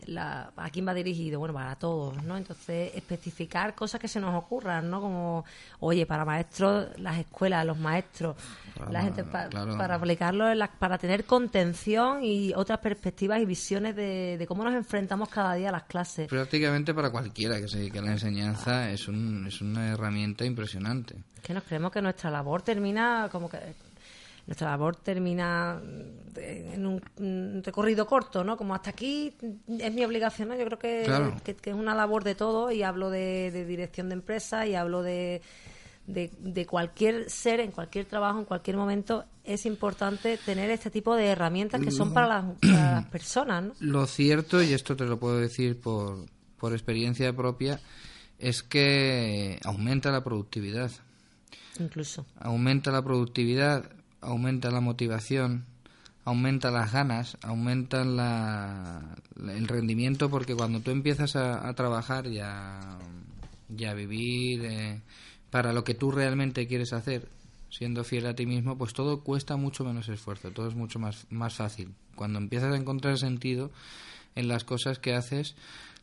la, 0.07 0.53
a 0.57 0.71
quién 0.71 0.87
va 0.87 0.95
dirigido, 0.95 1.39
bueno, 1.39 1.55
para 1.55 1.77
todos, 1.77 2.23
¿no? 2.25 2.37
Entonces, 2.37 2.93
especificar 2.95 3.75
cosas 3.75 4.01
que 4.01 4.09
se 4.09 4.21
nos 4.21 4.35
ocurran, 4.35 4.91
¿no? 4.91 5.01
Como, 5.01 5.45
oye, 5.81 6.07
para 6.07 6.25
maestros, 6.25 6.89
las 6.99 7.19
escuelas, 7.19 7.65
los 7.67 7.79
maestros, 7.79 8.37
Para- 8.77 8.93
la 8.93 9.03
gente, 9.03 9.25
pa- 9.25 9.49
claro. 9.49 9.77
para 9.77 9.95
aplicarlo, 9.97 10.51
en 10.51 10.59
la- 10.59 10.69
para 10.71 10.99
tener 10.99 11.25
contención 11.25 12.23
y 12.25 12.53
otras 12.55 12.79
perspectivas 12.81 13.41
y 13.41 13.45
visiones 13.47 13.95
de, 13.97 14.37
de 14.39 14.47
cómo 14.47 14.65
nos 14.65 14.75
enfrentamos 14.75 15.29
cada 15.29 15.55
día 15.55 15.69
a 15.69 15.73
las 15.73 15.85
clases. 15.85 16.29
Prácticamente 16.29 16.93
para 16.95 17.11
cualquiera 17.11 17.61
que 17.61 17.69
se 17.69 17.79
dedique 17.79 17.99
a 17.99 18.03
la 18.03 18.13
enseñanza 18.13 18.91
es, 18.91 19.09
un, 19.09 19.47
es 19.47 19.61
una 19.61 19.89
herramienta 19.93 20.45
impresionante. 20.45 21.17
que 21.43 21.55
nos 21.55 21.65
creemos 21.65 21.91
que 21.93 22.01
nuestra 22.03 22.31
labor 22.31 22.63
termina 22.63 23.29
como 23.31 23.49
que 23.51 23.59
nuestra 24.47 24.71
labor 24.71 24.97
termina 24.97 25.81
de- 26.35 26.75
en 26.75 26.87
un, 26.87 27.01
un 27.19 27.63
recorrido 27.65 28.07
corto, 28.07 28.43
¿no? 28.45 28.57
Como 28.57 28.75
hasta 28.75 28.91
aquí 28.91 29.35
es 29.79 29.93
mi 29.95 30.05
obligación, 30.05 30.49
¿no? 30.49 30.57
Yo 30.57 30.65
creo 30.67 30.79
que, 30.79 31.03
Claro. 31.05 31.37
que, 31.45 31.55
que 31.55 31.71
es 31.71 31.77
una 31.77 31.95
labor 31.95 32.25
de 32.25 32.35
todo 32.35 32.71
y 32.73 32.83
hablo 32.83 33.11
de, 33.11 33.51
de 33.51 33.65
dirección 33.65 34.09
de 34.09 34.15
empresa 34.15 34.67
y 34.67 34.75
hablo 34.75 35.03
de, 35.03 35.43
de, 36.07 36.31
de 36.41 36.67
cualquier 36.67 37.31
ser, 37.31 37.61
en 37.61 37.71
cualquier 37.71 38.07
trabajo, 38.07 38.39
en 38.41 38.45
cualquier 38.45 38.77
momento, 38.77 39.25
es 39.45 39.65
importante 39.67 40.39
tener 40.39 40.71
este 40.71 40.91
tipo 40.91 41.15
de 41.15 41.27
herramientas 41.27 41.81
que 41.81 41.91
son 41.91 42.13
para 42.13 42.27
las, 42.27 42.45
para 42.61 42.93
las 42.93 43.07
personas, 43.07 43.65
¿no? 43.65 43.75
Lo 43.81 44.07
cierto, 44.07 44.63
y 44.63 44.73
esto 44.73 44.97
te 44.97 45.05
lo 45.05 45.19
puedo 45.21 45.39
decir 45.39 45.81
por, 45.81 46.27
por 46.59 46.73
experiencia 46.73 47.33
propia, 47.33 47.81
es 48.39 48.63
que 48.65 49.61
aumenta 49.65 50.11
la 50.11 50.25
productividad. 50.25 50.91
Incluso. 51.79 52.27
Aumenta 52.41 52.91
la 52.91 53.03
productividad, 53.03 53.89
aumenta 54.23 54.71
la 54.71 54.81
motivación, 54.81 55.67
aumenta 56.25 56.71
las 56.71 56.93
ganas, 56.93 57.37
aumenta 57.43 58.05
la, 58.05 59.17
el 59.37 59.69
rendimiento, 59.69 60.31
porque 60.31 60.55
cuando 60.55 60.81
tú 60.81 60.91
empiezas 60.91 61.37
a, 61.37 61.73
trabajar 61.75 62.27
y 62.27 62.39
a, 62.39 62.99
y 63.77 63.85
a 63.85 63.95
vivir 63.95 64.65
eh, 64.65 65.01
para 65.51 65.73
lo 65.73 65.85
que 65.85 65.95
tú 65.95 66.11
realmente 66.11 66.67
quieres 66.67 66.93
hacer, 66.93 67.29
siendo 67.69 68.05
fiel 68.05 68.27
a 68.27 68.35
ti 68.35 68.47
mismo, 68.47 68.79
pues 68.79 68.93
todo 68.93 69.21
cuesta 69.23 69.57
mucho 69.57 69.85
menos 69.85 70.09
esfuerzo, 70.09 70.51
todo 70.51 70.69
es 70.69 70.75
mucho 70.75 70.99
más, 70.99 71.27
más 71.31 71.55
fácil. 71.55 71.95
Cuando 72.15 72.39
empiezas 72.39 72.73
a 72.73 72.77
encontrar 72.77 73.19
sentido 73.19 73.71
en 74.35 74.49
las 74.49 74.65
cosas 74.65 74.99
que 74.99 75.15
haces, 75.15 75.57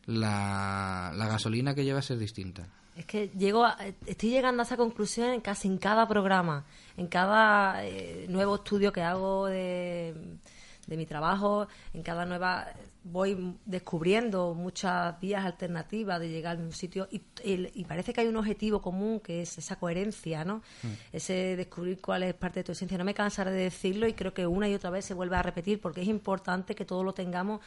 la, 0.06 1.12
la 1.16 1.28
gasolina 1.28 1.74
que 1.74 1.84
llevas 1.84 2.10
es 2.10 2.18
distinta. 2.18 2.68
Es 3.00 3.06
que 3.06 3.28
llego 3.30 3.64
a- 3.64 3.78
estoy 4.04 4.28
llegando 4.28 4.60
a 4.62 4.66
esa 4.66 4.76
conclusión 4.76 5.30
en 5.30 5.40
casi 5.40 5.68
en 5.68 5.78
cada 5.78 6.06
programa, 6.06 6.66
en 6.98 7.06
cada 7.06 7.82
eh, 7.82 8.26
nuevo 8.28 8.56
estudio 8.56 8.92
que 8.92 9.00
hago 9.00 9.46
de, 9.46 10.14
de 10.86 10.96
mi 10.98 11.06
trabajo, 11.06 11.66
en 11.94 12.02
cada 12.02 12.26
nueva 12.26 12.66
voy 13.02 13.56
descubriendo 13.64 14.54
muchas 14.54 15.18
vías 15.20 15.44
alternativas 15.44 16.20
de 16.20 16.28
llegar 16.28 16.52
al 16.52 16.58
mismo 16.58 16.72
sitio 16.72 17.08
y, 17.10 17.22
el- 17.42 17.70
y 17.74 17.84
parece 17.84 18.12
que 18.12 18.20
hay 18.20 18.28
un 18.28 18.36
objetivo 18.36 18.82
común 18.82 19.20
que 19.20 19.40
es 19.42 19.56
esa 19.58 19.76
coherencia, 19.76 20.44
¿no? 20.44 20.62
Ese 21.12 21.56
descubrir 21.56 22.00
cuál 22.00 22.22
es 22.24 22.34
parte 22.34 22.60
de 22.60 22.64
tu 22.64 22.72
esencia. 22.72 22.98
No 22.98 23.04
me 23.04 23.14
cansaré 23.14 23.52
de 23.52 23.62
decirlo 23.64 24.06
y 24.06 24.12
creo 24.12 24.34
que 24.34 24.46
una 24.46 24.68
y 24.68 24.74
otra 24.74 24.90
vez 24.90 25.04
se 25.06 25.14
vuelve 25.14 25.36
a 25.36 25.42
repetir 25.42 25.80
porque 25.80 26.02
es 26.02 26.08
importante 26.08 26.74
que 26.74 26.84
todo 26.84 27.02
lo 27.02 27.12
tengamos 27.14 27.60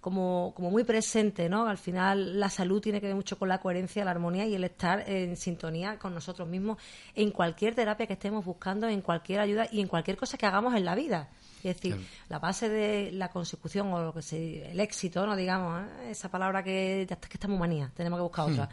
como, 0.00 0.52
como 0.54 0.70
muy 0.70 0.84
presente, 0.84 1.48
¿no? 1.48 1.66
Al 1.66 1.76
final 1.76 2.38
la 2.40 2.48
salud 2.48 2.80
tiene 2.80 3.00
que 3.00 3.08
ver 3.08 3.16
mucho 3.16 3.38
con 3.38 3.48
la 3.48 3.58
coherencia, 3.60 4.04
la 4.04 4.12
armonía 4.12 4.46
y 4.46 4.54
el 4.54 4.64
estar 4.64 5.08
en 5.10 5.36
sintonía 5.36 5.98
con 5.98 6.14
nosotros 6.14 6.48
mismos 6.48 6.78
en 7.14 7.30
cualquier 7.30 7.74
terapia 7.74 8.06
que 8.06 8.12
estemos 8.14 8.44
buscando, 8.44 8.88
en 8.88 9.02
cualquier 9.02 9.40
ayuda 9.40 9.66
y 9.70 9.80
en 9.80 9.88
cualquier 9.88 10.16
cosa 10.16 10.38
que 10.38 10.46
hagamos 10.46 10.74
en 10.76 10.84
la 10.84 10.94
vida. 10.94 11.28
Es 11.58 11.76
decir, 11.76 11.96
la 12.28 12.38
base 12.38 12.68
de 12.68 13.10
la 13.12 13.30
consecución 13.30 13.92
o 13.92 14.02
lo 14.02 14.14
que 14.14 14.22
se, 14.22 14.70
el 14.70 14.80
éxito, 14.80 15.26
no 15.26 15.36
digamos, 15.36 15.82
¿eh? 15.82 16.10
esa 16.10 16.30
palabra 16.30 16.62
que 16.62 17.06
que 17.08 17.34
está 17.34 17.48
muy 17.48 17.58
manía, 17.58 17.90
tenemos 17.94 18.18
que 18.18 18.22
buscar 18.22 18.50
otra. 18.50 18.68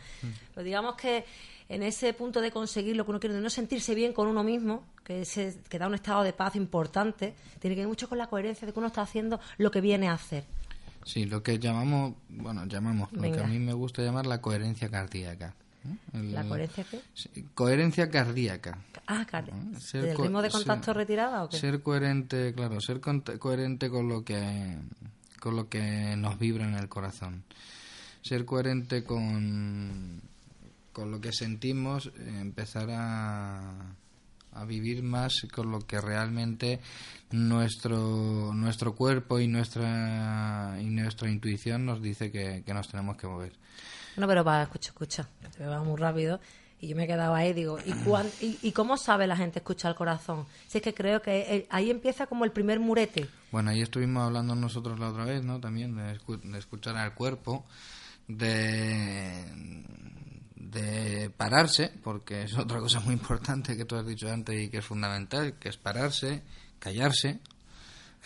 Pero 0.54 0.64
digamos 0.64 0.96
que 0.96 1.26
en 1.68 1.84
ese 1.84 2.14
punto 2.14 2.42
de 2.42 2.52
conseguir 2.52 2.96
lo 2.96 3.06
que 3.06 3.12
uno 3.12 3.20
quiere, 3.20 3.36
de 3.36 3.42
no 3.42 3.50
sentirse 3.50 3.96
bien 3.96 4.14
con 4.14 4.28
uno 4.28 4.44
mismo, 4.44 4.84
que, 5.04 5.22
ese, 5.22 5.58
que 5.68 5.80
da 5.80 5.88
un 5.88 5.96
estado 5.96 6.24
de 6.24 6.34
paz 6.34 6.56
importante, 6.56 7.34
tiene 7.60 7.76
que 7.76 7.82
ver 7.82 7.88
mucho 7.88 8.08
con 8.08 8.18
la 8.18 8.28
coherencia 8.28 8.68
de 8.68 8.74
que 8.74 8.80
uno 8.80 8.88
está 8.88 9.02
haciendo 9.02 9.40
lo 9.58 9.72
que 9.72 9.82
viene 9.82 10.08
a 10.08 10.14
hacer. 10.14 10.46
Sí, 11.04 11.26
lo 11.26 11.44
que 11.44 11.60
llamamos, 11.60 12.16
bueno, 12.30 12.66
llamamos, 12.66 13.12
lo 13.12 13.22
que 13.22 13.40
a 13.40 13.48
mí 13.48 13.60
me 13.60 13.74
gusta 13.74 14.02
llamar 14.02 14.26
la 14.26 14.42
coherencia 14.42 14.90
cardíaca. 14.90 15.56
El- 16.14 16.34
¿La 16.34 16.44
coherencia 16.44 16.84
qué? 16.90 17.02
Coherencia 17.54 18.10
cardíaca. 18.10 18.78
Ah. 19.08 19.26
Ser 19.80 20.04
¿Del 20.04 20.16
co- 20.16 20.24
ritmo 20.24 20.42
de 20.42 20.50
ser- 20.50 20.60
contacto 20.60 20.94
retirada 20.94 21.44
o 21.44 21.50
qué? 21.50 21.58
Ser 21.58 21.82
coherente, 21.84 22.54
claro, 22.56 22.80
ser 22.82 23.00
cont- 23.02 23.38
coherente 23.38 23.90
con 23.90 24.08
lo 24.10 24.24
que 24.24 24.78
con 25.40 25.56
lo 25.56 25.70
que 25.70 26.16
nos 26.18 26.40
vibra 26.40 26.66
en 26.68 26.74
el 26.76 26.90
corazón. 26.90 27.44
Ser 28.24 28.46
coherente 28.46 29.04
con 29.04 30.22
con 30.92 31.12
lo 31.12 31.20
que 31.22 31.32
sentimos, 31.34 32.10
empezar 32.18 32.90
a 32.92 33.96
a 34.54 34.64
vivir 34.64 35.04
más 35.04 35.34
con 35.54 35.70
lo 35.70 35.80
que 35.82 36.00
realmente 36.00 36.80
nuestro 37.32 38.54
nuestro 38.54 38.96
cuerpo 38.96 39.40
y 39.40 39.48
nuestra 39.48 40.78
y 40.82 40.86
nuestra 40.86 41.30
intuición 41.30 41.86
nos 41.86 42.02
dice 42.02 42.32
que, 42.32 42.64
que 42.66 42.74
nos 42.74 42.88
tenemos 42.88 43.18
que 43.18 43.28
mover. 43.28 43.52
Bueno, 44.16 44.28
pero 44.28 44.44
va, 44.44 44.64
escucha, 44.64 44.90
escucha, 44.90 45.28
te 45.58 45.66
va 45.66 45.82
muy 45.84 45.98
rápido. 45.98 46.40
Y 46.80 46.90
yo 46.90 46.96
me 46.96 47.06
he 47.06 47.08
quedado 47.08 47.34
ahí, 47.34 47.54
digo, 47.54 47.80
¿y, 47.86 47.94
cuán- 48.06 48.30
y, 48.42 48.58
y 48.62 48.72
cómo 48.72 48.98
sabe 48.98 49.28
la 49.28 49.36
gente 49.38 49.60
escuchar 49.60 49.92
el 49.92 49.98
corazón? 49.98 50.46
Si 50.68 50.78
es 50.78 50.84
que 50.84 50.94
creo 50.94 51.22
que 51.22 51.40
eh, 51.56 51.68
ahí 51.70 51.90
empieza 51.90 52.28
como 52.28 52.44
el 52.46 52.52
primer 52.52 52.80
murete. 52.80 53.28
Bueno, 53.52 53.72
ahí 53.72 53.82
estuvimos 53.82 54.24
hablando 54.24 54.56
nosotros 54.56 55.00
la 55.00 55.10
otra 55.10 55.26
vez, 55.26 55.44
¿no? 55.44 55.60
También 55.60 55.96
de, 55.96 56.18
escu- 56.20 56.42
de 56.42 56.58
escuchar 56.60 56.98
al 56.98 57.14
cuerpo, 57.14 57.66
de, 58.28 59.46
de 60.56 61.30
pararse, 61.36 61.92
porque 62.04 62.44
es 62.44 62.58
otra 62.58 62.80
cosa 62.80 63.00
muy 63.00 63.14
importante 63.14 63.76
que 63.78 63.86
tú 63.86 63.96
has 63.96 64.06
dicho 64.06 64.32
antes 64.32 64.60
y 64.62 64.70
que 64.70 64.80
es 64.80 64.86
fundamental, 64.86 65.54
que 65.60 65.70
es 65.70 65.78
pararse, 65.78 66.44
callarse. 66.80 67.40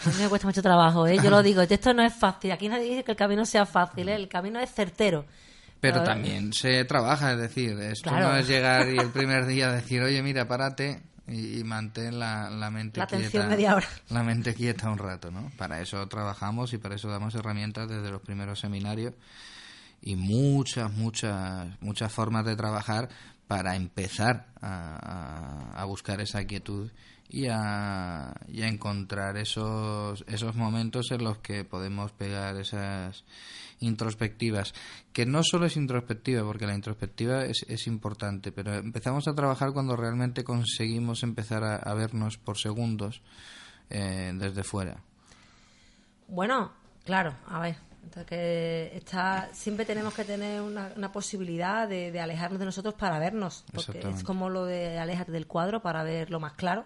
A 0.05 0.09
mí 0.09 0.15
me 0.23 0.29
cuesta 0.29 0.47
mucho 0.47 0.61
trabajo, 0.61 1.05
¿eh? 1.07 1.19
Yo 1.21 1.29
lo 1.29 1.43
digo, 1.43 1.61
esto 1.61 1.93
no 1.93 2.03
es 2.03 2.13
fácil. 2.13 2.51
Aquí 2.51 2.69
nadie 2.69 2.89
dice 2.89 3.03
que 3.03 3.11
el 3.11 3.17
camino 3.17 3.45
sea 3.45 3.65
fácil, 3.65 4.09
¿eh? 4.09 4.15
El 4.15 4.27
camino 4.27 4.59
es 4.59 4.71
certero. 4.73 5.25
Pero 5.81 6.03
también 6.03 6.51
se 6.53 6.83
trabaja, 6.85 7.31
es 7.33 7.37
decir, 7.39 7.79
esto 7.79 8.09
Claro. 8.09 8.29
no 8.29 8.35
es 8.37 8.47
llegar 8.47 8.89
y 8.89 8.97
el 8.97 9.09
primer 9.11 9.45
día 9.45 9.71
decir, 9.71 10.01
oye, 10.01 10.21
mira, 10.21 10.47
párate, 10.47 11.01
y, 11.27 11.59
y 11.59 11.63
mantén 11.63 12.19
la, 12.19 12.49
la 12.49 12.69
mente 12.69 12.97
La 12.99 13.05
atención 13.05 13.31
quieta. 13.31 13.47
media 13.47 13.75
hora. 13.75 13.87
La 14.09 14.23
mente 14.23 14.53
quieta 14.55 14.89
un 14.89 14.97
rato, 14.97 15.31
¿no? 15.31 15.51
Para 15.57 15.79
eso 15.81 16.05
trabajamos 16.07 16.73
y 16.73 16.77
para 16.79 16.95
eso 16.95 17.07
damos 17.07 17.35
herramientas 17.35 17.87
desde 17.87 18.09
los 18.11 18.21
primeros 18.21 18.59
seminarios 18.59 19.13
y 20.01 20.15
muchas, 20.15 20.91
muchas, 20.93 21.67
muchas 21.81 22.11
formas 22.11 22.45
de 22.45 22.55
trabajar 22.55 23.09
para 23.47 23.75
empezar 23.75 24.47
a, 24.61 25.71
a- 25.75 25.81
a 25.81 25.85
buscar 25.85 26.19
esa 26.21 26.43
quietud 26.45 26.91
y 27.29 27.47
a, 27.47 28.33
y 28.47 28.63
a 28.63 28.67
encontrar 28.67 29.37
esos, 29.37 30.23
esos 30.27 30.55
momentos 30.55 31.11
en 31.11 31.23
los 31.23 31.37
que 31.39 31.63
podemos 31.63 32.11
pegar 32.11 32.57
esas 32.57 33.23
introspectivas, 33.79 34.73
que 35.13 35.25
no 35.25 35.41
solo 35.43 35.65
es 35.65 35.77
introspectiva, 35.77 36.43
porque 36.43 36.67
la 36.67 36.75
introspectiva 36.75 37.45
es, 37.45 37.65
es 37.67 37.87
importante, 37.87 38.51
pero 38.51 38.73
empezamos 38.75 39.27
a 39.27 39.35
trabajar 39.35 39.71
cuando 39.73 39.95
realmente 39.95 40.43
conseguimos 40.43 41.23
empezar 41.23 41.63
a, 41.63 41.75
a 41.75 41.93
vernos 41.93 42.37
por 42.37 42.57
segundos 42.57 43.21
eh, 43.89 44.31
desde 44.35 44.63
fuera. 44.63 45.01
Bueno, 46.27 46.71
claro, 47.05 47.35
a 47.47 47.59
ver. 47.59 47.75
que 48.27 48.91
está, 48.95 49.49
siempre 49.53 49.85
tenemos 49.85 50.13
que 50.13 50.23
tener 50.23 50.61
una, 50.61 50.91
una 50.95 51.11
posibilidad 51.11 51.87
de, 51.87 52.11
de 52.11 52.19
alejarnos 52.19 52.59
de 52.59 52.65
nosotros 52.65 52.93
para 52.93 53.19
vernos. 53.19 53.65
Porque 53.73 53.99
es 53.99 54.23
como 54.23 54.49
lo 54.49 54.65
de 54.65 54.99
alejarte 54.99 55.31
del 55.31 55.47
cuadro 55.47 55.81
para 55.81 56.03
verlo 56.03 56.39
más 56.39 56.53
claro. 56.53 56.85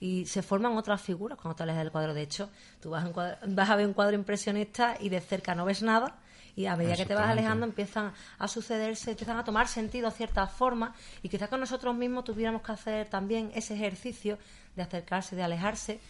Y 0.00 0.26
se 0.26 0.42
forman 0.42 0.76
otras 0.76 1.00
figuras 1.00 1.38
cuando 1.40 1.56
te 1.56 1.62
alejas 1.64 1.82
del 1.82 1.90
cuadro. 1.92 2.14
De 2.14 2.22
hecho, 2.22 2.50
tú 2.80 2.90
vas 2.90 3.04
a, 3.04 3.06
un 3.08 3.12
cuadro- 3.12 3.38
vas 3.48 3.68
a 3.70 3.76
ver 3.76 3.86
un 3.86 3.94
cuadro 3.94 4.14
impresionista 4.14 4.96
y 5.00 5.08
de 5.08 5.20
cerca 5.20 5.54
no 5.54 5.64
ves 5.64 5.82
nada. 5.82 6.16
Y 6.54 6.66
a 6.66 6.74
medida 6.76 6.96
que 6.96 7.06
te 7.06 7.14
vas 7.14 7.24
alejando 7.32 7.66
empiezan 7.66 8.12
a 8.38 8.48
sucederse, 8.48 9.12
empiezan 9.12 9.38
a 9.38 9.44
tomar 9.44 9.68
sentido 9.68 10.10
ciertas 10.10 10.50
formas. 10.52 10.90
Y 11.22 11.28
quizás 11.28 11.48
con 11.48 11.60
nosotros 11.60 11.94
mismos 11.94 12.24
tuviéramos 12.24 12.62
que 12.62 12.72
hacer 12.72 13.08
también 13.08 13.52
ese 13.54 13.74
ejercicio 13.74 14.38
de 14.74 14.82
acercarse, 14.82 15.36
de 15.36 15.42
alejarse. 15.44 16.00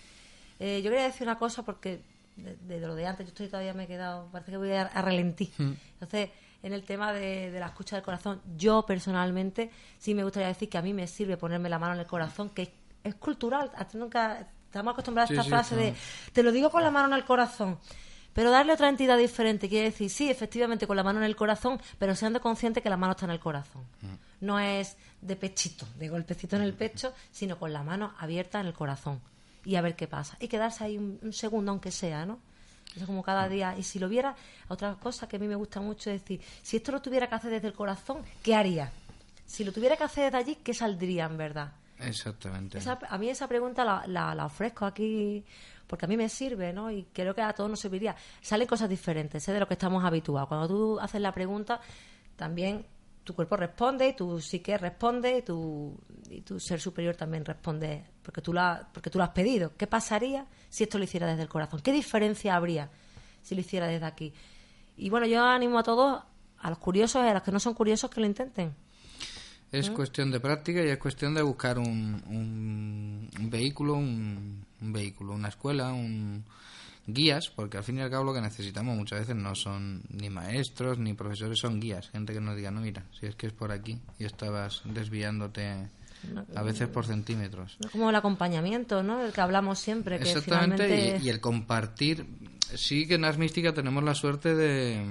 Eh, 0.59 0.81
yo 0.83 0.91
quería 0.91 1.05
decir 1.07 1.27
una 1.27 1.39
cosa 1.39 1.63
porque 1.65 2.01
de, 2.37 2.57
de 2.57 2.81
lo 2.87 2.95
de 2.95 3.07
antes, 3.07 3.27
yo 3.27 3.31
estoy 3.31 3.49
todavía 3.49 3.75
me 3.75 3.85
he 3.85 3.87
quedado, 3.87 4.29
parece 4.33 4.51
que 4.53 4.57
voy 4.57 4.73
a, 4.73 4.83
a 4.83 5.03
relentí. 5.03 5.53
Entonces, 5.95 6.31
en 6.63 6.73
el 6.73 6.83
tema 6.83 7.13
de, 7.13 7.51
de 7.51 7.61
la 7.61 7.67
escucha 7.67 7.97
del 7.97 8.05
corazón, 8.05 8.41
yo 8.57 8.85
personalmente 8.87 9.71
sí 9.99 10.15
me 10.15 10.25
gustaría 10.25 10.49
decir 10.49 10.69
que 10.69 10.79
a 10.79 10.83
mí 10.83 10.93
me 10.95 11.07
sirve 11.07 11.37
ponerme 11.37 11.69
la 11.69 11.79
mano 11.79 11.95
en 11.95 12.01
el 12.01 12.07
corazón, 12.07 12.51
que 12.51 12.63
es, 12.63 12.71
es 13.05 13.15
cultural. 13.17 13.71
Nunca 13.95 14.47
estamos 14.67 14.93
acostumbrados 14.93 15.31
a 15.31 15.35
esta 15.35 15.45
sí, 15.45 15.51
frase 15.51 15.77
de 15.77 15.91
claro. 15.91 15.99
te 16.33 16.43
lo 16.43 16.53
digo 16.53 16.71
con 16.71 16.83
la 16.83 16.91
mano 16.91 17.09
en 17.09 17.15
el 17.15 17.25
corazón. 17.25 17.79
Pero 18.35 18.51
darle 18.51 18.73
otra 18.73 18.89
entidad 18.89 19.19
diferente 19.19 19.69
quiere 19.69 19.87
decir, 19.87 20.11
sí, 20.11 20.31
efectivamente, 20.31 20.87
con 20.87 20.97
la 20.97 21.03
mano 21.03 21.19
en 21.19 21.25
el 21.25 21.35
corazón, 21.35 21.81
pero 21.99 22.15
siendo 22.15 22.41
consciente 22.41 22.83
que 22.83 22.91
la 22.91 22.97
mano 22.97 23.13
está 23.13 23.25
en 23.25 23.33
el 23.33 23.41
corazón. 23.41 23.83
No 24.41 24.61
es 24.61 24.97
de 25.21 25.35
pechito, 25.35 25.87
de 25.99 26.09
golpecito 26.09 26.55
en 26.55 26.63
el 26.63 26.75
pecho, 26.75 27.13
sino 27.33 27.59
con 27.59 27.73
la 27.73 27.83
mano 27.83 28.15
abierta 28.19 28.61
en 28.61 28.67
el 28.67 28.75
corazón. 28.75 29.21
Y 29.65 29.75
a 29.75 29.81
ver 29.81 29.97
qué 29.97 30.07
pasa. 30.07 30.37
Y 30.39 30.47
quedarse 30.47 30.85
ahí 30.85 30.97
un, 30.97 31.19
un 31.21 31.33
segundo, 31.33 31.73
aunque 31.73 31.91
sea, 31.91 32.27
¿no? 32.27 32.39
Eso 32.95 33.07
como 33.07 33.23
cada 33.23 33.49
día. 33.49 33.75
Y 33.77 33.83
si 33.83 33.99
lo 33.99 34.09
viera, 34.09 34.37
otra 34.69 34.95
cosa 34.95 35.27
que 35.27 35.37
a 35.37 35.39
mí 35.39 35.49
me 35.49 35.57
gusta 35.57 35.81
mucho 35.81 36.11
es 36.11 36.21
decir, 36.23 36.41
si 36.63 36.77
esto 36.77 36.93
lo 36.93 37.03
tuviera 37.03 37.29
que 37.29 37.35
hacer 37.35 37.51
desde 37.51 37.69
el 37.69 37.75
corazón, 37.75 38.23
¿qué 38.43 38.55
haría? 38.55 38.93
Si 39.47 39.65
lo 39.65 39.73
tuviera 39.73 39.97
que 39.97 40.05
hacer 40.05 40.25
desde 40.27 40.39
allí, 40.39 40.55
¿qué 40.63 40.75
saldría 40.75 41.25
en 41.27 41.37
verdad? 41.37 41.73
Exactamente. 42.01 42.79
Esa- 42.79 42.99
a 43.09 43.19
mí 43.19 43.29
esa 43.29 43.47
pregunta 43.49 43.85
la, 43.85 44.05
la- 44.07 44.35
la 44.35 44.47
ofrezco 44.47 44.85
aquí 44.87 45.45
porque 45.87 46.05
a 46.05 46.09
mí 46.09 46.17
me 46.17 46.29
sirve, 46.29 46.73
¿no? 46.73 46.91
Y 46.91 47.05
creo 47.13 47.35
que 47.35 47.41
a 47.43 47.53
todos 47.55 47.71
nos 47.71 47.81
serviría. 47.81 48.15
Salen 48.43 48.67
cosas 48.69 48.89
diferentes, 48.91 49.49
¿eh? 49.49 49.53
De 49.53 49.61
lo 49.61 49.67
que 49.67 49.75
estamos 49.75 50.05
habituados. 50.05 50.49
Cuando 50.49 50.69
tú 50.69 51.01
haces 51.01 51.21
la 51.21 51.33
pregunta, 51.33 51.81
también 52.37 52.85
tu 53.25 53.35
cuerpo 53.35 53.57
responde, 53.57 54.13
tu 54.13 54.41
psique 54.41 54.77
responde, 54.79 55.43
tu, 55.43 55.99
y 56.31 56.41
tu 56.43 56.59
ser 56.61 56.81
superior 56.81 57.15
también 57.17 57.45
responde, 57.45 58.05
porque 58.23 58.41
tú, 58.43 58.53
la, 58.53 58.89
porque 58.93 59.11
tú 59.11 59.19
lo 59.19 59.25
has 59.25 59.31
pedido. 59.31 59.73
¿Qué 59.77 59.87
pasaría 59.87 60.47
si 60.69 60.85
esto 60.85 60.99
lo 60.99 61.05
hiciera 61.05 61.27
desde 61.27 61.43
el 61.43 61.49
corazón? 61.49 61.81
¿Qué 61.81 61.93
diferencia 61.93 62.55
habría 62.55 62.91
si 63.43 63.55
lo 63.55 63.61
hiciera 63.63 63.87
desde 63.87 64.07
aquí? 64.07 64.33
Y 64.97 65.11
bueno, 65.11 65.27
yo 65.27 65.43
animo 65.45 65.79
a 65.79 65.83
todos, 65.83 66.23
a 66.59 66.69
los 66.71 66.79
curiosos 66.79 67.25
y 67.25 67.29
a 67.29 67.35
los 67.35 67.43
que 67.43 67.53
no 67.53 67.61
son 67.61 67.75
curiosos, 67.75 68.11
que 68.11 68.21
lo 68.21 68.27
intenten. 68.27 68.75
Es 69.71 69.91
cuestión 69.91 70.31
de 70.31 70.41
práctica 70.41 70.83
y 70.83 70.89
es 70.89 70.99
cuestión 70.99 71.35
de 71.35 71.43
buscar 71.43 71.79
un, 71.79 72.23
un, 72.27 73.31
un 73.39 73.51
vehículo, 73.51 73.95
un, 73.95 74.65
un 74.81 74.93
vehículo, 74.93 75.35
una 75.35 75.49
escuela, 75.49 75.93
un 75.93 76.45
guías, 77.07 77.49
porque 77.49 77.79
al 77.79 77.85
fin 77.85 77.99
y 77.99 78.01
al 78.03 78.11
cabo 78.11 78.25
lo 78.25 78.35
que 78.35 78.41
necesitamos 78.41 78.97
muchas 78.97 79.21
veces 79.21 79.35
no 79.35 79.55
son 79.55 80.03
ni 80.11 80.29
maestros 80.29 80.99
ni 80.99 81.15
profesores, 81.15 81.59
son 81.59 81.81
guías, 81.81 82.11
gente 82.11 82.35
que 82.35 82.41
nos 82.41 82.55
diga, 82.57 82.71
no, 82.71 82.81
mira, 82.81 83.05
si 83.19 83.27
es 83.27 83.35
que 83.35 83.47
es 83.47 83.53
por 83.53 83.73
aquí 83.73 83.99
y 84.19 84.25
estabas 84.25 84.83
desviándote 84.85 85.89
a 86.55 86.63
veces 86.63 86.89
por 86.89 87.07
centímetros. 87.07 87.79
Como 87.93 88.11
el 88.11 88.17
acompañamiento, 88.17 89.03
¿no? 89.03 89.19
Del 89.19 89.33
que 89.33 89.41
hablamos 89.41 89.79
siempre, 89.79 90.19
que 90.19 90.31
Exactamente, 90.31 90.85
finalmente... 90.85 91.19
y, 91.25 91.27
y 91.27 91.31
el 91.31 91.41
compartir. 91.41 92.27
Sí 92.75 93.07
que 93.07 93.15
en 93.15 93.25
Ars 93.25 93.39
Mística 93.39 93.73
tenemos 93.73 94.05
la 94.05 94.15
suerte 94.15 94.55
de, 94.55 95.03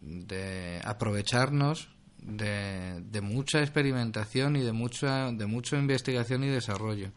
de 0.00 0.80
aprovecharnos 0.84 1.88
de, 2.24 3.00
de 3.02 3.20
mucha 3.20 3.60
experimentación 3.60 4.56
y 4.56 4.60
de 4.62 4.72
mucha 4.72 5.30
de 5.30 5.46
mucha 5.46 5.76
investigación 5.78 6.42
y 6.44 6.48
desarrollo. 6.48 7.10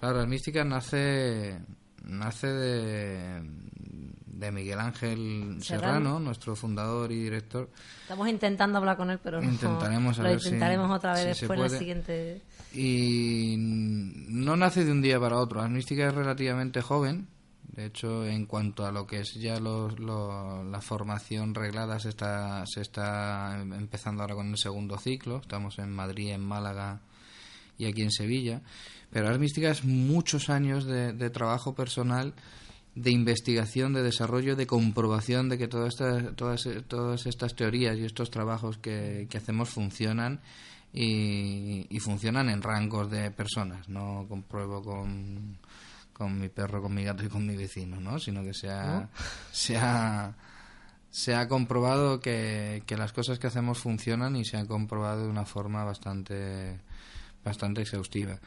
Claro, 0.00 0.18
Ars 0.20 0.28
Mística 0.28 0.64
nace 0.64 1.58
nace 2.04 2.48
de, 2.48 3.42
de 4.26 4.50
Miguel 4.50 4.80
Ángel 4.80 5.58
Serrano. 5.60 5.92
Serrano, 5.92 6.18
nuestro 6.20 6.56
fundador 6.56 7.12
y 7.12 7.22
director. 7.22 7.70
Estamos 8.02 8.28
intentando 8.28 8.78
hablar 8.78 8.96
con 8.96 9.10
él, 9.10 9.20
pero 9.22 9.40
no. 9.40 9.48
Intentaremos 9.48 10.18
lo 10.18 10.24
si- 10.40 10.48
intentaremos 10.48 10.90
otra 10.90 11.12
vez 11.14 11.22
si 11.22 11.28
después 11.46 11.58
en 11.60 11.62
la 11.72 11.78
siguiente. 11.78 12.42
Y 12.74 13.54
no 13.58 14.56
nace 14.56 14.84
de 14.84 14.90
un 14.90 15.02
día 15.02 15.20
para 15.20 15.36
otro. 15.36 15.60
La 15.60 15.68
mística 15.68 16.08
es 16.08 16.14
relativamente 16.14 16.80
joven. 16.80 17.28
De 17.72 17.86
hecho, 17.86 18.26
en 18.26 18.44
cuanto 18.46 18.84
a 18.84 18.92
lo 18.92 19.06
que 19.06 19.20
es 19.20 19.32
ya 19.34 19.58
los- 19.58 19.98
lo- 19.98 20.62
la 20.64 20.80
formación 20.82 21.54
reglada, 21.54 21.98
se 21.98 22.10
está, 22.10 22.64
se 22.66 22.82
está 22.82 23.58
em- 23.60 23.72
empezando 23.72 24.22
ahora 24.22 24.34
con 24.34 24.48
el 24.50 24.58
segundo 24.58 24.98
ciclo. 24.98 25.38
Estamos 25.38 25.78
en 25.78 25.90
Madrid, 25.90 26.30
en 26.32 26.44
Málaga 26.44 27.00
y 27.78 27.86
aquí 27.86 28.02
en 28.02 28.10
Sevilla. 28.10 28.60
Pero 29.10 29.30
las 29.30 29.38
místicas 29.38 29.78
es 29.78 29.84
muchos 29.84 30.50
años 30.50 30.84
de, 30.84 31.12
de 31.14 31.30
trabajo 31.30 31.74
personal, 31.74 32.34
de 32.94 33.10
investigación, 33.10 33.94
de 33.94 34.02
desarrollo, 34.02 34.54
de 34.54 34.66
comprobación 34.66 35.48
de 35.48 35.56
que 35.56 35.66
todas 35.66 35.94
estas, 35.94 36.36
todas, 36.36 36.68
todas 36.88 37.24
estas 37.24 37.54
teorías 37.56 37.96
y 37.96 38.04
estos 38.04 38.30
trabajos 38.30 38.76
que, 38.76 39.26
que 39.30 39.38
hacemos 39.38 39.70
funcionan 39.70 40.40
y, 40.92 41.86
y 41.88 42.00
funcionan 42.00 42.50
en 42.50 42.60
rangos 42.60 43.10
de 43.10 43.30
personas. 43.30 43.88
No 43.88 44.26
compruebo 44.28 44.82
con, 44.82 45.56
con 46.12 46.38
mi 46.38 46.48
perro, 46.48 46.82
con 46.82 46.94
mi 46.94 47.04
gato 47.04 47.24
y 47.24 47.28
con 47.28 47.46
mi 47.46 47.56
vecino, 47.56 48.00
¿no? 48.00 48.18
Sino 48.18 48.42
que 48.42 48.54
se 48.54 48.70
ha, 48.70 49.08
se 49.52 49.76
ha, 49.76 50.34
se 51.10 51.34
ha 51.34 51.48
comprobado 51.48 52.20
que, 52.20 52.82
que 52.86 52.96
las 52.96 53.12
cosas 53.12 53.38
que 53.38 53.46
hacemos 53.46 53.78
funcionan 53.78 54.36
y 54.36 54.44
se 54.44 54.56
han 54.56 54.66
comprobado 54.66 55.22
de 55.24 55.28
una 55.28 55.44
forma 55.44 55.84
bastante, 55.84 56.78
bastante 57.44 57.82
exhaustiva. 57.82 58.38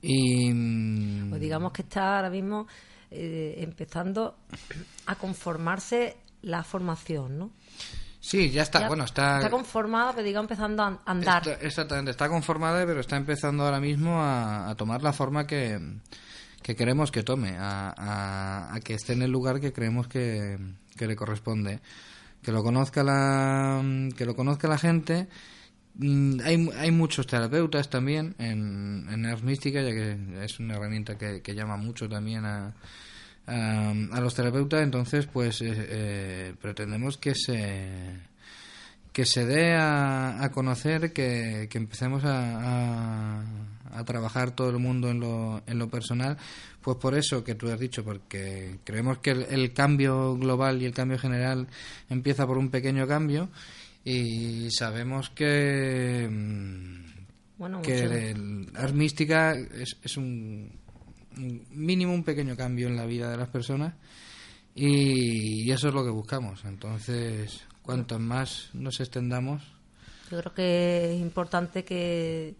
Y 0.00 0.52
mm, 0.52 1.30
Pues 1.30 1.40
digamos 1.40 1.72
que 1.72 1.82
está 1.82 2.16
ahora 2.16 2.30
mismo 2.30 2.66
eh, 3.10 3.56
empezando 3.58 4.36
a 5.06 5.14
conformarse 5.16 6.16
la 6.42 6.62
formación, 6.62 7.38
¿no? 7.38 7.50
sí, 8.20 8.50
ya 8.50 8.62
está, 8.62 8.80
Ya 8.80 8.88
bueno, 8.88 9.04
está, 9.04 9.36
Está 9.36 9.50
conformada, 9.50 10.12
pero 10.12 10.24
digamos 10.24 10.50
empezando 10.50 10.82
a 10.82 10.98
andar. 11.06 11.48
Está- 11.48 11.64
exactamente, 11.66 12.10
está 12.10 12.28
conformada, 12.28 12.84
pero 12.86 13.00
está 13.00 13.16
empezando 13.16 13.64
ahora 13.64 13.80
mismo 13.80 14.20
a, 14.20 14.68
a 14.68 14.74
tomar 14.76 15.02
la 15.02 15.12
forma 15.12 15.46
que, 15.46 15.80
que 16.68 16.76
queremos 16.76 17.10
que 17.10 17.22
tome, 17.22 17.56
a, 17.58 17.94
a- 18.74 18.80
que 18.80 18.92
esté 18.92 19.14
en 19.14 19.22
el 19.22 19.30
lugar 19.30 19.58
que 19.58 19.72
creemos 19.72 20.06
que, 20.06 20.58
que 20.98 21.06
le 21.06 21.16
corresponde. 21.16 21.80
Que 22.42 22.52
lo 22.52 22.62
conozca 22.62 23.02
la, 23.02 23.82
que 24.14 24.26
lo 24.26 24.36
conozca 24.36 24.68
la 24.68 24.76
gente. 24.76 25.28
Mm, 25.94 26.40
Hay, 26.44 26.68
hay 26.76 26.90
muchos 26.90 27.26
terapeutas 27.26 27.88
también 27.88 28.34
en, 28.38 29.06
en 29.10 29.24
Ars 29.24 29.42
Mística, 29.42 29.80
ya 29.80 29.92
que 29.92 30.44
es 30.44 30.60
una 30.60 30.74
herramienta 30.74 31.16
que, 31.16 31.40
llama 31.54 31.78
mucho 31.78 32.06
también 32.06 32.44
a, 32.44 32.74
a, 33.46 33.90
a 34.12 34.20
los 34.20 34.34
terapeutas. 34.34 34.82
Entonces, 34.82 35.26
pues 35.26 35.62
eh, 35.62 35.72
eh, 35.74 36.54
pretendemos 36.60 37.16
que 37.16 37.34
se 37.34 38.28
que 39.14 39.24
se 39.24 39.46
dé 39.46 39.74
a 39.74 40.50
conocer, 40.52 41.12
que, 41.14 41.66
que 41.70 41.78
empecemos 41.78 42.24
a, 42.24 43.40
a, 43.92 44.04
trabajar 44.04 44.52
todo 44.52 44.70
el 44.70 44.78
mundo 44.78 45.10
en 45.10 45.20
lo, 45.20 45.62
en 45.66 45.78
lo 45.78 45.88
personal, 45.88 46.36
pues 46.80 46.96
por 46.96 47.14
eso 47.14 47.44
que 47.44 47.54
tú 47.54 47.70
has 47.70 47.78
dicho, 47.78 48.04
porque 48.04 48.78
creemos 48.84 49.18
que 49.18 49.30
el, 49.30 49.42
el 49.50 49.72
cambio 49.72 50.36
global 50.36 50.80
y 50.82 50.86
el 50.86 50.94
cambio 50.94 51.18
general 51.18 51.68
empieza 52.08 52.46
por 52.46 52.58
un 52.58 52.70
pequeño 52.70 53.06
cambio 53.06 53.48
y 54.04 54.70
sabemos 54.70 55.30
que, 55.30 56.28
Bueno, 57.58 57.82
que 57.82 58.30
el 58.30 58.68
Ars 58.74 58.94
Mística 58.94 59.52
es, 59.52 59.96
es 60.02 60.16
un, 60.16 60.72
un 61.36 61.66
mínimo, 61.70 62.14
un 62.14 62.24
pequeño 62.24 62.56
cambio 62.56 62.88
en 62.88 62.96
la 62.96 63.06
vida 63.06 63.30
de 63.30 63.36
las 63.36 63.48
personas 63.48 63.94
y, 64.74 65.68
y 65.68 65.70
eso 65.72 65.88
es 65.88 65.94
lo 65.94 66.04
que 66.04 66.10
buscamos. 66.10 66.64
Entonces, 66.64 67.66
cuanto 67.82 68.18
más 68.18 68.70
nos 68.74 69.00
extendamos, 69.00 69.62
Yo 70.30 70.40
creo 70.40 70.54
que 70.54 71.14
es 71.14 71.20
importante 71.20 71.84
que, 71.84 72.54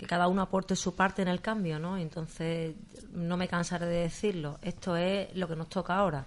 que 0.00 0.06
cada 0.06 0.28
uno 0.28 0.40
aporte 0.40 0.76
su 0.76 0.94
parte 0.94 1.20
en 1.20 1.28
el 1.28 1.42
cambio, 1.42 1.78
¿no? 1.78 1.98
Entonces, 1.98 2.74
no 3.12 3.36
me 3.36 3.46
cansaré 3.46 3.84
de 3.84 4.00
decirlo. 4.04 4.58
Esto 4.62 4.96
es 4.96 5.28
lo 5.36 5.46
que 5.46 5.54
nos 5.54 5.68
toca 5.68 5.94
ahora. 5.94 6.24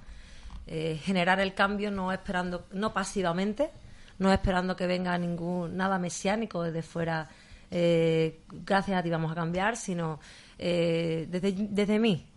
Eh, 0.67 0.99
generar 1.03 1.39
el 1.39 1.55
cambio 1.55 1.89
no 1.89 2.11
esperando, 2.11 2.67
no 2.71 2.93
pasivamente, 2.93 3.71
no 4.19 4.31
esperando 4.31 4.75
que 4.75 4.85
venga 4.85 5.17
ningún 5.17 5.75
nada 5.75 5.97
mesiánico 5.97 6.61
desde 6.61 6.83
fuera. 6.83 7.27
Eh, 7.71 8.41
gracias 8.47 8.99
a 8.99 9.01
ti 9.01 9.09
vamos 9.09 9.31
a 9.31 9.35
cambiar, 9.35 9.75
sino 9.75 10.19
eh, 10.59 11.25
desde, 11.27 11.53
desde 11.53 11.97
mí, 11.97 12.27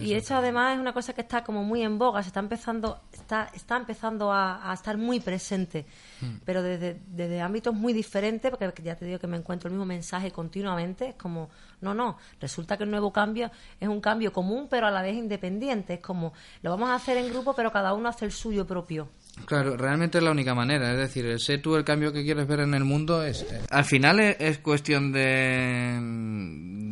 y 0.00 0.14
eso 0.14 0.34
además 0.36 0.74
es 0.74 0.80
una 0.80 0.92
cosa 0.92 1.12
que 1.12 1.20
está 1.20 1.44
como 1.44 1.62
muy 1.64 1.82
en 1.82 1.98
boga, 1.98 2.22
se 2.22 2.28
está 2.28 2.40
empezando, 2.40 3.00
está, 3.12 3.50
está 3.54 3.76
empezando 3.76 4.32
a, 4.32 4.70
a 4.70 4.74
estar 4.74 4.96
muy 4.96 5.20
presente, 5.20 5.86
Hmm. 6.20 6.36
pero 6.44 6.62
desde, 6.62 7.00
desde 7.08 7.40
ámbitos 7.40 7.74
muy 7.74 7.92
diferentes, 7.92 8.50
porque 8.50 8.82
ya 8.82 8.96
te 8.96 9.04
digo 9.04 9.18
que 9.18 9.26
me 9.26 9.36
encuentro 9.36 9.68
el 9.68 9.74
mismo 9.74 9.84
mensaje 9.84 10.30
continuamente, 10.30 11.08
es 11.08 11.14
como, 11.16 11.50
no, 11.80 11.92
no, 11.92 12.16
resulta 12.40 12.76
que 12.76 12.84
el 12.84 12.90
nuevo 12.90 13.12
cambio 13.12 13.50
es 13.80 13.88
un 13.88 14.00
cambio 14.00 14.32
común, 14.32 14.68
pero 14.70 14.86
a 14.86 14.90
la 14.90 15.02
vez 15.02 15.14
independiente, 15.14 15.94
es 15.94 16.00
como, 16.00 16.32
lo 16.62 16.70
vamos 16.70 16.90
a 16.90 16.94
hacer 16.94 17.16
en 17.16 17.28
grupo, 17.28 17.54
pero 17.54 17.72
cada 17.72 17.94
uno 17.94 18.08
hace 18.08 18.24
el 18.24 18.32
suyo 18.32 18.66
propio. 18.66 19.08
Claro, 19.46 19.76
realmente 19.76 20.18
es 20.18 20.24
la 20.24 20.30
única 20.30 20.54
manera. 20.54 20.92
Es 20.92 20.98
decir, 20.98 21.38
sé 21.40 21.58
tú 21.58 21.76
el 21.76 21.84
cambio 21.84 22.12
que 22.12 22.22
quieres 22.22 22.46
ver 22.46 22.60
en 22.60 22.72
el 22.74 22.84
mundo 22.84 23.22
es. 23.22 23.42
eh, 23.42 23.60
Al 23.70 23.84
final 23.84 24.20
es, 24.20 24.36
es 24.38 24.58
cuestión 24.58 25.12
de, 25.12 25.98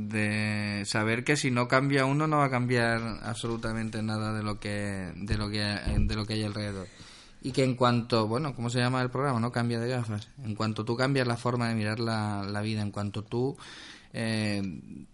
de 0.08 0.84
saber 0.84 1.24
que 1.24 1.36
si 1.36 1.50
no 1.50 1.68
cambia 1.68 2.04
uno 2.04 2.26
no 2.26 2.38
va 2.38 2.46
a 2.46 2.50
cambiar 2.50 3.00
absolutamente 3.22 4.02
nada 4.02 4.32
de 4.34 4.42
lo 4.42 4.58
que 4.60 5.12
de 5.16 5.36
lo 5.38 5.48
que 5.50 5.60
de 5.60 6.14
lo 6.14 6.26
que 6.26 6.34
hay 6.34 6.42
alrededor. 6.44 6.88
Y 7.44 7.50
que 7.52 7.64
en 7.64 7.74
cuanto, 7.74 8.28
bueno, 8.28 8.54
¿cómo 8.54 8.70
se 8.70 8.78
llama 8.78 9.02
el 9.02 9.10
programa? 9.10 9.40
No 9.40 9.50
cambia 9.50 9.80
de 9.80 9.88
gafas. 9.88 10.28
En 10.44 10.54
cuanto 10.54 10.84
tú 10.84 10.96
cambias 10.96 11.26
la 11.26 11.36
forma 11.36 11.68
de 11.68 11.74
mirar 11.74 11.98
la, 11.98 12.44
la 12.44 12.60
vida, 12.60 12.82
en 12.82 12.92
cuanto 12.92 13.22
tú 13.24 13.56
eh, 14.14 14.60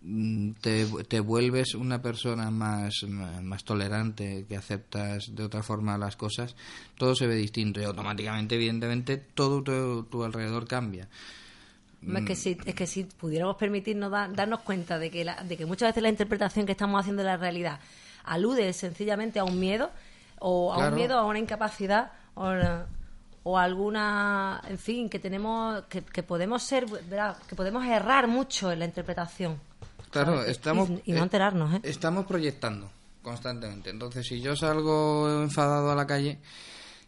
mm, 0.02 0.52
te, 0.60 0.86
te 1.08 1.20
vuelves 1.20 1.74
una 1.74 2.02
persona 2.02 2.50
más, 2.50 2.94
más 3.42 3.64
tolerante, 3.64 4.44
que 4.48 4.56
aceptas 4.56 5.34
de 5.34 5.44
otra 5.44 5.62
forma 5.62 5.96
las 5.98 6.16
cosas, 6.16 6.56
todo 6.96 7.14
se 7.14 7.26
ve 7.26 7.34
distinto 7.36 7.80
y 7.80 7.84
automáticamente, 7.84 8.56
evidentemente, 8.56 9.16
todo 9.16 9.62
tu, 9.62 10.04
tu 10.04 10.24
alrededor 10.24 10.66
cambia. 10.66 11.08
Es 12.14 12.24
que 12.24 12.36
si, 12.36 12.56
es 12.64 12.74
que 12.74 12.86
si 12.86 13.04
pudiéramos 13.04 13.56
permitirnos 13.56 14.10
da- 14.10 14.28
darnos 14.28 14.60
cuenta 14.60 14.98
de 14.98 15.10
que, 15.10 15.24
la- 15.24 15.42
de 15.42 15.56
que 15.56 15.66
muchas 15.66 15.90
veces 15.90 16.02
la 16.02 16.08
interpretación 16.08 16.64
que 16.64 16.72
estamos 16.72 17.00
haciendo 17.00 17.22
de 17.22 17.28
la 17.28 17.36
realidad 17.36 17.80
alude 18.24 18.72
sencillamente 18.72 19.38
a 19.40 19.44
un 19.44 19.58
miedo 19.58 19.90
o 20.38 20.72
a 20.72 20.76
Claro. 20.76 20.90
un 20.92 20.94
miedo, 20.96 21.18
a 21.18 21.24
una 21.26 21.38
incapacidad 21.40 22.12
o, 22.34 22.44
a- 22.46 22.86
o 23.44 23.56
alguna, 23.58 24.60
en 24.68 24.78
fin, 24.78 25.08
que 25.08 25.18
tenemos, 25.18 25.84
que, 25.88 26.02
que 26.02 26.22
podemos 26.22 26.62
ser, 26.62 26.86
¿verdad? 26.86 27.36
que 27.48 27.54
podemos 27.56 27.84
errar 27.86 28.26
mucho 28.28 28.70
en 28.72 28.80
la 28.80 28.84
interpretación. 28.84 29.58
Claro, 30.10 30.36
¿sabes? 30.38 30.50
estamos... 30.50 30.90
Y, 31.04 31.10
y 31.10 31.12
no 31.12 31.20
eh, 31.20 31.22
enterarnos, 31.22 31.74
¿eh? 31.74 31.80
Estamos 31.82 32.26
proyectando 32.26 32.90
constantemente. 33.22 33.90
Entonces, 33.90 34.26
si 34.26 34.40
yo 34.40 34.56
salgo 34.56 35.42
enfadado 35.42 35.90
a 35.90 35.94
la 35.94 36.06
calle, 36.06 36.38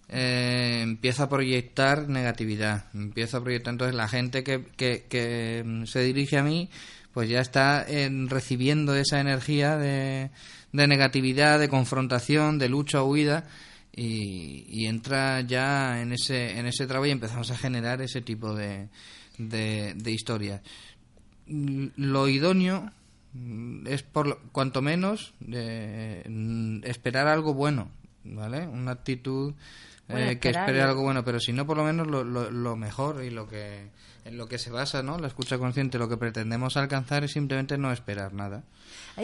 eh, 0.09 0.81
empiezo 0.83 1.23
a 1.23 1.29
proyectar 1.29 2.09
negatividad. 2.09 2.85
Empiezo 2.95 3.39
a 3.39 3.43
proyectar. 3.43 3.73
Entonces, 3.73 3.95
la 3.95 4.09
gente 4.09 4.43
que, 4.45 4.65
que, 4.77 5.07
que 5.09 5.85
se 5.87 6.01
dirige 6.01 6.37
a 6.39 6.43
mí, 6.43 6.69
pues 7.15 7.29
ya 7.29 7.41
está 7.41 7.85
en- 7.87 8.29
recibiendo 8.29 8.95
esa 8.95 9.21
energía 9.21 9.77
de, 9.77 10.31
de 10.73 10.87
negatividad, 10.87 11.59
de 11.59 11.69
confrontación, 11.69 12.59
de 12.59 12.69
lucha 12.69 13.03
o 13.03 13.07
huida. 13.07 13.45
Y, 13.95 14.65
y 14.69 14.87
entra 14.87 15.41
ya 15.41 16.01
en 16.01 16.13
ese, 16.13 16.59
en 16.59 16.67
ese 16.67 16.87
trabajo 16.87 17.07
y 17.07 17.11
empezamos 17.11 17.51
a 17.51 17.57
generar 17.57 18.01
ese 18.03 18.21
tipo 18.23 18.55
de, 18.55 18.89
de, 19.39 19.95
de 19.97 20.11
historias. 20.13 20.63
Lo 21.47 22.29
idóneo 22.29 22.91
mm, 23.33 23.87
es 23.89 24.03
por 24.03 24.27
lo- 24.29 24.39
cuanto 24.53 24.83
menos 24.83 25.35
eh, 25.53 26.23
mm, 26.29 26.85
esperar 26.85 27.27
algo 27.29 27.55
bueno 27.55 27.91
vale 28.23 28.67
una 28.69 28.93
actitud 28.93 29.53
eh, 30.09 30.13
Bueno, 30.13 30.41
que 30.41 30.51
espere 30.51 30.83
algo 30.83 31.03
bueno 31.03 31.25
pero 31.25 31.41
si 31.41 31.53
no 31.53 31.67
por 31.67 31.77
lo 31.79 31.85
menos 31.85 32.07
lo, 32.07 32.23
lo, 32.23 32.51
lo 32.51 32.77
mejor 32.77 33.25
y 33.25 33.31
lo 33.31 33.49
que 33.49 33.89
en 34.25 34.37
lo 34.37 34.49
que 34.49 34.59
se 34.59 34.71
basa 34.71 35.03
no 35.03 35.19
la 35.19 35.29
escucha 35.29 35.59
consciente 35.59 35.99
lo 35.99 36.09
que 36.09 36.17
pretendemos 36.17 36.77
alcanzar 36.77 37.25
es 37.25 37.33
simplemente 37.33 37.79
no 37.79 37.93
esperar 37.93 38.33
nada 38.33 38.65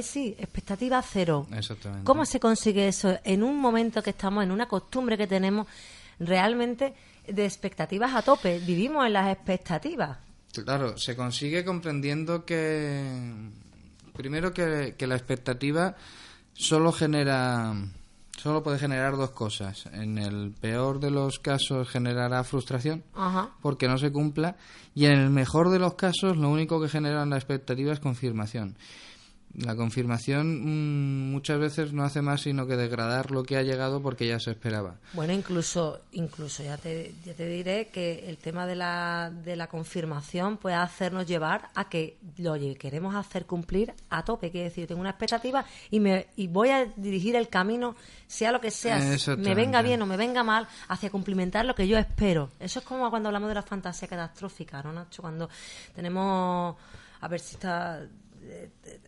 sí, 0.02 0.36
expectativa 0.38 1.02
cero. 1.02 1.46
exactamente 1.52 2.04
¿Cómo 2.04 2.24
se 2.24 2.40
consigue 2.40 2.88
eso 2.88 3.18
en 3.24 3.42
un 3.42 3.58
momento 3.58 4.02
que 4.02 4.10
estamos, 4.10 4.44
en 4.44 4.50
una 4.50 4.66
costumbre 4.66 5.16
que 5.16 5.26
tenemos 5.26 5.66
realmente 6.18 6.94
de 7.26 7.44
expectativas 7.44 8.14
a 8.14 8.22
tope? 8.22 8.58
Vivimos 8.60 9.06
en 9.06 9.12
las 9.12 9.32
expectativas. 9.32 10.18
Claro, 10.52 10.96
se 10.96 11.16
consigue 11.16 11.64
comprendiendo 11.64 12.44
que 12.44 13.02
primero 14.14 14.52
que, 14.52 14.94
que 14.96 15.06
la 15.06 15.16
expectativa 15.16 15.94
solo 16.54 16.92
genera 16.92 17.74
solo 18.36 18.62
puede 18.62 18.78
generar 18.78 19.16
dos 19.16 19.30
cosas. 19.30 19.86
En 19.92 20.18
el 20.18 20.52
peor 20.52 21.00
de 21.00 21.10
los 21.10 21.38
casos 21.38 21.88
generará 21.88 22.44
frustración 22.44 23.02
Ajá. 23.14 23.50
porque 23.62 23.88
no 23.88 23.98
se 23.98 24.12
cumpla 24.12 24.56
y 24.94 25.06
en 25.06 25.12
el 25.12 25.30
mejor 25.30 25.70
de 25.70 25.78
los 25.78 25.94
casos 25.94 26.36
lo 26.36 26.48
único 26.48 26.80
que 26.80 26.88
genera 26.88 27.24
la 27.26 27.36
expectativa 27.36 27.92
es 27.92 28.00
confirmación. 28.00 28.76
La 29.58 29.74
confirmación 29.74 31.28
mm, 31.28 31.30
muchas 31.32 31.58
veces 31.58 31.92
no 31.92 32.04
hace 32.04 32.20
más 32.20 32.42
sino 32.42 32.66
que 32.66 32.76
degradar 32.76 33.30
lo 33.30 33.42
que 33.42 33.56
ha 33.56 33.62
llegado 33.62 34.02
porque 34.02 34.26
ya 34.26 34.38
se 34.38 34.50
esperaba. 34.50 34.96
Bueno, 35.14 35.32
incluso, 35.32 36.00
incluso 36.12 36.62
ya 36.62 36.76
te, 36.76 37.14
ya 37.24 37.32
te 37.32 37.46
diré 37.46 37.88
que 37.88 38.28
el 38.28 38.36
tema 38.36 38.66
de 38.66 38.76
la, 38.76 39.32
de 39.44 39.56
la 39.56 39.68
confirmación 39.68 40.58
puede 40.58 40.76
hacernos 40.76 41.26
llevar 41.26 41.70
a 41.74 41.88
que 41.88 42.18
lo 42.36 42.54
queremos 42.78 43.14
hacer 43.14 43.46
cumplir 43.46 43.94
a 44.10 44.24
tope. 44.24 44.50
Quiere 44.50 44.68
decir, 44.68 44.86
tengo 44.86 45.00
una 45.00 45.10
expectativa 45.10 45.64
y, 45.90 46.00
me, 46.00 46.26
y 46.36 46.48
voy 46.48 46.68
a 46.68 46.84
dirigir 46.96 47.34
el 47.34 47.48
camino, 47.48 47.96
sea 48.26 48.52
lo 48.52 48.60
que 48.60 48.70
sea, 48.70 48.98
me 49.38 49.54
venga 49.54 49.80
bien 49.80 50.02
o 50.02 50.06
me 50.06 50.18
venga 50.18 50.44
mal, 50.44 50.68
hacia 50.88 51.10
cumplimentar 51.10 51.64
lo 51.64 51.74
que 51.74 51.88
yo 51.88 51.96
espero. 51.96 52.50
Eso 52.60 52.80
es 52.80 52.84
como 52.84 53.08
cuando 53.08 53.30
hablamos 53.30 53.48
de 53.48 53.54
la 53.54 53.62
fantasía 53.62 54.08
catastrófica, 54.08 54.82
¿no, 54.82 54.92
Nacho? 54.92 55.22
Cuando 55.22 55.48
tenemos, 55.94 56.76
a 57.20 57.28
ver 57.28 57.40
si 57.40 57.54
está 57.54 58.06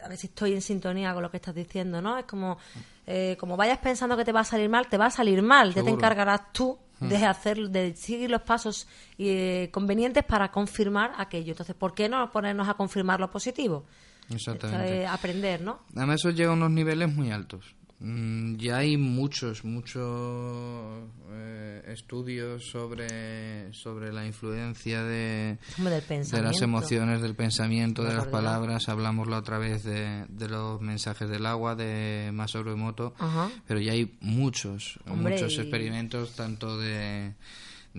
a 0.03 0.09
ver 0.09 0.19
si 0.19 0.27
estoy 0.29 0.53
en 0.53 0.63
sintonía 0.63 1.13
con 1.13 1.23
lo 1.23 1.31
que 1.31 1.37
estás 1.37 1.55
diciendo, 1.55 2.01
¿no? 2.01 2.19
Es 2.19 2.25
como, 2.25 2.59
eh, 3.07 3.37
como 3.39 3.57
vayas 3.57 3.79
pensando 3.79 4.17
que 4.17 4.25
te 4.25 4.33
va 4.33 4.41
a 4.41 4.45
salir 4.45 4.69
mal, 4.69 4.89
te 4.89 4.99
va 4.99 5.07
a 5.07 5.11
salir 5.11 5.43
mal. 5.43 5.75
Ya 5.75 5.83
te 5.83 5.91
encargarás 5.91 6.53
tú 6.53 6.79
de 7.01 7.17
hacer, 7.25 7.71
de 7.71 7.95
seguir 7.95 8.31
los 8.31 8.43
pasos 8.43 8.89
eh, 9.19 9.69
convenientes 9.73 10.25
para 10.25 10.51
confirmar 10.51 11.13
aquello. 11.17 11.53
Entonces, 11.53 11.77
¿por 11.77 11.95
qué 11.95 12.09
no 12.09 12.31
ponernos 12.33 12.69
a 12.69 12.75
confirmar 12.75 13.21
lo 13.21 13.31
positivo? 13.31 13.85
Exactamente. 14.31 15.07
Aprender, 15.07 15.61
¿no? 15.61 15.81
Además 15.97 16.17
eso 16.21 16.31
llega 16.31 16.51
a 16.51 16.55
unos 16.55 16.71
niveles 16.71 17.15
muy 17.15 17.31
altos. 17.31 17.75
Mm, 18.01 18.57
Ya 18.59 18.77
hay 18.79 18.97
muchos, 18.97 19.65
muchos 19.65 21.03
eh, 21.33 21.83
estudios 21.89 22.65
sobre, 22.71 23.73
sobre 23.73 24.13
la 24.13 24.25
influencia 24.25 25.03
de, 25.03 25.59
de 25.77 26.43
las 26.43 26.63
emociones, 26.63 27.21
del 27.23 27.35
pensamiento, 27.35 28.05
de 28.05 28.15
las 28.15 28.27
palabras. 28.29 28.89
Hablamos 28.89 29.27
la 29.29 29.39
otra 29.39 29.59
vez 29.59 29.83
de, 29.83 30.25
de 30.29 30.49
los 30.49 30.81
mensajes 30.81 31.29
del 31.29 31.45
agua 31.47 31.75
de 31.75 32.31
Masaru 32.33 32.71
Emoto, 32.71 33.15
Ajá. 33.19 33.51
pero 33.67 33.81
ya 33.81 33.93
hay 33.93 34.17
muchos, 34.21 35.01
Hombre, 35.07 35.35
muchos 35.35 35.55
y- 35.55 35.61
experimentos 35.61 36.37
tanto 36.37 36.79
de, 36.79 37.35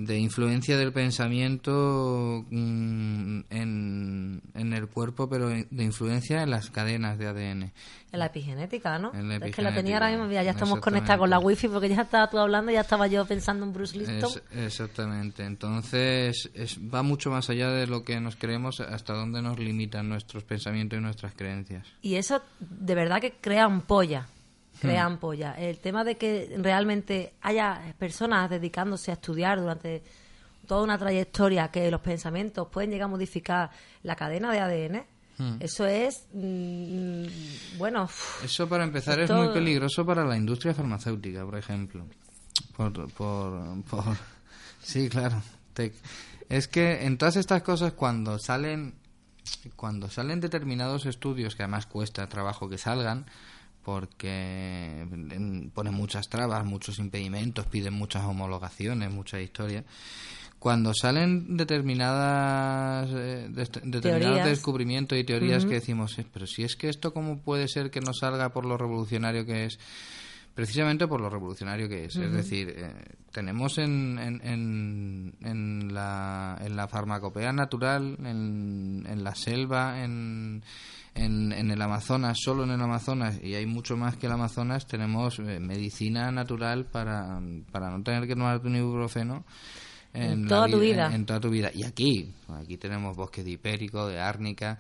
de 0.05 0.17
influencia 0.17 0.77
del 0.77 0.91
pensamiento 0.93 2.45
mm, 2.49 3.39
en, 3.49 4.41
en 4.53 4.73
el 4.73 4.87
cuerpo, 4.87 5.27
pero 5.29 5.49
de 5.49 5.83
influencia 5.83 6.41
en 6.43 6.51
las 6.51 6.69
cadenas 6.69 7.17
de 7.17 7.27
ADN. 7.27 7.71
En 8.11 8.19
la 8.19 8.25
epigenética, 8.27 8.97
¿no? 8.97 9.13
En 9.13 9.29
la 9.29 9.35
es 9.35 9.55
que 9.55 9.61
la 9.61 9.73
tenía 9.73 9.95
ahora 9.97 10.07
mismo, 10.09 10.23
epigenética, 10.25 10.43
ya 10.45 10.51
estamos 10.51 10.79
conectados 10.79 11.19
con 11.19 11.29
la 11.29 11.39
wifi 11.39 11.67
porque 11.67 11.89
ya 11.89 12.01
estaba 12.01 12.29
tú 12.29 12.39
hablando 12.39 12.71
y 12.71 12.75
ya 12.75 12.81
estaba 12.81 13.07
yo 13.07 13.25
pensando 13.25 13.65
en 13.65 13.73
Bruce 13.73 13.97
Liston. 13.97 14.17
Es- 14.17 14.41
exactamente. 14.65 15.43
Entonces, 15.45 16.49
es- 16.53 16.79
va 16.79 17.03
mucho 17.03 17.29
más 17.29 17.49
allá 17.49 17.69
de 17.69 17.85
lo 17.87 18.03
que 18.03 18.19
nos 18.19 18.35
creemos, 18.35 18.79
hasta 18.79 19.13
dónde 19.13 19.41
nos 19.41 19.59
limitan 19.59 20.09
nuestros 20.09 20.43
pensamientos 20.43 20.97
y 20.97 21.01
nuestras 21.01 21.33
creencias. 21.35 21.85
Y 22.01 22.15
eso 22.15 22.41
de 22.59 22.95
verdad 22.95 23.21
que 23.21 23.33
crea 23.39 23.65
ampolla, 23.65 24.27
crea 24.79 25.03
Hmm. 25.07 25.13
ampolla. 25.13 25.53
El 25.57 25.79
tema 25.79 26.03
de 26.03 26.17
que 26.17 26.55
realmente 26.57 27.33
haya 27.41 27.93
personas 27.97 28.49
dedicándose 28.49 29.11
a 29.11 29.15
estudiar 29.15 29.59
durante 29.59 30.03
toda 30.67 30.83
una 30.83 30.97
trayectoria 30.97 31.69
que 31.69 31.89
los 31.91 32.01
pensamientos 32.01 32.67
pueden 32.69 32.91
llegar 32.91 33.05
a 33.05 33.09
modificar 33.09 33.69
la 34.03 34.15
cadena 34.15 34.51
de 34.51 34.59
ADN, 34.59 35.05
Hmm. 35.37 35.55
eso 35.61 35.85
es, 35.85 36.27
mm, 36.33 37.77
bueno, 37.77 38.09
Eso, 38.43 38.67
para 38.67 38.83
empezar, 38.83 39.19
Esto- 39.19 39.35
es 39.41 39.45
muy 39.45 39.53
peligroso 39.53 40.05
para 40.05 40.25
la 40.25 40.35
industria 40.37 40.73
farmacéutica, 40.73 41.45
por 41.45 41.57
ejemplo. 41.57 42.05
Por, 42.75 43.11
por, 43.13 43.83
por- 43.83 44.17
Sí, 44.81 45.09
claro. 45.09 45.41
Te- 45.73 45.93
Es 46.49 46.67
que 46.67 47.05
en 47.05 47.17
todas 47.17 47.35
estas 47.35 47.61
cosas, 47.63 47.93
cuando 47.93 48.39
salen, 48.39 48.95
cuando 49.75 50.09
salen 50.09 50.39
determinados 50.39 51.05
estudios, 51.05 51.55
que 51.55 51.61
además 51.63 51.85
cuesta 51.85 52.27
trabajo 52.27 52.67
que 52.69 52.77
salgan, 52.79 53.25
porque 53.93 55.01
en- 55.01 55.71
ponen 55.73 55.93
muchas 55.95 56.29
trabas, 56.29 56.63
muchos 56.65 56.99
impedimentos, 56.99 57.65
piden 57.65 57.93
muchas 57.95 58.23
homologaciones, 58.23 59.11
muchas 59.11 59.41
historias. 59.41 59.83
cuando 60.59 60.93
salen 60.93 61.55
determinadas 61.55 63.09
eh, 63.13 63.47
determinados 63.49 64.37
descubrimientos 64.49 65.17
y 65.17 65.23
teorías 65.23 65.63
que 65.65 65.75
decimos, 65.75 66.19
"Eh, 66.19 66.25
pero 66.33 66.45
si 66.45 66.63
es 66.63 66.75
que 66.75 66.89
esto 66.89 67.13
cómo 67.13 67.39
puede 67.39 67.67
ser 67.69 67.89
que 67.89 68.01
no 68.01 68.13
salga 68.13 68.49
por 68.49 68.65
lo 68.65 68.77
revolucionario 68.77 69.45
que 69.45 69.65
es, 69.65 69.79
precisamente 70.53 71.07
por 71.07 71.21
lo 71.21 71.29
revolucionario 71.29 71.87
que 71.87 72.05
es. 72.05 72.15
Es 72.17 72.33
decir, 72.33 72.73
eh, 72.75 72.91
tenemos 73.31 73.77
en, 73.77 74.19
en, 74.19 74.41
en, 74.45 75.33
en 75.41 75.93
la, 75.93 76.57
en 76.61 76.75
la 76.75 76.87
farmacopea 76.89 77.53
natural, 77.53 78.17
en, 78.25 79.05
en 79.07 79.23
la 79.23 79.35
selva, 79.35 80.03
en, 80.03 80.61
en, 81.15 81.51
en 81.51 81.71
el 81.71 81.81
Amazonas, 81.81 82.37
solo 82.41 82.63
en 82.63 82.71
el 82.71 82.81
Amazonas, 82.81 83.39
y 83.43 83.55
hay 83.55 83.65
mucho 83.65 83.97
más 83.97 84.15
que 84.17 84.27
el 84.27 84.33
Amazonas, 84.33 84.87
tenemos 84.87 85.39
eh, 85.39 85.59
medicina 85.59 86.31
natural 86.31 86.85
para, 86.85 87.39
para 87.71 87.89
no 87.89 88.01
tener 88.03 88.27
que 88.27 88.35
tomarte 88.35 88.67
un 88.67 88.75
ibuprofeno. 88.75 89.43
En 90.13 90.47
toda 90.47 90.67
tu 90.67 90.79
vi- 90.79 90.87
vida. 90.91 91.07
En, 91.07 91.13
en 91.13 91.25
toda 91.25 91.39
tu 91.39 91.49
vida. 91.49 91.69
Y 91.73 91.83
aquí, 91.83 92.33
aquí 92.49 92.77
tenemos 92.77 93.15
bosque 93.15 93.43
de 93.43 93.51
hipérico, 93.51 94.07
de 94.07 94.19
árnica. 94.19 94.79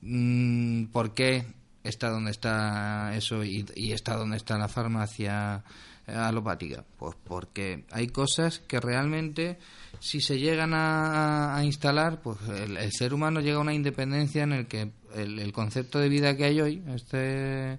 Mm, 0.00 0.84
¿Por 0.86 1.12
qué 1.14 1.44
está 1.84 2.08
donde 2.08 2.30
está 2.30 3.14
eso 3.14 3.44
y, 3.44 3.66
y 3.76 3.92
está 3.92 4.16
donde 4.16 4.36
está 4.38 4.56
la 4.56 4.68
farmacia 4.68 5.62
eh, 6.06 6.12
alopática? 6.14 6.84
Pues 6.98 7.16
porque 7.22 7.84
hay 7.90 8.06
cosas 8.08 8.60
que 8.60 8.80
realmente, 8.80 9.58
si 10.00 10.20
se 10.22 10.38
llegan 10.38 10.72
a, 10.72 11.54
a 11.54 11.64
instalar, 11.64 12.22
pues 12.22 12.38
el, 12.48 12.78
el 12.78 12.92
ser 12.92 13.12
humano 13.12 13.40
llega 13.40 13.58
a 13.58 13.60
una 13.60 13.74
independencia 13.74 14.42
en 14.42 14.52
el 14.52 14.66
que 14.66 14.90
el, 15.14 15.38
el 15.38 15.52
concepto 15.52 15.98
de 15.98 16.08
vida 16.08 16.36
que 16.36 16.44
hay 16.44 16.60
hoy, 16.60 16.82
este, 16.94 17.78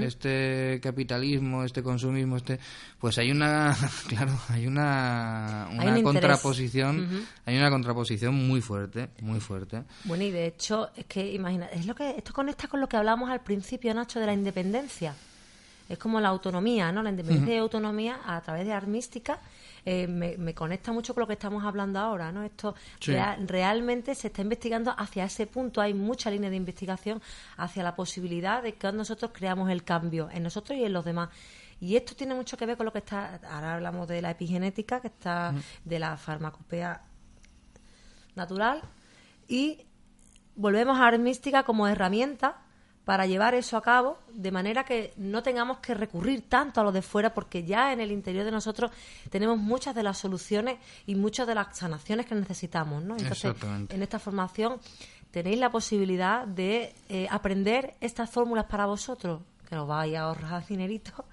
este 0.00 0.80
capitalismo, 0.82 1.64
este 1.64 1.82
consumismo, 1.82 2.36
este, 2.36 2.58
pues 2.98 3.18
hay 3.18 3.30
una, 3.30 3.76
claro, 4.08 4.38
hay 4.48 4.66
una, 4.66 5.68
Hay 5.68 5.88
una 5.88 6.02
contraposición, 6.02 7.26
hay 7.44 7.56
una 7.56 7.70
contraposición 7.70 8.34
muy 8.34 8.60
fuerte, 8.60 9.10
muy 9.20 9.40
fuerte. 9.40 9.82
Bueno, 10.04 10.24
y 10.24 10.30
de 10.30 10.46
hecho, 10.46 10.90
es 10.96 11.06
que 11.06 11.32
imagina, 11.32 11.66
es 11.66 11.86
lo 11.86 11.94
que 11.94 12.10
esto 12.10 12.32
conecta 12.32 12.68
con 12.68 12.80
lo 12.80 12.88
que 12.88 12.96
hablamos 12.96 13.30
al 13.30 13.40
principio, 13.40 13.94
Nacho, 13.94 14.20
de 14.20 14.26
la 14.26 14.34
independencia. 14.34 15.14
Es 15.88 15.98
como 15.98 16.20
la 16.20 16.28
autonomía, 16.28 16.90
¿no? 16.92 17.02
La 17.02 17.10
independencia 17.10 17.54
y 17.54 17.58
autonomía 17.58 18.20
a 18.24 18.40
través 18.40 18.66
de 18.66 18.72
armística 18.72 19.40
eh, 19.84 20.06
me, 20.06 20.36
me 20.38 20.54
conecta 20.54 20.92
mucho 20.92 21.12
con 21.14 21.22
lo 21.22 21.26
que 21.26 21.32
estamos 21.32 21.64
hablando 21.64 21.98
ahora, 21.98 22.30
¿no? 22.30 22.42
Esto 22.44 22.74
Sí. 23.00 23.12
rea- 23.12 23.36
realmente 23.46 24.14
se 24.14 24.28
está 24.28 24.42
investigando 24.42 24.94
hacia 24.96 25.24
ese 25.24 25.46
punto. 25.46 25.80
Hay 25.80 25.92
mucha 25.94 26.30
línea 26.30 26.50
de 26.50 26.56
investigación 26.56 27.20
hacia 27.56 27.82
la 27.82 27.94
posibilidad 27.96 28.62
de 28.62 28.74
que 28.74 28.92
nosotros 28.92 29.32
creamos 29.34 29.70
el 29.70 29.82
cambio 29.82 30.28
en 30.32 30.42
nosotros 30.44 30.78
y 30.78 30.84
en 30.84 30.92
los 30.92 31.04
demás. 31.04 31.30
Y 31.80 31.96
esto 31.96 32.14
tiene 32.14 32.34
mucho 32.34 32.56
que 32.56 32.64
ver 32.64 32.76
con 32.76 32.86
lo 32.86 32.92
que 32.92 32.98
está. 32.98 33.40
Ahora 33.50 33.74
hablamos 33.74 34.06
de 34.06 34.22
la 34.22 34.30
epigenética, 34.30 35.00
que 35.00 35.08
está 35.08 35.52
de 35.84 35.98
la 35.98 36.16
farmacopea 36.16 37.02
natural 38.34 38.82
y 39.48 39.84
volvemos 40.56 40.98
a 40.98 41.06
armística 41.08 41.64
como 41.64 41.86
herramienta 41.88 42.58
para 43.04 43.26
llevar 43.26 43.54
eso 43.54 43.76
a 43.76 43.82
cabo 43.82 44.18
de 44.32 44.52
manera 44.52 44.84
que 44.84 45.12
no 45.16 45.42
tengamos 45.42 45.78
que 45.78 45.94
recurrir 45.94 46.48
tanto 46.48 46.80
a 46.80 46.84
lo 46.84 46.92
de 46.92 47.02
fuera 47.02 47.34
porque 47.34 47.64
ya 47.64 47.92
en 47.92 48.00
el 48.00 48.12
interior 48.12 48.44
de 48.44 48.50
nosotros 48.50 48.90
tenemos 49.30 49.58
muchas 49.58 49.94
de 49.94 50.02
las 50.02 50.18
soluciones 50.18 50.78
y 51.06 51.14
muchas 51.14 51.46
de 51.46 51.54
las 51.54 51.76
sanaciones 51.76 52.26
que 52.26 52.34
necesitamos 52.34 53.02
¿no? 53.02 53.14
entonces 53.14 53.44
Exactamente. 53.44 53.94
en 53.94 54.02
esta 54.02 54.18
formación 54.18 54.78
tenéis 55.30 55.58
la 55.58 55.70
posibilidad 55.70 56.46
de 56.46 56.94
eh, 57.08 57.26
aprender 57.30 57.94
estas 58.00 58.30
fórmulas 58.30 58.66
para 58.66 58.86
vosotros 58.86 59.42
que 59.68 59.76
os 59.76 59.88
vais 59.88 60.14
a 60.14 60.22
ahorrar 60.22 60.64
dinerito 60.68 61.24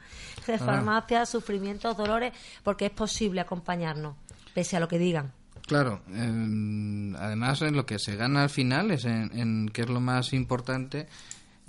de 0.47 0.57
farmacia, 0.57 1.25
sufrimientos, 1.25 1.95
dolores 1.95 2.33
porque 2.63 2.87
es 2.87 2.91
posible 2.91 3.41
acompañarnos 3.41 4.15
pese 4.55 4.77
a 4.77 4.79
lo 4.79 4.87
que 4.87 4.97
digan 4.97 5.33
Claro, 5.67 6.01
em, 6.07 7.15
además 7.15 7.61
en 7.61 7.75
lo 7.75 7.85
que 7.85 7.99
se 7.99 8.15
gana 8.15 8.41
al 8.41 8.49
final 8.49 8.89
es 8.89 9.05
en, 9.05 9.29
en 9.37 9.69
que 9.69 9.83
es 9.83 9.89
lo 9.89 9.99
más 9.99 10.33
importante 10.33 11.07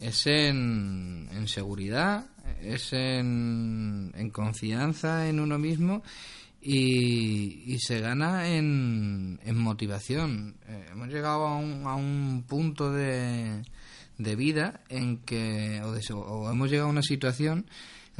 es 0.00 0.26
en, 0.26 1.28
en 1.32 1.46
seguridad, 1.48 2.26
es 2.62 2.92
en, 2.92 4.12
en 4.16 4.30
confianza 4.30 5.28
en 5.28 5.40
uno 5.40 5.58
mismo 5.58 6.02
y, 6.62 7.62
y 7.66 7.78
se 7.78 8.00
gana 8.00 8.48
en, 8.48 9.40
en 9.44 9.58
motivación. 9.58 10.56
Eh, 10.68 10.86
hemos 10.92 11.08
llegado 11.08 11.46
a 11.46 11.56
un, 11.56 11.86
a 11.86 11.94
un 11.94 12.44
punto 12.48 12.90
de, 12.92 13.62
de 14.18 14.36
vida 14.36 14.80
en 14.88 15.18
que, 15.18 15.80
o, 15.82 15.92
de- 15.92 16.02
o 16.14 16.50
hemos 16.50 16.70
llegado 16.70 16.88
a 16.88 16.92
una 16.92 17.02
situación 17.02 17.66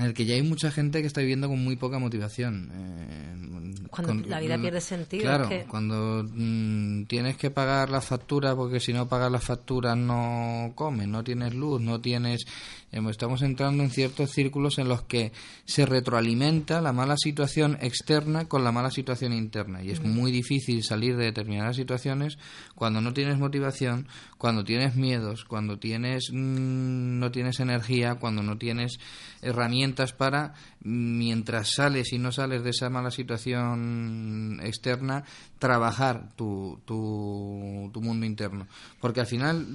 en 0.00 0.06
el 0.06 0.14
que 0.14 0.24
ya 0.24 0.34
hay 0.34 0.42
mucha 0.42 0.70
gente 0.70 1.00
que 1.00 1.06
está 1.06 1.20
viviendo 1.20 1.48
con 1.48 1.62
muy 1.62 1.76
poca 1.76 1.98
motivación. 1.98 2.70
eh, 2.72 3.86
Cuando 3.90 4.14
la 4.28 4.40
vida 4.40 4.56
pierde 4.58 4.80
sentido, 4.80 5.22
Claro, 5.24 5.44
es 5.44 5.50
que- 5.50 5.64
cuando 5.68 6.24
mm, 6.32 7.04
tienes 7.04 7.36
que 7.36 7.50
pagar 7.50 7.90
las 7.90 8.04
facturas, 8.06 8.54
porque 8.54 8.80
si 8.80 8.92
no 8.92 9.08
pagas 9.08 9.30
las 9.30 9.44
facturas 9.44 9.96
no 9.96 10.72
comes, 10.74 11.06
no 11.08 11.22
tienes 11.24 11.54
luz, 11.54 11.80
no 11.80 12.00
tienes... 12.00 12.44
em, 12.92 13.08
Estamos 13.08 13.42
entrando 13.42 13.82
en 13.82 13.90
ciertos 13.90 14.30
círculos 14.30 14.78
en 14.78 14.88
los 14.88 15.02
que 15.02 15.32
se 15.64 15.86
retroalimenta 15.86 16.80
la 16.80 16.92
mala 16.92 17.16
situación 17.16 17.78
externa 17.80 18.46
con 18.46 18.64
la 18.64 18.72
mala 18.72 18.90
situación 18.90 19.32
interna. 19.32 19.82
Y 19.82 19.90
es 19.90 20.02
muy 20.02 20.32
difícil 20.32 20.82
salir 20.82 21.16
de 21.16 21.24
determinadas 21.24 21.76
situaciones 21.76 22.38
cuando 22.74 23.00
no 23.00 23.12
tienes 23.12 23.38
motivación, 23.38 24.08
cuando 24.38 24.64
tienes 24.64 24.96
miedos, 24.96 25.44
cuando 25.44 25.78
tienes 25.78 26.30
mm, 26.32 27.18
no 27.18 27.30
tienes 27.30 27.60
energía, 27.60 28.16
cuando 28.16 28.42
no 28.42 28.58
tienes 28.58 28.98
herramientas 29.42 30.12
para, 30.12 30.54
mientras 30.80 31.74
sales 31.74 32.12
y 32.12 32.18
no 32.18 32.32
sales 32.32 32.62
de 32.62 32.70
esa 32.70 32.90
mala 32.90 33.10
situación 33.10 34.60
externa, 34.62 35.24
trabajar 35.58 36.34
tu, 36.36 36.80
tu, 36.84 37.90
tu 37.92 38.00
mundo 38.00 38.26
interno. 38.26 38.66
Porque 39.00 39.20
al 39.20 39.26
final 39.26 39.66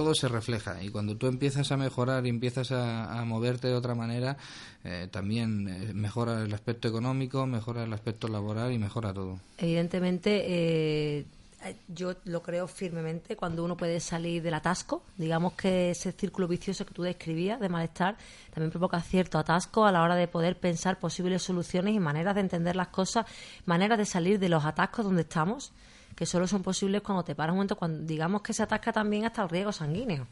todo 0.00 0.14
se 0.14 0.28
refleja 0.28 0.82
y 0.82 0.88
cuando 0.88 1.14
tú 1.14 1.26
empiezas 1.26 1.70
a 1.72 1.76
mejorar 1.76 2.24
y 2.24 2.30
empiezas 2.30 2.72
a, 2.72 3.22
moverte 3.26 3.68
de 3.68 3.74
otra 3.74 3.94
manera, 3.94 4.38
eh, 4.82 5.08
también 5.10 5.68
eh, 5.68 5.92
mejora 5.92 6.42
el 6.42 6.54
aspecto 6.54 6.88
económico, 6.88 7.44
mejora 7.44 7.84
el 7.84 7.92
aspecto 7.92 8.26
laboral 8.26 8.72
y 8.72 8.78
mejora 8.78 9.12
todo. 9.12 9.38
Evidentemente, 9.58 10.42
eh, 10.46 11.26
yo 11.88 12.14
lo 12.24 12.42
creo 12.42 12.66
firmemente 12.66 13.36
cuando 13.36 13.62
uno 13.62 13.76
puede 13.76 14.00
salir 14.00 14.42
del 14.42 14.54
atasco. 14.54 15.02
Digamos 15.18 15.52
que 15.52 15.90
ese 15.90 16.12
círculo 16.12 16.48
vicioso 16.48 16.86
que 16.86 16.94
tú 16.94 17.02
describías 17.02 17.60
de 17.60 17.68
malestar 17.68 18.16
también 18.54 18.70
provoca 18.70 19.02
cierto 19.02 19.38
atasco 19.38 19.84
a 19.84 19.92
la 19.92 20.02
hora 20.02 20.16
de 20.16 20.28
poder 20.28 20.58
pensar 20.58 20.98
posibles 20.98 21.42
soluciones 21.42 21.94
y 21.94 22.00
maneras 22.00 22.36
de 22.36 22.40
entender 22.40 22.74
las 22.74 22.88
cosas, 22.88 23.26
maneras 23.66 23.98
de 23.98 24.06
salir 24.06 24.38
de 24.38 24.48
los 24.48 24.64
atascos 24.64 25.04
donde 25.04 25.22
estamos, 25.22 25.72
que 26.14 26.26
solo 26.26 26.46
son 26.46 26.62
posibles 26.62 27.02
cuando 27.02 27.24
te 27.24 27.34
paras 27.34 27.52
un 27.52 27.58
momento, 27.58 27.76
cuando 27.76 28.02
digamos 28.04 28.42
que 28.42 28.52
se 28.52 28.62
atasca 28.62 28.92
también 28.92 29.24
hasta 29.24 29.42
el 29.42 29.48
riego 29.48 29.72
sanguíneo. 29.72 30.26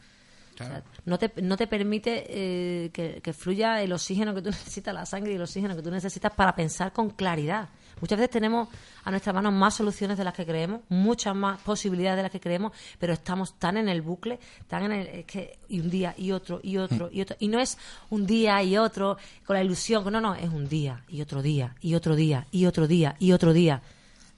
O 0.55 0.64
sea, 0.64 0.83
no 1.05 1.18
te, 1.18 1.33
no 1.41 1.57
te 1.57 1.68
permite 1.68 2.24
eh, 2.29 2.91
que, 2.91 3.20
que 3.22 3.33
fluya 3.33 3.81
el 3.81 3.93
oxígeno 3.93 4.35
que 4.35 4.43
tú 4.43 4.51
necesitas, 4.51 4.93
la 4.93 5.07
sangre 5.07 5.33
y 5.33 5.37
el 5.37 5.43
oxígeno 5.43 5.76
que 5.76 5.83
tú 5.83 5.91
necesitas 5.91 6.33
para 6.33 6.55
pensar 6.55 6.93
con 6.93 7.11
claridad. 7.11 7.68
Muchas 8.01 8.18
veces 8.18 8.31
tenemos 8.31 8.68
a 9.05 9.11
nuestras 9.11 9.35
manos 9.35 9.53
más 9.53 9.74
soluciones 9.74 10.18
de 10.18 10.24
las 10.24 10.35
que 10.35 10.47
creemos, 10.47 10.81
muchas 10.89 11.35
más 11.35 11.61
posibilidades 11.61 12.18
de 12.18 12.22
las 12.22 12.33
que 12.33 12.41
creemos, 12.41 12.72
pero 12.99 13.12
estamos 13.12 13.59
tan 13.59 13.76
en 13.76 13.89
el 13.89 14.03
bucle, 14.03 14.39
tan 14.68 14.85
en 14.85 14.93
el 14.93 15.07
es 15.09 15.24
que 15.24 15.59
y 15.68 15.81
un 15.81 15.91
día 15.91 16.14
y 16.16 16.33
otro 16.33 16.61
y 16.62 16.76
otro 16.76 17.09
y 17.12 17.22
otro 17.22 17.37
y 17.41 17.49
no 17.49 17.59
es 17.59 17.79
un 18.11 18.26
día 18.26 18.62
y 18.62 18.76
otro 18.76 19.16
con 19.45 19.55
la 19.55 19.62
ilusión, 19.62 20.05
no, 20.12 20.20
no, 20.20 20.35
es 20.35 20.49
un 20.49 20.68
día 20.68 21.03
y 21.09 21.22
otro 21.22 21.43
día 21.43 21.74
y 21.81 21.95
otro 21.95 22.14
día 22.14 22.47
y 22.51 22.66
otro 22.66 22.87
día 22.87 23.16
y 23.18 23.33
otro 23.33 23.53
día. 23.53 23.83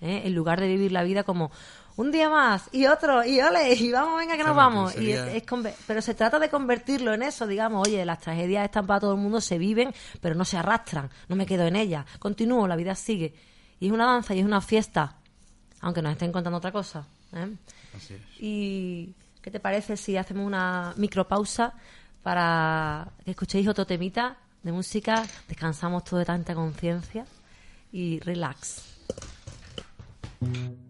¿Eh? 0.01 0.23
En 0.25 0.35
lugar 0.35 0.61
de 0.61 0.67
vivir 0.69 0.93
la 0.93 1.03
vida 1.03 1.23
como 1.25 1.51
un 1.97 2.11
día 2.13 2.31
más 2.31 2.69
y 2.73 2.87
otro 2.87 3.25
y 3.25 3.41
ole 3.41 3.75
y 3.75 3.93
vamos 3.93 4.19
venga 4.19 4.37
que 4.37 4.45
nos 4.45 4.57
vamos 4.57 4.97
y 4.97 5.11
es- 5.13 5.21
es 5.35 5.43
pero 5.87 6.01
se 6.01 6.15
trata 6.15 6.39
de 6.39 6.49
convertirlo 6.49 7.13
en 7.13 7.23
eso 7.23 7.47
digamos 7.47 7.87
oye 7.87 8.05
las 8.07 8.21
tragedias 8.21 8.65
están 8.65 8.87
para 8.87 9.01
todo 9.01 9.13
el 9.13 9.19
mundo 9.21 9.41
se 9.41 9.59
viven 9.59 9.93
pero 10.21 10.35
no 10.35 10.45
se 10.47 10.57
arrastran 10.57 11.11
no 11.29 11.37
me 11.37 11.45
quedo 11.45 11.67
en 11.67 11.77
ellas 11.77 12.07
continúo 12.19 12.67
la 12.67 12.77
vida 12.77 12.95
sigue 12.95 13.35
y 13.81 13.87
es 13.89 13.93
una 13.93 14.07
danza 14.07 14.35
y 14.35 14.39
es 14.39 14.47
una 14.47 14.61
fiesta 14.63 15.17
aunque 15.83 16.01
nos 16.01 16.13
estén 16.13 16.33
contando 16.33 16.57
otra 16.59 16.73
cosa 16.73 17.07
¿eh? 17.35 17.55
Así 17.95 18.15
es. 18.15 18.21
y 18.39 19.15
qué 19.43 19.51
te 19.51 19.61
parece 19.61 19.97
si 19.99 20.17
hacemos 20.17 20.47
una 20.47 20.95
micropausa 20.97 21.75
para 22.23 23.09
que 23.25 23.33
escuchéis 23.33 23.67
otro 23.69 23.85
temita 23.87 24.37
de 24.63 24.73
música 24.73 25.27
descansamos 25.49 26.05
todo 26.05 26.21
de 26.21 26.25
tanta 26.27 26.55
conciencia 26.55 27.27
y 27.93 28.21
relax 28.21 28.85
Mm-hmm. 30.43 30.90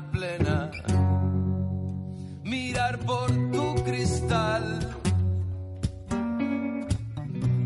Plena. 0.00 0.70
Mirar 2.42 2.98
por 3.00 3.28
tu 3.52 3.74
cristal, 3.84 4.96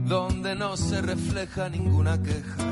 donde 0.07 0.55
no 0.55 0.77
se 0.77 1.03
refleja 1.03 1.69
ninguna 1.69 2.21
queja. 2.23 2.65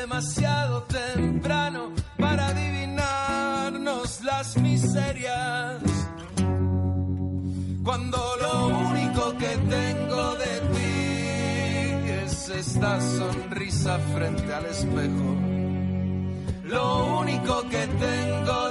Demasiado 0.00 0.82
temprano 0.84 1.92
para 2.18 2.48
adivinarnos 2.48 4.22
las 4.24 4.56
miserias. 4.58 5.82
Cuando 7.84 8.18
lo 8.42 8.66
único 8.90 9.36
que 9.38 9.56
tengo 9.76 10.34
de 10.34 10.60
ti 10.72 10.90
es 12.24 12.48
esta 12.48 13.00
sonrisa 13.00 13.98
frente 14.14 14.52
al 14.52 14.66
espejo. 14.66 15.50
Lo 16.64 17.18
único 17.20 17.62
que 17.68 17.84
tengo 17.86 18.69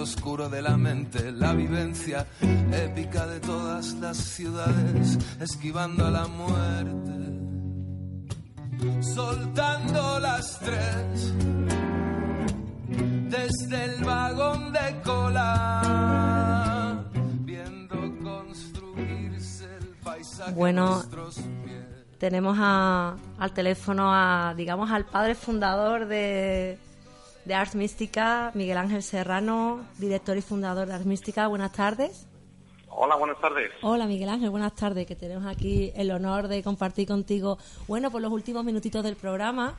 cuarto 0.00 0.02
oscuro 0.02 0.48
de 0.48 0.62
la 0.62 0.76
mente, 0.78 1.30
la 1.32 1.52
vivencia 1.52 2.26
épica 2.72 3.26
de 3.26 3.40
todas 3.40 3.92
las 3.94 4.16
ciudades, 4.16 5.18
esquivando 5.40 6.06
a 6.06 6.10
la 6.10 6.26
muerte, 6.26 7.10
soltando 9.02 10.20
las 10.20 10.58
tres 10.60 11.34
desde 13.28 13.84
el 13.84 14.04
vagón 14.04 14.72
de 14.72 15.00
cola, 15.04 17.04
viendo 17.44 17.96
construirse 18.22 19.64
el 19.76 19.86
paisaje. 20.02 20.52
Bueno. 20.52 21.02
Tenemos 22.18 22.58
a- 22.60 23.16
al 23.38 23.52
teléfono 23.54 24.12
a, 24.12 24.52
digamos, 24.54 24.90
al 24.90 25.06
padre 25.06 25.34
fundador 25.34 26.06
de, 26.06 26.78
de 27.44 27.54
Ars 27.54 27.74
Mística, 27.74 28.50
Miguel 28.54 28.78
Ángel 28.78 29.02
Serrano, 29.02 29.86
director 29.98 30.36
y 30.36 30.42
fundador 30.42 30.88
de 30.88 30.94
Ars 30.94 31.06
Mística. 31.06 31.46
Buenas 31.48 31.72
tardes. 31.72 32.26
Hola, 32.88 33.16
buenas 33.16 33.40
tardes. 33.40 33.70
Hola 33.82 34.06
Miguel 34.06 34.28
Ángel, 34.28 34.50
buenas 34.50 34.74
tardes, 34.74 35.06
que 35.06 35.16
tenemos 35.16 35.46
aquí 35.46 35.92
el 35.94 36.10
honor 36.10 36.48
de 36.48 36.62
compartir 36.62 37.06
contigo, 37.06 37.56
bueno, 37.86 38.10
por 38.10 38.20
los 38.20 38.32
últimos 38.32 38.64
minutitos 38.64 39.02
del 39.04 39.16
programa. 39.16 39.78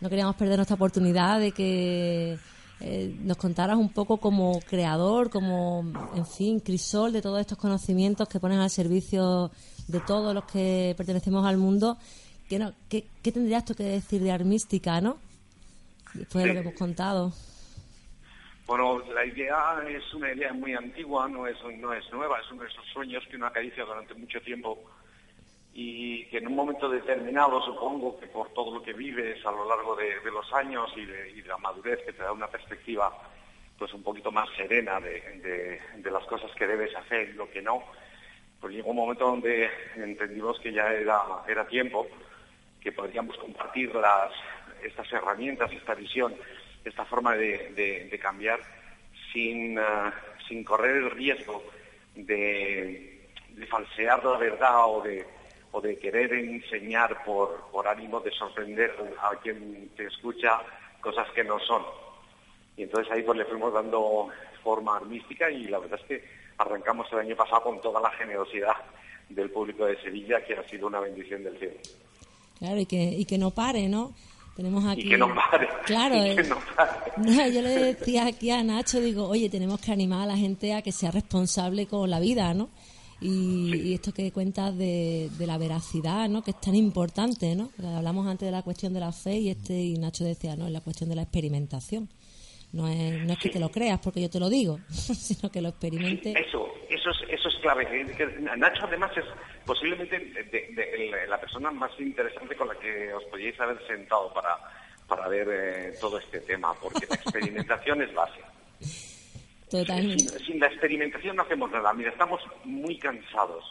No 0.00 0.08
queríamos 0.08 0.36
perder 0.36 0.56
nuestra 0.56 0.76
oportunidad 0.76 1.40
de 1.40 1.52
que 1.52 2.38
eh, 2.80 3.16
nos 3.20 3.36
contaras 3.36 3.76
un 3.76 3.88
poco 3.88 4.18
como 4.18 4.60
creador, 4.60 5.28
como, 5.30 5.84
en 6.14 6.26
fin, 6.26 6.60
crisol 6.60 7.12
de 7.12 7.22
todos 7.22 7.40
estos 7.40 7.58
conocimientos 7.58 8.28
que 8.28 8.38
pones 8.38 8.58
al 8.58 8.70
servicio 8.70 9.50
de 9.88 10.00
todos 10.00 10.34
los 10.34 10.44
que 10.44 10.94
pertenecemos 10.96 11.44
al 11.46 11.56
mundo. 11.56 11.98
¿Qué, 12.48 12.58
no, 12.58 12.72
qué, 12.88 13.08
qué 13.22 13.32
tendrías 13.32 13.64
tú 13.64 13.74
que 13.74 13.84
decir 13.84 14.22
de 14.22 14.30
Armística, 14.30 15.00
no? 15.00 15.18
Después 16.16 16.44
de 16.44 16.48
lo 16.48 16.54
que 16.54 16.60
hemos 16.60 16.74
contado. 16.74 17.32
Bueno, 18.66 19.00
la 19.14 19.24
idea 19.24 19.76
es 19.88 20.12
una 20.14 20.32
idea 20.32 20.52
muy 20.52 20.74
antigua, 20.74 21.28
no 21.28 21.46
es, 21.46 21.56
no 21.78 21.92
es 21.92 22.10
nueva, 22.12 22.40
es 22.40 22.50
uno 22.50 22.62
de 22.62 22.68
esos 22.68 22.84
sueños 22.86 23.24
que 23.30 23.36
uno 23.36 23.46
acaricia 23.46 23.84
durante 23.84 24.14
mucho 24.14 24.40
tiempo 24.40 24.82
y 25.72 26.24
que 26.26 26.38
en 26.38 26.48
un 26.48 26.56
momento 26.56 26.88
determinado, 26.88 27.62
supongo 27.62 28.18
que 28.18 28.26
por 28.26 28.48
todo 28.54 28.74
lo 28.74 28.82
que 28.82 28.92
vives 28.92 29.44
a 29.46 29.52
lo 29.52 29.68
largo 29.68 29.94
de, 29.94 30.18
de 30.20 30.30
los 30.32 30.52
años 30.54 30.90
y 30.96 31.04
de, 31.04 31.30
y 31.30 31.42
de 31.42 31.48
la 31.48 31.58
madurez 31.58 32.00
que 32.04 32.12
te 32.12 32.22
da 32.22 32.32
una 32.32 32.48
perspectiva 32.48 33.12
pues 33.78 33.92
un 33.92 34.02
poquito 34.02 34.32
más 34.32 34.48
serena 34.56 34.98
de, 35.00 35.20
de- 35.42 35.80
de 36.02 36.10
las 36.10 36.24
cosas 36.24 36.50
que 36.56 36.66
debes 36.66 36.96
hacer 36.96 37.28
y 37.28 37.32
lo 37.34 37.48
que 37.50 37.60
no, 37.62 37.84
pues 38.58 38.72
llegó 38.74 38.90
un 38.90 38.96
momento 38.96 39.26
donde 39.26 39.70
entendimos 39.96 40.58
que 40.60 40.72
ya 40.72 40.90
era, 40.92 41.20
era 41.46 41.66
tiempo, 41.68 42.08
que 42.80 42.90
podríamos 42.90 43.36
compartir 43.36 43.94
las, 43.94 44.32
estas 44.84 45.12
herramientas, 45.12 45.72
esta 45.72 45.94
visión, 45.94 46.34
esta 46.84 47.04
forma 47.04 47.34
de, 47.36 48.18
cambiar 48.20 48.60
sin, 49.32 49.78
ah, 49.78 50.12
sin 50.48 50.64
correr 50.64 50.96
el 50.96 51.10
riesgo 51.10 51.62
de, 52.14 53.28
de 53.50 53.66
falsear 53.66 54.24
la 54.24 54.38
verdad 54.38 54.86
o 54.86 55.02
de, 55.02 55.26
o 55.72 55.80
de 55.80 55.98
querer 55.98 56.32
enseñar 56.32 57.24
por, 57.24 57.68
por 57.70 57.86
ánimo 57.88 58.20
de 58.20 58.30
sorprender 58.30 58.94
a 59.20 59.36
quien 59.40 59.90
te 59.96 60.06
escucha 60.06 60.60
cosas 61.00 61.28
que 61.34 61.44
no 61.44 61.58
son. 61.60 61.82
Y 62.76 62.82
entonces 62.84 63.12
ahí 63.12 63.22
pues 63.22 63.38
le 63.38 63.44
fuimos 63.44 63.72
dando 63.72 64.28
forma 64.62 64.96
armística 64.96 65.50
y 65.50 65.66
la 65.68 65.78
verdad 65.78 65.98
es 66.00 66.06
que 66.06 66.24
arrancamos 66.58 67.06
el 67.12 67.18
año 67.20 67.36
pasado 67.36 67.62
con 67.62 67.80
toda 67.80 68.00
la 68.00 68.10
generosidad 68.12 68.74
del 69.28 69.50
público 69.50 69.86
de 69.86 70.00
Sevilla, 70.00 70.44
que 70.44 70.54
ha 70.54 70.68
sido 70.68 70.86
una 70.86 71.00
bendición 71.00 71.42
del 71.42 71.58
cielo. 71.58 71.76
Claro, 72.58 72.78
y 72.78 72.86
que, 72.86 73.02
y 73.02 73.24
que 73.24 73.38
no 73.38 73.50
pare, 73.50 73.88
¿no? 73.88 74.14
Tenemos 74.56 74.84
aquí... 74.86 75.02
Y 75.02 75.10
que 75.10 75.18
no 75.18 75.34
pare. 75.34 75.68
Claro, 75.84 76.16
y 76.16 76.34
que 76.34 76.40
eh, 76.40 76.48
no 76.48 76.58
pare. 76.74 77.12
No, 77.18 77.48
yo 77.48 77.62
le 77.62 77.68
decía 77.68 78.26
aquí 78.26 78.50
a 78.50 78.62
Nacho, 78.62 79.00
digo, 79.00 79.28
oye, 79.28 79.48
tenemos 79.48 79.80
que 79.80 79.92
animar 79.92 80.22
a 80.22 80.26
la 80.26 80.36
gente 80.36 80.74
a 80.74 80.82
que 80.82 80.92
sea 80.92 81.10
responsable 81.10 81.86
con 81.86 82.08
la 82.10 82.20
vida, 82.20 82.52
¿no? 82.54 82.70
Y, 83.20 83.74
y 83.74 83.94
esto 83.94 84.12
que 84.12 84.30
cuentas 84.30 84.76
de, 84.76 85.30
de 85.38 85.46
la 85.46 85.56
veracidad, 85.56 86.28
¿no? 86.28 86.42
Que 86.42 86.50
es 86.50 86.60
tan 86.60 86.74
importante, 86.74 87.54
¿no? 87.54 87.70
Porque 87.74 87.88
hablamos 87.88 88.26
antes 88.26 88.46
de 88.46 88.52
la 88.52 88.62
cuestión 88.62 88.92
de 88.92 89.00
la 89.00 89.12
fe 89.12 89.36
y 89.38 89.48
este 89.50 89.74
y 89.74 89.96
Nacho 89.96 90.24
decía, 90.24 90.56
no, 90.56 90.66
es 90.66 90.72
la 90.72 90.80
cuestión 90.80 91.08
de 91.08 91.16
la 91.16 91.22
experimentación. 91.22 92.08
No 92.72 92.88
es, 92.88 93.24
no 93.24 93.32
es 93.32 93.38
que 93.38 93.48
te 93.48 93.60
lo 93.60 93.70
creas 93.70 94.00
porque 94.00 94.20
yo 94.20 94.28
te 94.28 94.38
lo 94.38 94.50
digo, 94.50 94.78
sino 94.90 95.50
que 95.50 95.62
lo 95.62 95.70
experimentes. 95.70 96.34
Eso, 96.36 96.68
eso 96.90 97.10
es, 97.10 97.16
eso 97.30 97.48
es 97.48 97.54
clave. 97.62 97.86
Nacho 98.58 98.84
además 98.84 99.10
es 99.16 99.24
posiblemente 99.66 100.18
de- 100.18 100.44
de- 100.44 100.72
de 100.74 101.26
la 101.26 101.40
persona 101.40 101.70
más 101.70 101.90
interesante 101.98 102.54
con 102.56 102.68
la 102.68 102.74
que 102.76 103.12
os 103.12 103.24
podíais 103.24 103.58
haber 103.60 103.84
sentado 103.86 104.32
para, 104.32 104.56
para 105.08 105.28
ver 105.28 105.48
eh, 105.50 105.94
todo 106.00 106.18
este 106.18 106.40
tema, 106.40 106.72
porque 106.80 107.06
la 107.06 107.16
experimentación 107.16 108.00
es 108.02 108.14
base. 108.14 108.40
Totalmente. 109.70 110.38
Sin, 110.38 110.46
sin 110.46 110.60
la 110.60 110.68
experimentación 110.68 111.36
no 111.36 111.42
hacemos 111.42 111.70
nada. 111.70 111.92
Mira, 111.92 112.10
estamos 112.10 112.40
muy 112.64 112.96
cansados, 112.98 113.64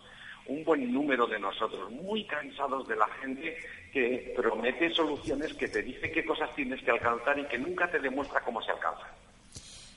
un 0.47 0.63
buen 0.65 0.91
número 0.93 1.25
de 1.25 1.39
nosotros, 1.39 1.89
muy 1.91 2.25
cansados 2.25 2.87
de 2.87 2.95
la 2.97 3.07
gente 3.21 3.57
que 3.93 4.33
promete 4.35 4.89
soluciones, 4.93 5.53
que 5.53 5.69
te 5.69 5.81
dice 5.81 6.11
qué 6.11 6.25
cosas 6.25 6.53
tienes 6.55 6.83
que 6.83 6.91
alcanzar 6.91 7.39
y 7.39 7.45
que 7.45 7.57
nunca 7.57 7.89
te 7.89 7.99
demuestra 7.99 8.41
cómo 8.41 8.61
se 8.61 8.71
alcanza. 8.71 9.07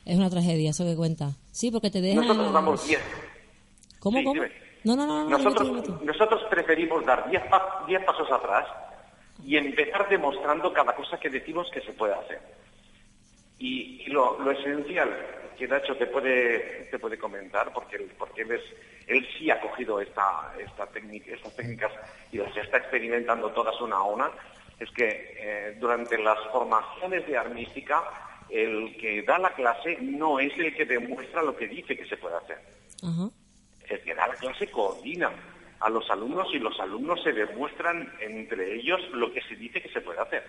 Es 0.05 0.17
una 0.17 0.31
tragedia 0.31 0.71
eso 0.71 0.85
que 0.87 0.95
cuentas. 0.97 1.35
Sí, 1.51 1.71
porque 1.71 1.91
te 1.91 2.01
deja... 2.01 2.21
Nosotros 2.21 2.53
damos 2.53 2.87
10. 2.87 3.01
¿Cómo, 3.99 4.19
Sí, 4.19 4.25
cómo? 4.25 4.35
dime. 4.35 4.68
No, 4.89 4.97
no, 4.97 5.07
no, 5.07 5.31
Nosotros, 5.39 5.69
nosotros 6.03 6.43
preferimos 6.51 7.05
dar 7.05 7.29
10 7.31 7.43
pa- 7.47 7.85
10 7.87 8.05
pasos 8.05 8.31
atrás 8.31 8.67
y 9.45 9.57
empezar 9.57 10.09
demostrando 10.09 10.73
cada 10.73 10.95
cosa 10.95 11.19
que 11.21 11.31
decimos 11.31 11.71
que 11.73 11.81
se 11.81 11.93
puede 11.93 12.15
hacer. 12.15 12.41
Y, 13.59 14.03
y 14.07 14.07
lo, 14.11 14.39
lo 14.41 14.51
esencial 14.53 15.11
que 15.59 15.67
Nacho 15.67 15.97
te 15.97 16.07
puede, 16.07 16.87
te 16.91 16.99
puede 17.01 17.19
comentar, 17.19 17.73
porque, 17.73 17.97
él- 17.97 18.13
porque 18.17 18.43
él, 18.43 18.53
es- 18.53 18.75
él 19.09 19.27
sí 19.37 19.51
ha 19.51 19.61
cogido 19.61 20.01
esta, 20.01 20.53
esta 20.59 20.87
técnica, 20.87 21.33
estas 21.35 21.55
técnicas 21.57 21.93
y 22.31 22.39
las 22.39 22.57
está 22.57 22.77
experimentando 22.79 23.51
todas 23.51 23.81
una 23.81 23.97
a 23.97 24.03
una, 24.05 24.31
es 24.79 24.89
que 24.93 25.35
eh, 25.37 25.77
durante 25.81 26.17
las 26.19 26.39
formaciones 26.53 27.27
de 27.27 27.37
armística, 27.37 28.03
el 28.49 28.97
que 28.99 29.23
da 29.23 29.39
la 29.39 29.51
clase 29.53 29.99
no 30.01 30.39
es 30.39 30.57
el 30.57 30.75
que 30.77 30.85
demuestra 30.85 31.43
lo 31.43 31.57
que 31.57 31.67
dice 31.67 31.97
que 31.97 32.07
se 32.07 32.17
puede 32.17 32.37
hacer. 32.37 32.59
El 33.95 34.01
que 34.03 34.15
da 34.15 34.27
la 34.29 34.35
clase 34.35 34.71
coordina 34.71 35.31
a 35.81 35.89
los 35.91 36.09
alumnos 36.11 36.49
y 36.55 36.59
los 36.59 36.79
alumnos 36.81 37.21
se 37.23 37.33
demuestran 37.33 38.09
entre 38.21 38.77
ellos 38.81 38.99
lo 39.13 39.33
que 39.33 39.41
se 39.43 39.55
dice 39.57 39.81
que 39.81 39.89
se 39.91 40.01
puede 40.01 40.21
hacer. 40.21 40.43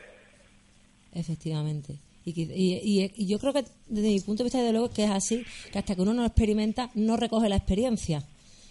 Efectivamente. 1.13 1.95
Y, 2.25 2.41
y- 2.41 3.11
y- 3.15 3.27
yo 3.27 3.39
creo 3.39 3.53
que 3.53 3.63
desde 3.87 4.09
mi 4.09 4.19
punto 4.19 4.43
de 4.43 4.45
vista, 4.45 4.59
desde 4.59 4.71
luego, 4.73 4.89
que 4.91 5.03
es 5.05 5.09
así, 5.09 5.43
que 5.71 5.79
hasta 5.79 5.95
que 5.95 6.01
uno 6.01 6.13
no 6.13 6.25
experimenta, 6.25 6.89
no 6.93 7.17
recoge 7.17 7.49
la 7.49 7.55
experiencia. 7.55 8.23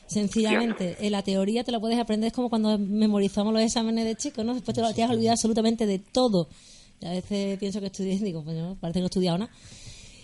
Sencillamente, 0.06 0.96
en 1.00 1.12
la 1.12 1.22
teoría 1.22 1.64
te 1.64 1.72
lo 1.72 1.80
puedes 1.80 1.98
aprender, 1.98 2.28
es 2.28 2.32
como 2.32 2.48
cuando 2.48 2.78
memorizamos 2.78 3.52
los 3.52 3.62
exámenes 3.62 4.04
de 4.04 4.14
chicos, 4.16 4.44
¿no? 4.44 4.54
Después 4.54 4.74
te, 4.74 4.80
lo, 4.80 4.92
te 4.94 5.02
has 5.02 5.10
olvidado 5.10 5.32
absolutamente 5.32 5.86
de 5.86 5.98
todo. 5.98 6.48
Y 7.00 7.06
a 7.06 7.10
veces 7.10 7.58
pienso 7.58 7.80
que 7.80 7.86
estudié 7.86 8.14
y 8.14 8.18
digo, 8.18 8.42
pues 8.42 8.56
no, 8.56 8.76
parece 8.80 8.98
que 8.98 9.00
no 9.00 9.06
he 9.06 9.08
estudiado 9.08 9.38
nada. 9.38 9.52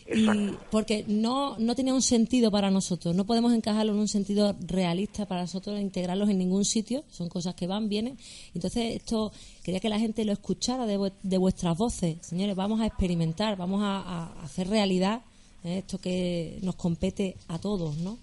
Y 0.07 0.51
porque 0.71 1.05
no, 1.09 1.57
no 1.59 1.75
tenía 1.75 1.95
un 1.95 2.03
sentido 2.03 2.51
para 2.51 2.71
nosotros, 2.71 3.15
no 3.15 3.25
podemos 3.25 3.55
encajarlo 3.55 3.93
en 3.93 3.99
un 4.01 4.09
sentido 4.09 4.55
realista 4.67 5.27
para 5.27 5.43
nosotros, 5.43 5.81
integrarlos 5.81 6.29
en 6.29 6.39
ningún 6.39 6.65
sitio, 6.67 7.05
son 7.11 7.29
cosas 7.31 7.55
que 7.55 7.67
van, 7.67 7.89
vienen. 7.89 8.19
Entonces, 8.55 8.97
esto 8.97 9.33
quería 9.63 9.81
que 9.81 9.89
la 9.89 9.99
gente 9.99 10.25
lo 10.27 10.33
escuchara 10.33 10.85
de, 10.87 11.11
de 11.23 11.39
vuestras 11.39 11.77
voces. 11.79 12.19
Señores, 12.21 12.55
vamos 12.55 12.81
a 12.83 12.87
experimentar, 12.87 13.57
vamos 13.57 13.83
a, 13.83 14.01
a 14.01 14.43
hacer 14.43 14.69
realidad 14.69 15.23
¿eh? 15.65 15.79
esto 15.79 15.99
que 15.99 16.59
nos 16.63 16.75
compete 16.77 17.37
a 17.49 17.59
todos, 17.59 17.97
¿no? 17.97 18.19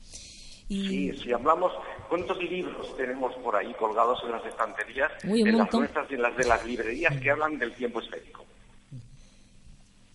Y 0.69 0.87
Sí, 0.87 1.13
si 1.23 1.33
hablamos, 1.33 1.71
¿cuántos 2.07 2.37
libros 2.43 2.95
tenemos 2.95 3.33
por 3.43 3.55
ahí 3.55 3.73
colgados 3.73 4.19
en 4.23 4.31
las 4.31 4.45
estanterías, 4.45 5.11
Uy, 5.27 5.41
en 5.41 5.47
las 5.47 5.55
montón. 5.57 5.79
nuestras 5.81 6.09
y 6.11 6.13
en 6.13 6.21
las 6.21 6.37
de 6.37 6.45
las 6.45 6.65
librerías 6.65 7.17
que 7.19 7.29
hablan 7.31 7.57
del 7.57 7.73
tiempo 7.73 7.99
esférico? 7.99 8.45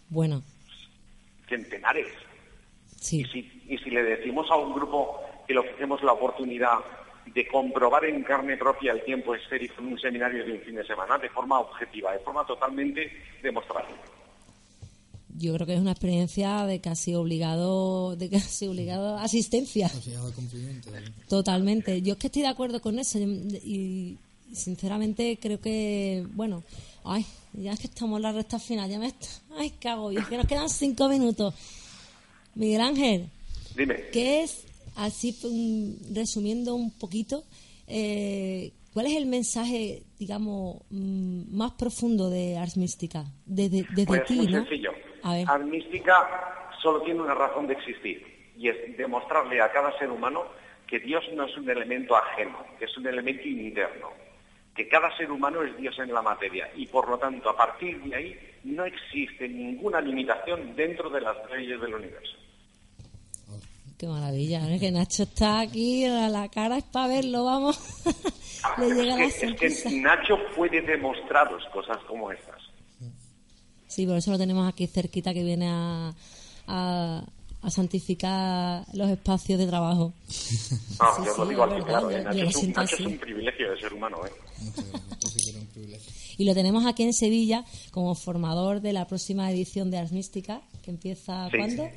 bueno, 0.08 0.42
Centenares. 1.49 2.09
sí. 3.01 3.20
Y 3.20 3.24
si, 3.26 3.62
y 3.68 3.78
si 3.78 3.90
le 3.90 4.03
decimos 4.03 4.51
a 4.51 4.57
un 4.57 4.74
grupo 4.74 5.20
que 5.47 5.55
le 5.55 5.61
ofrecemos 5.61 6.03
la 6.03 6.12
oportunidad 6.12 6.78
de 7.26 7.47
comprobar 7.49 8.05
en 8.05 8.22
carne 8.22 8.57
propia 8.57 8.92
el 8.92 9.05
tiempo 9.05 9.34
esférico 9.34 9.74
en 9.80 9.88
un 9.88 9.99
seminario 9.99 10.44
de 10.44 10.53
un 10.53 10.61
fin 10.61 10.76
de 10.76 10.86
semana, 10.86 11.18
de 11.18 11.28
forma 11.28 11.61
objetiva, 11.61 12.12
de 12.12 12.20
forma 12.20 12.47
totalmente 12.47 13.11
demostrable. 13.42 13.94
Yo 15.38 15.53
creo 15.55 15.66
que 15.66 15.74
es 15.74 15.80
una 15.80 15.90
experiencia 15.90 16.64
de 16.64 16.80
casi 16.80 17.14
obligado, 17.14 18.16
de 18.16 18.30
casi 18.30 18.68
obligado 18.68 19.18
asistencia. 19.18 19.90
Cumplimiento. 20.34 20.97
¿eh? 20.97 21.05
Totalmente. 21.28 22.01
Yo 22.01 22.14
es 22.14 22.18
que 22.18 22.28
estoy 22.28 22.42
de 22.42 22.49
acuerdo 22.49 22.80
con 22.80 22.99
eso 22.99 23.18
y 23.18 24.18
sinceramente 24.53 25.38
creo 25.40 25.61
que, 25.61 26.24
bueno, 26.32 26.62
ay, 27.05 27.24
ya 27.53 27.72
es 27.72 27.80
que 27.80 27.86
estamos 27.86 28.18
en 28.18 28.22
la 28.22 28.32
recta 28.32 28.59
final, 28.59 28.88
ya 28.90 28.99
me 28.99 29.07
está, 29.09 29.26
ay, 29.59 29.70
cago, 29.80 30.12
y 30.12 30.16
es 30.16 30.26
que 30.26 30.36
nos 30.36 30.47
quedan 30.47 30.68
cinco 30.68 31.09
minutos. 31.09 31.55
Miguel 32.55 32.80
Ángel, 32.80 33.28
Dime. 33.74 34.09
¿qué 34.12 34.42
es, 34.42 34.66
así 34.97 35.36
resumiendo 36.14 36.74
un 36.74 36.90
poquito, 36.90 37.44
eh, 37.86 38.72
cuál 38.94 39.07
es 39.07 39.16
el 39.16 39.26
mensaje, 39.26 40.03
digamos, 40.18 40.78
mm, 40.90 41.55
más 41.55 41.72
profundo 41.72 42.30
de 42.30 42.57
Ars 42.57 42.76
Mística? 42.76 43.24
Desde, 43.44 43.84
desde 43.90 44.07
Pues 44.07 44.24
ti, 44.24 44.34
muy 44.36 44.47
¿no? 44.47 44.61
sencillo. 44.61 44.92
A 45.22 45.34
ver. 45.34 45.44
Art 45.49 45.64
Mística 45.64 46.70
solo 46.82 47.03
tiene 47.03 47.20
una 47.20 47.34
razón 47.34 47.66
de 47.66 47.74
existir 47.74 48.24
y 48.59 48.68
es 48.68 48.97
demostrarle 48.97 49.61
a 49.61 49.70
cada 49.70 49.97
ser 49.99 50.11
humano 50.11 50.44
que 50.86 50.99
Dios 51.01 51.22
no 51.34 51.44
es 51.44 51.57
un 51.57 51.68
elemento 51.68 52.16
ajeno, 52.16 52.59
que 52.78 52.84
es 52.86 52.97
un 52.97 53.07
elemento 53.07 53.47
interno, 53.47 54.09
que 54.77 54.89
cada 54.89 55.14
ser 55.16 55.31
humano 55.31 55.62
es 55.62 55.77
Dios 55.77 55.99
en 55.99 56.12
la 56.12 56.22
materia 56.22 56.70
y 56.77 56.87
por 56.87 57.09
lo 57.09 57.18
tanto 57.18 57.49
a 57.49 57.57
partir 57.57 58.01
de 58.03 58.14
ahí 58.14 58.39
no 58.64 58.85
existe 58.85 59.49
ninguna 59.49 60.01
limitación 60.01 60.77
dentro 60.77 61.09
de 61.09 61.20
las 61.20 61.37
leyes 61.51 61.81
del 61.81 61.95
universo. 61.95 62.37
Qué 63.99 64.07
maravilla, 64.07 64.61
¿no? 64.61 64.79
que 64.79 64.91
Nacho 64.91 65.22
está 65.22 65.61
aquí, 65.61 66.07
la, 66.07 66.29
la 66.29 66.51
cara 66.51 66.77
es 66.77 66.85
para 66.85 67.09
verlo, 67.09 67.45
vamos. 67.45 67.79
Le 68.79 68.95
llega 68.95 69.24
es, 69.24 69.39
que, 69.59 69.66
es 69.66 69.83
que. 69.83 70.01
Nacho 70.01 70.37
puede 70.55 70.83
demostraros 70.83 71.64
cosas 71.72 71.97
como 72.07 72.31
estas. 72.31 72.61
Sí, 73.87 74.07
por 74.07 74.16
eso 74.16 74.33
lo 74.33 74.39
tenemos 74.39 74.68
aquí 74.68 74.87
cerquita 74.87 75.33
que 75.33 75.43
viene 75.43 75.68
a, 75.70 76.12
a, 76.66 77.24
a 77.62 77.70
santificar 77.70 78.85
los 78.93 79.09
espacios 79.09 79.59
de 79.59 79.66
trabajo. 79.66 80.12
Sí, 80.29 80.77
yo 81.24 81.33
sí, 81.33 81.39
lo 81.39 81.47
digo 81.47 81.64
es 81.64 81.70
verdad, 81.70 81.87
claro. 81.87 82.11
¿eh? 82.11 82.22
Nacho, 82.22 82.45
es 82.45 82.57
un, 82.57 82.72
Nacho 82.72 82.97
es 82.97 83.07
un 83.07 83.18
privilegio 83.18 83.70
de 83.70 83.81
ser 83.81 83.95
humano. 83.95 84.18
¿eh? 84.27 84.31
Muchas 84.61 84.84
gracias. 84.90 85.12
Esto 85.12 85.28
sí 85.28 85.38
que 85.44 85.50
era 85.50 85.61
un 85.61 85.66
privilegio. 85.66 86.12
Y 86.38 86.44
lo 86.44 86.54
tenemos 86.54 86.86
aquí 86.86 87.02
en 87.02 87.12
Sevilla 87.12 87.64
como 87.90 88.14
formador 88.14 88.80
de 88.80 88.92
la 88.92 89.07
próxima 89.07 89.50
edición 89.50 89.90
de 89.90 89.98
Ars 89.98 90.12
Mística, 90.12 90.62
que 90.82 90.90
empieza 90.90 91.48
Sí. 91.50 91.57
¿cuándo? 91.57 91.88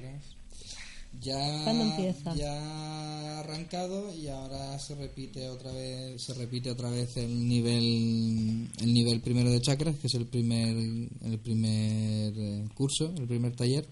Ya, 1.22 1.64
¿Cuándo 1.64 1.84
empieza? 1.86 2.36
Ya 2.36 2.54
ha 2.54 3.40
arrancado 3.40 4.14
y 4.14 4.28
ahora 4.28 4.78
se 4.80 4.96
repite 4.96 5.50
otra 5.50 5.72
vez, 5.72 6.22
se 6.22 6.34
repite 6.36 6.70
otra 6.72 6.90
vez 6.90 7.18
el 7.18 7.48
nivel, 7.48 8.70
el 8.80 8.94
nivel 8.94 9.20
primero 9.20 9.50
de 9.50 9.60
chakras, 9.60 9.96
que 9.98 10.08
es 10.08 10.14
el 10.14 10.28
primer, 10.28 10.78
el 10.78 11.40
primer 11.44 12.34
eh, 12.38 12.64
curso, 12.76 13.12
el 13.18 13.28
primer 13.28 13.56
taller, 13.56 13.86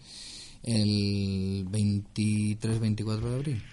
el 0.64 1.66
23-24 1.70 3.20
de 3.20 3.36
abril. 3.36 3.64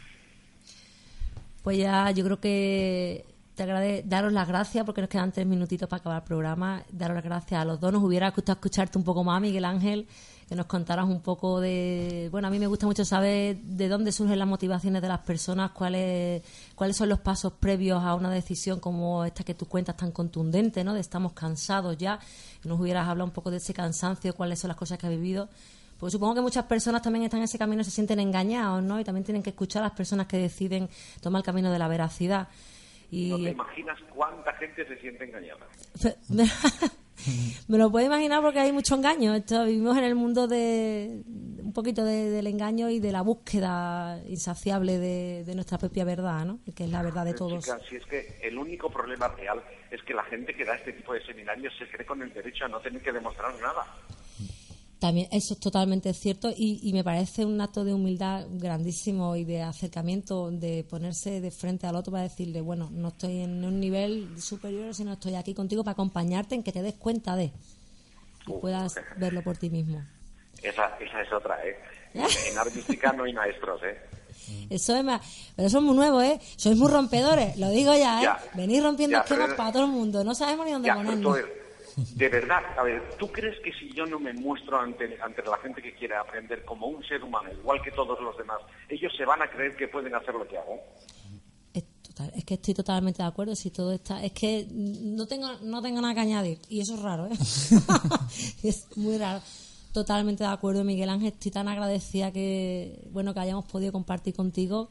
Pues 1.62 1.78
ya 1.78 2.10
yo 2.10 2.24
creo 2.24 2.40
que 2.40 3.24
te 3.54 4.02
daros 4.04 4.32
las 4.32 4.48
gracias 4.48 4.84
porque 4.84 5.00
nos 5.00 5.08
quedan 5.08 5.30
tres 5.30 5.46
minutitos 5.46 5.88
para 5.88 6.00
acabar 6.00 6.22
el 6.22 6.26
programa. 6.26 6.82
Daros 6.90 7.14
las 7.14 7.24
gracias 7.24 7.60
a 7.60 7.64
los 7.64 7.78
dos. 7.78 7.92
Nos 7.92 8.02
hubiera 8.02 8.30
gustado 8.30 8.56
escucharte 8.56 8.98
un 8.98 9.04
poco 9.04 9.22
más, 9.22 9.40
Miguel 9.40 9.64
Ángel, 9.64 10.08
que 10.48 10.56
nos 10.56 10.66
contaras 10.66 11.06
un 11.06 11.20
poco 11.20 11.60
de... 11.60 12.28
Bueno, 12.32 12.48
a 12.48 12.50
mí 12.50 12.58
me 12.58 12.66
gusta 12.66 12.86
mucho 12.86 13.04
saber 13.04 13.58
de 13.58 13.88
dónde 13.88 14.10
surgen 14.10 14.40
las 14.40 14.48
motivaciones 14.48 15.00
de 15.02 15.06
las 15.06 15.20
personas, 15.20 15.70
cuáles, 15.70 16.42
cuáles 16.74 16.96
son 16.96 17.08
los 17.08 17.20
pasos 17.20 17.52
previos 17.52 18.02
a 18.02 18.16
una 18.16 18.28
decisión 18.28 18.80
como 18.80 19.24
esta 19.24 19.44
que 19.44 19.54
tú 19.54 19.66
cuentas 19.66 19.96
tan 19.96 20.10
contundente, 20.10 20.82
¿no? 20.82 20.92
De 20.92 21.00
estamos 21.00 21.32
cansados 21.32 21.96
ya. 21.96 22.18
Nos 22.64 22.80
hubieras 22.80 23.06
hablado 23.06 23.26
un 23.26 23.32
poco 23.32 23.52
de 23.52 23.58
ese 23.58 23.72
cansancio, 23.72 24.34
cuáles 24.34 24.58
son 24.58 24.68
las 24.68 24.76
cosas 24.76 24.98
que 24.98 25.06
has 25.06 25.12
vivido. 25.12 25.48
Pues 26.00 26.12
supongo 26.12 26.34
que 26.34 26.40
muchas 26.40 26.64
personas 26.64 27.02
también 27.02 27.24
están 27.24 27.38
en 27.38 27.44
ese 27.44 27.56
camino 27.56 27.84
se 27.84 27.92
sienten 27.92 28.18
engañados, 28.18 28.82
¿no? 28.82 28.98
Y 28.98 29.04
también 29.04 29.22
tienen 29.22 29.44
que 29.44 29.50
escuchar 29.50 29.84
a 29.84 29.86
las 29.86 29.96
personas 29.96 30.26
que 30.26 30.38
deciden 30.38 30.88
tomar 31.20 31.38
el 31.38 31.44
camino 31.44 31.70
de 31.70 31.78
la 31.78 31.86
veracidad. 31.86 32.48
Y 33.10 33.28
No 33.30 33.36
te 33.36 33.50
imaginas 33.50 33.98
cuánta 34.14 34.52
gente 34.54 34.86
se 34.86 34.96
siente 34.98 35.24
engañada. 35.24 35.66
me 37.68 37.78
lo 37.78 37.90
puedo 37.90 38.04
imaginar 38.04 38.42
porque 38.42 38.58
hay 38.60 38.72
mucho 38.72 38.94
engaño. 38.96 39.34
Esto, 39.34 39.64
vivimos 39.64 39.96
en 39.96 40.04
el 40.04 40.14
mundo 40.14 40.46
de 40.48 41.22
un 41.62 41.72
poquito 41.72 42.04
de- 42.04 42.30
del 42.30 42.46
engaño 42.46 42.90
y 42.90 43.00
de 43.00 43.12
la 43.12 43.22
búsqueda 43.22 44.20
insaciable 44.28 44.98
de, 44.98 45.44
de 45.44 45.54
nuestra 45.54 45.78
propia 45.78 46.04
verdad, 46.04 46.44
¿no? 46.44 46.58
Que 46.74 46.84
es 46.84 46.90
la 46.90 47.02
verdad 47.02 47.24
de 47.24 47.32
Pero, 47.32 47.46
todos. 47.48 47.64
si 47.88 47.96
es 47.96 48.04
que 48.06 48.38
el 48.42 48.58
único 48.58 48.90
problema 48.90 49.28
real 49.28 49.62
es 49.90 50.02
que 50.02 50.12
la 50.12 50.24
gente 50.24 50.54
que 50.54 50.64
da 50.64 50.74
este 50.74 50.92
tipo 50.92 51.14
de 51.14 51.24
seminarios 51.24 51.72
se 51.78 51.88
cree 51.88 52.04
con 52.06 52.20
el 52.22 52.32
derecho 52.32 52.64
a 52.64 52.68
no 52.68 52.80
tener 52.80 53.00
que 53.02 53.12
demostrar 53.12 53.54
nada. 53.60 53.84
También 55.04 55.28
eso 55.32 55.52
es 55.52 55.60
totalmente 55.60 56.14
cierto 56.14 56.48
y, 56.56 56.80
y 56.82 56.94
me 56.94 57.04
parece 57.04 57.44
un 57.44 57.60
acto 57.60 57.84
de 57.84 57.92
humildad 57.92 58.46
grandísimo 58.52 59.36
y 59.36 59.44
de 59.44 59.60
acercamiento, 59.60 60.50
de 60.50 60.82
ponerse 60.88 61.42
de 61.42 61.50
frente 61.50 61.86
al 61.86 61.94
otro 61.94 62.10
para 62.12 62.22
decirle, 62.22 62.62
bueno, 62.62 62.88
no 62.90 63.08
estoy 63.08 63.40
en 63.42 63.62
un 63.66 63.78
nivel 63.80 64.40
superior, 64.40 64.94
sino 64.94 65.12
estoy 65.12 65.34
aquí 65.34 65.52
contigo 65.52 65.84
para 65.84 65.92
acompañarte 65.92 66.54
en 66.54 66.62
que 66.62 66.72
te 66.72 66.80
des 66.80 66.94
cuenta 66.94 67.36
de 67.36 67.44
y 68.46 68.50
Uh, 68.50 68.60
puedas 68.62 68.94
verlo 69.18 69.42
por 69.42 69.58
ti 69.58 69.68
mismo. 69.68 70.02
Esa, 70.62 70.96
esa 70.98 71.20
es 71.20 71.30
otra, 71.34 71.58
¿eh? 71.66 71.76
En 72.50 72.56
artística 72.58 73.12
no 73.12 73.24
hay 73.24 73.34
maestros, 73.34 73.82
¿eh? 73.84 73.98
Eso 74.70 74.96
es 74.96 75.04
más, 75.04 75.20
pero 75.54 75.68
eso 75.68 75.78
es 75.78 75.84
muy 75.84 75.96
nuevo, 75.96 76.22
¿eh? 76.22 76.40
Sois 76.56 76.78
muy 76.78 76.90
rompedores, 76.90 77.58
lo 77.58 77.68
digo 77.68 77.92
ya, 77.92 78.20
¿eh? 78.20 78.22
Ya. 78.24 78.38
Venís 78.54 78.82
rompiendo 78.82 79.18
Ya, 79.18 79.22
esquemas 79.22 79.46
pero- 79.48 79.56
para 79.58 79.70
todo 79.72 79.84
el 79.84 79.90
mundo, 79.90 80.24
no 80.24 80.34
sabemos 80.34 80.64
ni 80.64 80.72
dónde 80.72 80.86
Ya, 80.88 80.94
pero 80.94 81.04
ponernos. 81.08 81.30
joder, 81.32 81.63
de 81.96 82.28
verdad, 82.28 82.62
a 82.76 82.82
ver, 82.82 83.16
¿tú 83.18 83.28
crees 83.28 83.58
que 83.60 83.72
si 83.72 83.92
yo 83.92 84.04
no 84.06 84.18
me 84.18 84.32
muestro 84.32 84.78
ante, 84.80 85.18
ante 85.22 85.42
la 85.42 85.56
gente 85.58 85.80
que 85.82 85.94
quiere 85.94 86.14
aprender 86.16 86.64
como 86.64 86.86
un 86.88 87.02
ser 87.04 87.22
humano, 87.22 87.50
igual 87.52 87.80
que 87.82 87.90
todos 87.92 88.20
los 88.20 88.36
demás, 88.36 88.58
ellos 88.88 89.12
se 89.16 89.24
van 89.24 89.42
a 89.42 89.48
creer 89.50 89.76
que 89.76 89.88
pueden 89.88 90.14
hacer 90.14 90.34
lo 90.34 90.46
que 90.46 90.58
hago? 90.58 90.80
Es, 91.72 91.84
total- 92.02 92.32
es 92.36 92.44
que 92.44 92.54
estoy 92.54 92.74
totalmente 92.74 93.22
de 93.22 93.28
acuerdo 93.28 93.54
si 93.56 93.70
todo 93.70 93.92
está 93.92 94.22
es 94.24 94.32
que 94.32 94.66
no 94.70 95.26
tengo 95.26 95.48
no 95.62 95.82
tengo 95.82 96.00
nada 96.00 96.14
que 96.14 96.20
añadir 96.20 96.58
y 96.68 96.80
eso 96.80 96.94
es 96.94 97.02
raro 97.02 97.26
¿eh? 97.26 97.30
es 98.62 98.86
muy 98.96 99.18
raro 99.18 99.40
totalmente 99.92 100.44
de 100.44 100.50
acuerdo 100.50 100.84
Miguel 100.84 101.08
Ángel 101.10 101.28
estoy 101.32 101.50
tan 101.50 101.66
agradecida 101.68 102.30
que 102.32 103.08
bueno 103.10 103.34
que 103.34 103.40
hayamos 103.40 103.64
podido 103.64 103.90
compartir 103.92 104.34
contigo 104.34 104.90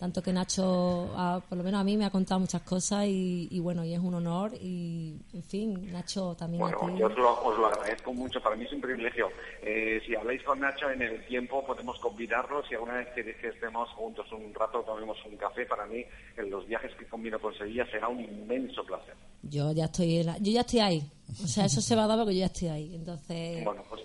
tanto 0.00 0.22
que 0.22 0.32
Nacho 0.32 1.10
por 1.46 1.58
lo 1.58 1.62
menos 1.62 1.78
a 1.80 1.84
mí 1.84 1.94
me 1.98 2.06
ha 2.06 2.10
contado 2.10 2.40
muchas 2.40 2.62
cosas 2.62 3.04
y, 3.06 3.48
y 3.50 3.60
bueno 3.60 3.84
y 3.84 3.92
es 3.92 4.00
un 4.00 4.14
honor 4.14 4.52
y 4.54 5.14
en 5.34 5.42
fin 5.42 5.92
Nacho 5.92 6.34
también 6.34 6.62
Bueno, 6.62 6.78
a 6.82 6.86
ti 6.86 6.98
yo 6.98 7.06
os 7.06 7.16
lo, 7.18 7.42
os 7.44 7.58
lo 7.58 7.66
agradezco 7.66 8.12
mucho, 8.14 8.40
para 8.40 8.56
mí 8.56 8.64
es 8.64 8.72
un 8.72 8.80
privilegio. 8.80 9.28
Eh, 9.62 10.00
si 10.06 10.14
habláis 10.16 10.42
con 10.42 10.58
Nacho 10.58 10.88
en 10.90 11.02
el 11.02 11.24
tiempo, 11.26 11.62
podemos 11.66 11.98
convidarlo. 12.00 12.62
Si 12.66 12.74
alguna 12.74 12.94
vez 12.94 13.08
queréis 13.14 13.36
que 13.36 13.48
estemos 13.48 13.88
juntos 13.90 14.26
un 14.32 14.54
rato, 14.54 14.80
tomemos 14.80 15.18
un 15.26 15.36
café, 15.36 15.66
para 15.66 15.84
mí, 15.86 16.02
en 16.38 16.50
los 16.50 16.66
viajes 16.66 16.92
que 16.96 17.06
combino 17.06 17.38
con 17.38 17.54
Sevilla, 17.54 17.84
será 17.90 18.08
un 18.08 18.20
inmenso 18.20 18.82
placer. 18.84 19.14
yo 19.42 19.70
ya 19.72 19.84
estoy 19.84 20.18
en 20.20 20.26
la- 20.26 20.38
yo 20.38 20.50
ya 20.52 20.62
estoy 20.62 20.80
ahí 20.80 21.02
o 21.44 21.46
sea 21.46 21.64
eso 21.66 21.80
se 21.80 21.94
va 21.94 22.04
a 22.04 22.06
dar 22.06 22.18
porque 22.18 22.34
yo 22.34 22.40
ya 22.40 22.46
estoy 22.46 22.68
ahí 22.68 22.94
entonces 22.94 23.64
Bueno, 23.64 23.82
pues 23.88 24.02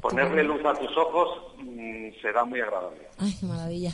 ponerle 0.00 0.42
luz 0.44 0.64
a 0.64 0.72
tus 0.74 0.96
ojos 0.96 1.28
mm, 1.58 2.08
será 2.22 2.44
muy 2.44 2.60
agradable. 2.60 3.06
Ay, 3.18 3.36
qué 3.38 3.44
maravilla. 3.46 3.92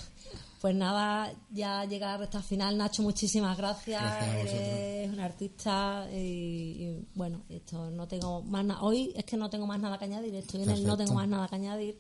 Pues 0.61 0.75
nada, 0.75 1.33
ya 1.51 1.85
llega 1.85 2.09
la 2.09 2.17
recta 2.17 2.43
final. 2.43 2.77
Nacho, 2.77 3.03
muchísimas 3.03 3.57
gracias. 3.57 4.03
Gracias. 4.03 4.55
Eres 4.55 5.13
un 5.13 5.21
artista 5.21 6.09
y, 6.13 6.17
y, 6.17 7.07
bueno, 7.15 7.43
esto 7.49 7.91
no 7.91 8.09
tengo 8.09 8.43
más 8.43 8.65
nada. 8.65 8.83
Hoy 8.83 9.13
es 9.15 9.25
que 9.25 9.37
no 9.37 9.49
tengo 9.49 9.67
más 9.67 9.79
nada 9.79 9.99
que 9.99 10.07
añadir. 10.07 10.35
Estoy 10.35 10.63
en 10.63 10.71
el 10.71 10.85
no 10.85 10.97
tengo 10.97 11.15
más 11.15 11.29
nada 11.29 11.47
que 11.47 11.55
añadir. 11.55 11.99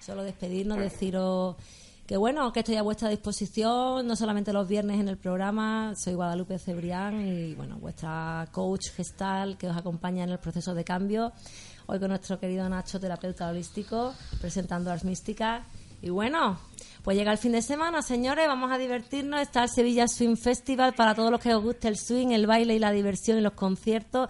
Solo 0.00 0.22
despedirnos, 0.22 0.78
deciros 0.78 1.56
que 2.06 2.16
bueno, 2.16 2.52
que 2.52 2.60
estoy 2.60 2.76
a 2.76 2.82
vuestra 2.82 3.08
disposición, 3.08 4.06
no 4.06 4.14
solamente 4.14 4.52
los 4.52 4.68
viernes 4.68 5.00
en 5.00 5.08
el 5.08 5.16
programa. 5.16 5.92
Soy 5.96 6.14
Guadalupe 6.14 6.56
Cebrián 6.58 7.20
y 7.26 7.54
bueno, 7.54 7.78
vuestra 7.78 8.46
coach 8.52 8.90
gestal 8.94 9.58
que 9.58 9.68
os 9.68 9.76
acompaña 9.76 10.22
en 10.22 10.30
el 10.30 10.38
proceso 10.38 10.72
de 10.72 10.84
cambio. 10.84 11.32
hoy 11.86 11.98
con 11.98 12.10
nuestro 12.10 12.38
querido 12.38 12.68
Nacho, 12.68 13.00
terapeuta 13.00 13.48
holístico, 13.48 14.14
presentando 14.40 14.92
Ars 14.92 15.04
Mística. 15.04 15.66
Y 16.00 16.10
bueno, 16.10 16.60
pues 17.06 17.16
llega 17.16 17.30
el 17.30 17.38
fin 17.38 17.52
de 17.52 17.62
semana, 17.62 18.02
señores, 18.02 18.48
vamos 18.48 18.72
a 18.72 18.78
divertirnos. 18.78 19.40
Está 19.40 19.62
el 19.62 19.68
Sevilla 19.68 20.08
Swing 20.08 20.34
Festival 20.34 20.92
para 20.92 21.14
todos 21.14 21.30
los 21.30 21.38
que 21.38 21.54
os 21.54 21.62
guste 21.62 21.86
el 21.86 21.96
swing, 21.96 22.32
el 22.32 22.48
baile 22.48 22.74
y 22.74 22.80
la 22.80 22.90
diversión 22.90 23.38
y 23.38 23.42
los 23.42 23.52
conciertos. 23.52 24.28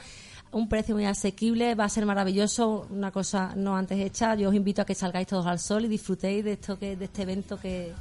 Un 0.53 0.69
precio 0.69 0.95
muy 0.95 1.07
asequible, 1.07 1.75
va 1.75 1.85
a 1.85 1.89
ser 1.89 2.05
maravilloso, 2.05 2.87
una 2.91 3.11
cosa 3.11 3.55
no 3.57 3.79
antes 3.79 3.99
hecha. 3.99 4.35
Yo 4.35 4.51
os 4.51 4.55
invito 4.55 4.83
a 4.83 4.85
que 4.85 4.95
salgáis 4.95 5.27
todos 5.27 5.47
al 5.47 5.59
sol 5.59 5.87
y 5.87 5.89
disfrutéis 5.89 6.45
de 6.45 6.53
esto 6.53 6.79
que, 6.79 6.97
de 6.97 7.07
este 7.07 7.23
evento 7.23 7.59
que, 7.59 7.95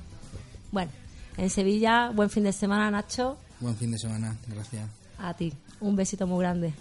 bueno, 0.73 0.91
en 1.38 1.49
Sevilla, 1.49 2.09
buen 2.09 2.30
fin 2.30 2.43
de 2.43 2.51
semana, 2.51 2.91
Nacho. 2.91 3.38
Buen 3.61 3.78
fin 3.78 3.91
de 3.91 3.97
semana, 3.97 4.36
gracias. 4.45 4.89
A 5.19 5.34
ti, 5.34 5.53
un 5.80 5.95
besito 5.95 6.28
muy 6.28 6.39
grande. 6.39 6.73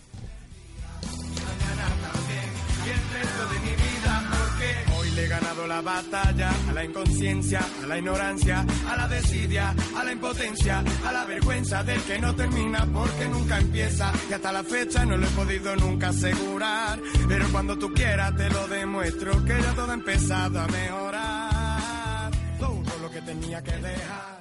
Ganado 5.34 5.66
la 5.66 5.80
batalla 5.80 6.50
a 6.68 6.72
la 6.72 6.84
inconsciencia, 6.84 7.60
a 7.82 7.86
la 7.86 7.98
ignorancia, 7.98 8.64
a 8.88 8.96
la 8.96 9.08
desidia, 9.08 9.74
a 9.96 10.04
la 10.04 10.12
impotencia, 10.12 10.84
a 11.04 11.12
la 11.12 11.24
vergüenza 11.24 11.82
del 11.82 12.00
que 12.02 12.18
no 12.18 12.34
termina 12.34 12.86
porque 12.92 13.28
nunca 13.28 13.58
empieza. 13.58 14.12
Y 14.30 14.32
hasta 14.32 14.52
la 14.52 14.62
fecha 14.62 15.04
no 15.04 15.16
lo 15.16 15.26
he 15.26 15.30
podido 15.30 15.74
nunca 15.76 16.08
asegurar. 16.08 16.98
Pero 17.26 17.48
cuando 17.50 17.76
tú 17.76 17.92
quieras 17.92 18.36
te 18.36 18.48
lo 18.50 18.68
demuestro 18.68 19.44
que 19.44 19.60
ya 19.60 19.74
todo 19.74 19.90
ha 19.90 19.94
empezado 19.94 20.60
a 20.60 20.66
mejorar. 20.68 22.30
Todo 22.58 22.98
lo 23.02 23.10
que 23.10 23.20
tenía 23.22 23.62
que 23.62 23.72
dejar. 23.72 24.33